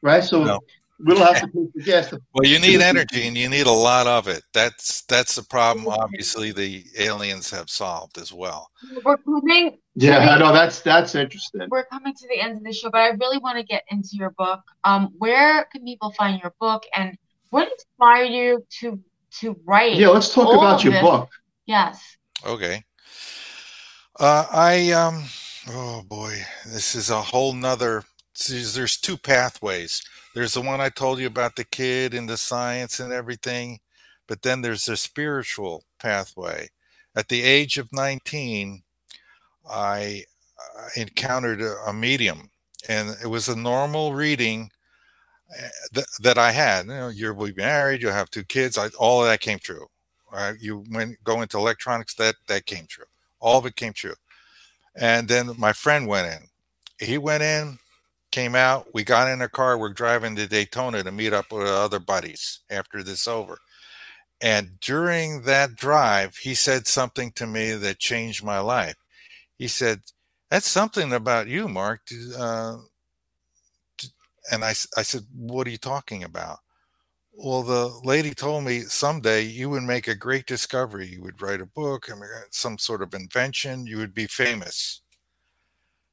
right? 0.02 0.24
So 0.24 0.42
no. 0.42 0.61
we 0.98 1.14
don't 1.14 1.22
have 1.22 1.42
to 1.42 1.48
pay 1.48 1.66
for 1.72 1.84
gas. 1.84 2.12
Well, 2.12 2.44
you 2.44 2.59
need 2.59 2.80
energy 2.80 3.28
and 3.28 3.36
you 3.36 3.48
need 3.48 3.66
a 3.66 3.72
lot 3.72 4.07
of 4.07 4.26
it. 4.26 4.42
That's 4.52 5.02
that's 5.02 5.36
the 5.36 5.44
problem 5.44 5.86
obviously 5.86 6.50
the 6.50 6.84
aliens 6.98 7.50
have 7.50 7.70
solved 7.70 8.18
as 8.18 8.32
well. 8.32 8.70
We're 9.05 9.18
coming 9.18 9.78
Yeah, 9.94 10.18
I 10.18 10.38
know 10.38 10.52
that's 10.52 10.80
that's 10.80 11.14
interesting. 11.14 11.68
We're 11.70 11.86
coming 11.86 12.14
to 12.14 12.28
the 12.28 12.40
end 12.40 12.57
of 12.57 12.64
the 12.64 12.72
show, 12.72 12.90
but 12.90 13.02
I 13.02 13.09
really 13.11 13.38
want 13.38 13.59
to 13.59 13.64
get 13.64 13.84
into 13.88 14.11
your 14.14 14.30
book. 14.30 14.61
Um, 14.82 15.11
where 15.18 15.64
can 15.66 15.84
people 15.84 16.11
find 16.12 16.40
your 16.42 16.55
book 16.59 16.82
and 16.96 17.16
what 17.50 17.70
inspired 17.70 18.32
you 18.32 18.66
to 18.80 19.00
to 19.41 19.57
write. 19.64 19.97
Yeah, 19.97 20.09
let's 20.09 20.32
talk 20.32 20.55
about 20.55 20.85
your 20.85 20.93
this. 20.93 21.03
book. 21.03 21.30
Yes. 21.66 22.16
Okay. 22.47 22.82
Uh, 24.18 24.47
I 24.51 24.93
um, 24.93 25.24
oh 25.68 26.03
boy, 26.03 26.39
this 26.66 26.95
is 26.95 27.11
a 27.11 27.20
whole 27.20 27.53
nother. 27.53 28.05
There's 28.49 28.97
two 28.97 29.16
pathways. 29.16 30.03
There's 30.35 30.55
the 30.55 30.61
one 30.61 30.80
I 30.80 30.89
told 30.89 31.20
you 31.20 31.26
about 31.26 31.57
the 31.57 31.64
kid 31.64 32.14
and 32.14 32.28
the 32.28 32.37
science 32.37 32.99
and 32.99 33.12
everything, 33.12 33.78
but 34.26 34.43
then 34.43 34.61
there's 34.61 34.87
the 34.87 34.97
spiritual 34.97 35.85
pathway. 36.01 36.68
At 37.16 37.28
the 37.28 37.43
age 37.43 37.78
of 37.78 37.93
19, 37.93 38.82
I 39.70 40.24
encountered 40.97 41.61
a, 41.62 41.76
a, 41.87 41.93
medium, 41.93 42.51
and 42.89 43.16
it 43.22 43.28
was 43.28 43.49
a 43.49 43.57
normal 43.57 44.12
reading 44.12 44.70
that, 46.20 46.38
I 46.38 46.52
had. 46.52 46.86
You 46.86 46.92
know, 46.92 47.09
you'll 47.09 47.34
be 47.34 47.55
married, 47.55 48.02
you'll 48.02 48.12
have 48.12 48.30
two 48.30 48.44
kids. 48.44 48.78
I, 48.78 48.88
all 48.98 49.22
of 49.22 49.28
that 49.28 49.40
came 49.40 49.59
true. 49.59 49.86
Uh, 50.32 50.55
you 50.61 50.84
went 50.90 51.22
go 51.22 51.42
into 51.42 51.59
electronics, 51.59 52.14
that 52.14 52.34
that 52.48 52.66
came 52.66 52.86
true. 52.88 53.05
All 53.40 53.59
of 53.59 53.66
it 53.66 53.76
came 53.76 53.92
true. 53.92 54.14
And 54.96 55.28
then 55.28 55.50
my 55.59 55.72
friend 55.72 56.07
went 56.07 56.32
in. 56.32 57.07
He 57.07 57.18
went 57.18 57.42
in, 57.42 57.78
came 58.30 58.55
out. 58.55 58.86
We 58.94 59.05
got 59.05 59.28
in 59.28 59.42
a 59.42 59.48
car. 59.48 59.78
We're 59.78 59.92
driving 59.92 60.36
to 60.36 60.46
Daytona 60.46 61.02
to 61.02 61.12
meet 61.12 61.32
up 61.32 61.52
with 61.52 61.66
other 61.66 61.98
buddies 61.98 62.61
after 62.70 63.02
this 63.02 63.28
over. 63.28 63.59
And 64.40 64.78
during 64.80 65.42
that 65.42 65.76
drive, 65.76 66.36
he 66.36 66.55
said 66.55 66.86
something 66.86 67.32
to 67.32 67.46
me 67.46 67.72
that 67.72 67.98
changed 67.98 68.44
my 68.44 68.59
life. 68.59 68.96
He 69.57 69.68
said, 69.68 70.00
That's 70.50 70.68
something 70.68 71.12
about 71.12 71.46
you, 71.46 71.68
Mark. 71.68 72.02
Uh, 72.36 72.78
and 74.51 74.64
I, 74.64 74.70
I 74.97 75.03
said, 75.03 75.22
What 75.34 75.66
are 75.66 75.70
you 75.70 75.78
talking 75.78 76.24
about? 76.24 76.59
Well, 77.32 77.62
the 77.62 77.88
lady 78.05 78.32
told 78.32 78.64
me 78.64 78.80
someday 78.80 79.42
you 79.42 79.68
would 79.70 79.82
make 79.82 80.07
a 80.07 80.14
great 80.14 80.47
discovery. 80.47 81.07
You 81.07 81.22
would 81.22 81.42
write 81.42 81.61
a 81.61 81.66
book, 81.66 82.09
some 82.51 82.78
sort 82.78 83.03
of 83.03 83.14
invention, 83.14 83.86
you 83.86 83.97
would 83.99 84.14
be 84.14 84.26
famous. 84.26 85.01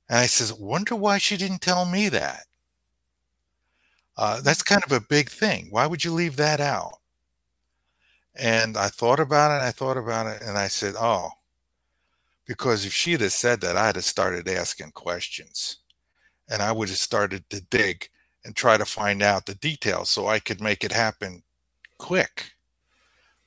And 0.09 0.19
I 0.19 0.25
says, 0.25 0.53
Wonder 0.53 0.95
why 0.95 1.17
she 1.17 1.37
didn't 1.37 1.61
tell 1.61 1.85
me 1.85 2.09
that. 2.09 2.45
Uh, 4.17 4.41
that's 4.41 4.63
kind 4.63 4.83
of 4.83 4.91
a 4.91 4.99
big 4.99 5.29
thing. 5.29 5.67
Why 5.69 5.87
would 5.87 6.03
you 6.03 6.11
leave 6.11 6.35
that 6.37 6.59
out? 6.59 6.97
And 8.35 8.77
I 8.77 8.87
thought 8.87 9.19
about 9.19 9.51
it, 9.51 9.63
I 9.63 9.71
thought 9.71 9.97
about 9.97 10.27
it, 10.27 10.41
and 10.41 10.57
I 10.57 10.67
said, 10.67 10.95
Oh, 10.97 11.29
because 12.45 12.85
if 12.85 12.93
she'd 12.93 13.21
have 13.21 13.33
said 13.33 13.61
that, 13.61 13.77
I'd 13.77 13.95
have 13.95 14.05
started 14.05 14.47
asking 14.49 14.91
questions 14.91 15.77
and 16.51 16.61
I 16.61 16.71
would 16.73 16.89
have 16.89 16.97
started 16.97 17.49
to 17.49 17.61
dig 17.61 18.09
and 18.43 18.55
try 18.55 18.77
to 18.77 18.85
find 18.85 19.21
out 19.21 19.45
the 19.45 19.55
details 19.55 20.09
so 20.09 20.27
I 20.27 20.39
could 20.39 20.61
make 20.61 20.83
it 20.83 20.91
happen 20.91 21.43
quick. 21.97 22.53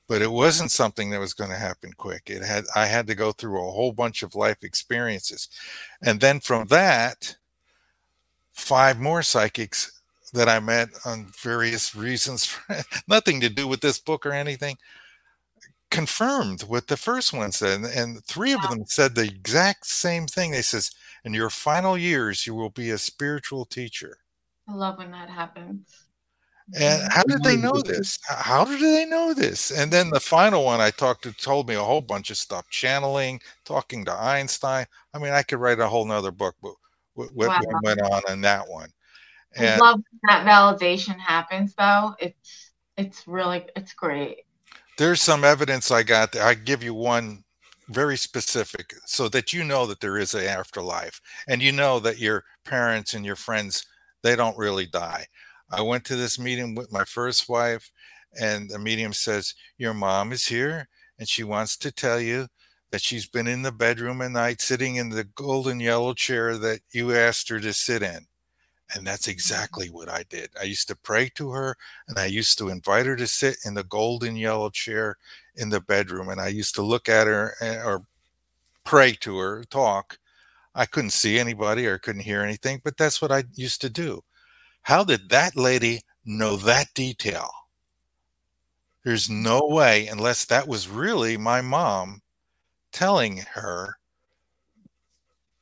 But 0.07 0.21
it 0.21 0.31
wasn't 0.31 0.71
something 0.71 1.09
that 1.09 1.19
was 1.19 1.33
going 1.33 1.49
to 1.49 1.55
happen 1.57 1.91
quick. 1.97 2.23
It 2.27 2.43
had 2.43 2.65
I 2.75 2.85
had 2.85 3.07
to 3.07 3.15
go 3.15 3.31
through 3.31 3.57
a 3.57 3.71
whole 3.71 3.91
bunch 3.91 4.21
of 4.23 4.35
life 4.35 4.63
experiences. 4.63 5.49
And 6.01 6.21
then 6.21 6.39
from 6.39 6.67
that, 6.67 7.35
five 8.53 8.99
more 8.99 9.23
psychics 9.23 9.99
that 10.33 10.47
I 10.49 10.59
met 10.59 10.89
on 11.05 11.31
various 11.41 11.95
reasons, 11.95 12.55
nothing 13.07 13.41
to 13.41 13.49
do 13.49 13.67
with 13.67 13.81
this 13.81 13.99
book 13.99 14.25
or 14.25 14.31
anything, 14.31 14.77
confirmed 15.89 16.61
what 16.63 16.87
the 16.87 16.97
first 16.97 17.33
one 17.33 17.51
said. 17.51 17.81
And 17.81 18.23
three 18.25 18.53
of 18.53 18.61
them 18.61 18.85
said 18.85 19.15
the 19.15 19.23
exact 19.23 19.85
same 19.87 20.27
thing. 20.27 20.51
They 20.51 20.61
says, 20.61 20.91
in 21.23 21.33
your 21.33 21.49
final 21.49 21.97
years, 21.97 22.45
you 22.45 22.53
will 22.53 22.69
be 22.69 22.91
a 22.91 22.97
spiritual 22.97 23.65
teacher. 23.65 24.17
I 24.67 24.73
love 24.73 24.97
when 24.97 25.11
that 25.11 25.29
happens. 25.29 26.05
And 26.79 27.11
how 27.11 27.21
did 27.23 27.43
they 27.43 27.55
know 27.55 27.79
this? 27.85 28.17
How 28.27 28.65
did 28.65 28.81
they 28.81 29.05
know 29.05 29.33
this? 29.35 29.69
And 29.69 29.91
then 29.91 30.09
the 30.09 30.19
final 30.19 30.65
one 30.65 30.81
I 30.81 30.89
talked 30.89 31.23
to 31.23 31.31
told 31.31 31.67
me 31.67 31.75
a 31.75 31.83
whole 31.83 32.01
bunch 32.01 32.31
of 32.31 32.37
stuff, 32.37 32.67
channeling, 32.69 33.39
talking 33.65 34.03
to 34.05 34.13
Einstein. 34.13 34.87
I 35.13 35.19
mean, 35.19 35.31
I 35.31 35.43
could 35.43 35.59
write 35.59 35.79
a 35.79 35.87
whole 35.87 36.05
nother 36.05 36.31
book, 36.31 36.55
but 36.63 36.73
what, 37.13 37.29
wow. 37.35 37.59
went 37.83 38.01
on 38.01 38.23
in 38.31 38.41
that 38.41 38.67
one. 38.67 38.89
And 39.55 39.81
I 39.81 39.91
love 39.91 40.01
that 40.27 40.45
validation 40.45 41.17
happens 41.19 41.73
though. 41.75 42.15
It's 42.19 42.71
it's 42.97 43.27
really 43.27 43.65
it's 43.75 43.93
great. 43.93 44.39
There's 44.97 45.21
some 45.21 45.43
evidence 45.43 45.91
I 45.91 46.03
got. 46.03 46.31
There. 46.31 46.43
I 46.43 46.55
give 46.55 46.83
you 46.83 46.93
one 46.93 47.43
very 47.89 48.17
specific 48.17 48.95
so 49.05 49.29
that 49.29 49.53
you 49.53 49.63
know 49.63 49.85
that 49.85 49.99
there 49.99 50.17
is 50.17 50.33
an 50.33 50.45
afterlife 50.45 51.21
and 51.47 51.61
you 51.61 51.71
know 51.71 51.99
that 51.99 52.17
your 52.17 52.43
parents 52.65 53.13
and 53.13 53.23
your 53.23 53.35
friends 53.35 53.85
they 54.25 54.35
don't 54.35 54.57
really 54.57 54.85
die. 54.85 55.27
I 55.71 55.81
went 55.81 56.03
to 56.05 56.15
this 56.15 56.39
meeting 56.39 56.75
with 56.75 56.91
my 56.91 57.03
first 57.03 57.47
wife, 57.47 57.91
and 58.39 58.69
the 58.69 58.79
medium 58.79 59.13
says, 59.13 59.53
Your 59.77 59.93
mom 59.93 60.31
is 60.31 60.45
here, 60.47 60.87
and 61.19 61.27
she 61.27 61.43
wants 61.43 61.77
to 61.77 61.91
tell 61.91 62.19
you 62.19 62.47
that 62.91 63.01
she's 63.01 63.27
been 63.27 63.47
in 63.47 63.61
the 63.61 63.71
bedroom 63.71 64.21
at 64.21 64.31
night 64.31 64.61
sitting 64.61 64.95
in 64.95 65.09
the 65.09 65.23
golden 65.23 65.79
yellow 65.79 66.13
chair 66.13 66.57
that 66.57 66.79
you 66.91 67.13
asked 67.13 67.49
her 67.49 67.59
to 67.59 67.73
sit 67.73 68.01
in. 68.01 68.25
And 68.95 69.05
that's 69.05 69.27
exactly 69.27 69.89
what 69.89 70.09
I 70.09 70.23
did. 70.29 70.49
I 70.59 70.63
used 70.63 70.87
to 70.89 70.95
pray 70.95 71.29
to 71.35 71.49
her 71.51 71.75
and 72.07 72.19
I 72.19 72.25
used 72.25 72.57
to 72.59 72.69
invite 72.69 73.07
her 73.07 73.15
to 73.15 73.25
sit 73.25 73.57
in 73.65 73.73
the 73.73 73.83
golden 73.83 74.35
yellow 74.35 74.69
chair 74.69 75.17
in 75.55 75.69
the 75.69 75.81
bedroom. 75.81 76.29
And 76.29 76.39
I 76.39 76.49
used 76.49 76.75
to 76.75 76.83
look 76.83 77.09
at 77.09 77.25
her 77.25 77.55
eh, 77.61 77.81
or 77.83 78.05
pray 78.83 79.13
to 79.21 79.37
her, 79.39 79.63
talk. 79.65 80.19
I 80.75 80.85
couldn't 80.85 81.11
see 81.11 81.39
anybody 81.39 81.87
or 81.87 81.97
couldn't 81.97 82.21
hear 82.21 82.41
anything, 82.41 82.81
but 82.83 82.97
that's 82.97 83.21
what 83.21 83.31
I 83.31 83.45
used 83.55 83.81
to 83.81 83.89
do. 83.89 84.21
How 84.81 85.03
did 85.03 85.29
that 85.29 85.55
lady 85.55 86.01
know 86.25 86.57
that 86.57 86.93
detail? 86.93 87.49
There's 89.03 89.29
no 89.29 89.61
way, 89.61 90.07
unless 90.07 90.45
that 90.45 90.67
was 90.67 90.89
really 90.89 91.37
my 91.37 91.61
mom 91.61 92.21
telling 92.91 93.37
her 93.53 93.97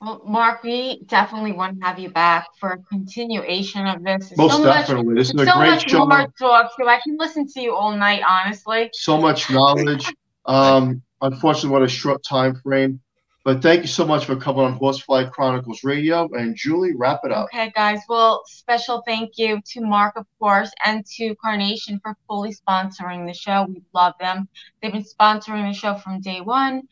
Well, 0.01 0.23
Mark, 0.27 0.63
we 0.65 1.03
definitely 1.07 1.53
want 1.53 1.79
to 1.79 1.87
have 1.87 1.99
you 1.99 2.11
back 2.11 2.49
for 2.59 2.73
a 2.73 2.79
continuation 2.79 3.87
of 3.87 4.03
this. 4.03 4.31
There's 4.31 4.39
Most 4.39 4.57
so 4.57 4.65
definitely. 4.65 5.15
Much, 5.15 5.17
this 5.17 5.29
is 5.29 5.35
a 5.41 5.47
so 5.47 5.53
great 5.57 5.71
much 5.71 5.89
show. 5.89 6.07
more 6.07 6.27
talk, 6.39 6.73
so 6.77 6.89
I 6.89 6.99
can 7.05 7.17
listen 7.19 7.47
to 7.47 7.61
you 7.61 7.73
all 7.73 7.97
night, 7.97 8.23
honestly. 8.29 8.91
So 8.95 9.17
much 9.17 9.49
knowledge. 9.49 10.13
um, 10.47 11.03
unfortunately, 11.21 11.71
what 11.71 11.83
a 11.83 11.89
short 11.89 12.25
time 12.25 12.57
frame. 12.57 13.01
But 13.45 13.61
thank 13.61 13.83
you 13.83 13.89
so 13.89 14.07
much 14.07 14.25
for 14.25 14.37
coming 14.37 14.65
on 14.65 14.79
Horsefly 14.79 15.25
Chronicles 15.31 15.83
Radio. 15.83 16.29
And 16.33 16.55
Julie, 16.55 16.95
wrap 16.95 17.21
it 17.25 17.33
up. 17.33 17.47
Okay, 17.47 17.73
guys. 17.75 18.01
Well, 18.09 18.43
special 18.47 19.03
thank 19.05 19.37
you 19.37 19.61
to 19.73 19.81
Mark, 19.81 20.17
of 20.17 20.27
course, 20.39 20.71
and 20.85 21.05
to 21.17 21.35
Carnation 21.37 21.99
for 22.01 22.17
fully 22.29 22.55
sponsoring 22.55 23.27
the 23.27 23.35
show. 23.35 23.67
We 23.69 23.83
love 23.93 24.15
them. 24.21 24.49
They've 24.81 24.93
been 24.93 25.05
sponsoring 25.05 25.69
the 25.69 25.77
show 25.77 25.97
from 25.97 26.21
day 26.21 26.41
one. 26.41 26.83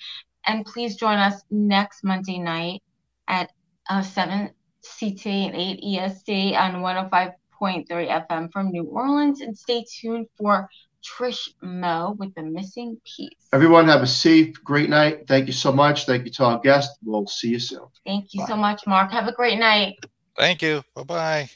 And 0.47 0.65
please 0.65 0.97
join 0.97 1.19
us 1.19 1.43
next 1.51 2.03
Monday 2.03 2.39
night 2.39 2.83
at 3.29 3.53
uh, 3.89 4.03
7 4.03 4.51
CT 4.99 5.27
and 5.27 5.55
8 5.55 5.81
EST 5.85 6.57
on 6.57 6.83
105.3 6.83 8.29
FM 8.29 8.53
from 8.53 8.71
New 8.71 8.85
Orleans. 8.85 9.41
And 9.41 9.57
stay 9.57 9.85
tuned 9.89 10.27
for 10.37 10.69
Trish 11.03 11.49
Mo 11.63 12.15
with 12.19 12.35
the 12.35 12.43
missing 12.43 13.01
piece. 13.05 13.49
Everyone 13.53 13.87
have 13.89 14.03
a 14.03 14.07
safe, 14.07 14.55
great 14.65 14.91
night. 14.91 15.27
Thank 15.27 15.47
you 15.47 15.53
so 15.53 15.73
much. 15.73 16.07
Thank 16.07 16.25
you 16.25 16.31
to 16.33 16.45
our 16.45 16.61
guest. 16.61 16.99
We'll 17.05 17.27
see 17.27 17.49
you 17.49 17.59
soon. 17.59 17.87
Thank 18.07 18.35
you 18.35 18.41
Bye. 18.41 18.47
so 18.49 18.57
much, 18.57 18.87
Mark. 18.87 19.11
Have 19.13 19.29
a 19.29 19.33
great 19.33 19.59
night. 19.59 19.99
Thank 20.37 20.63
you. 20.63 20.83
Bye 20.95 21.05
bye. 21.05 21.51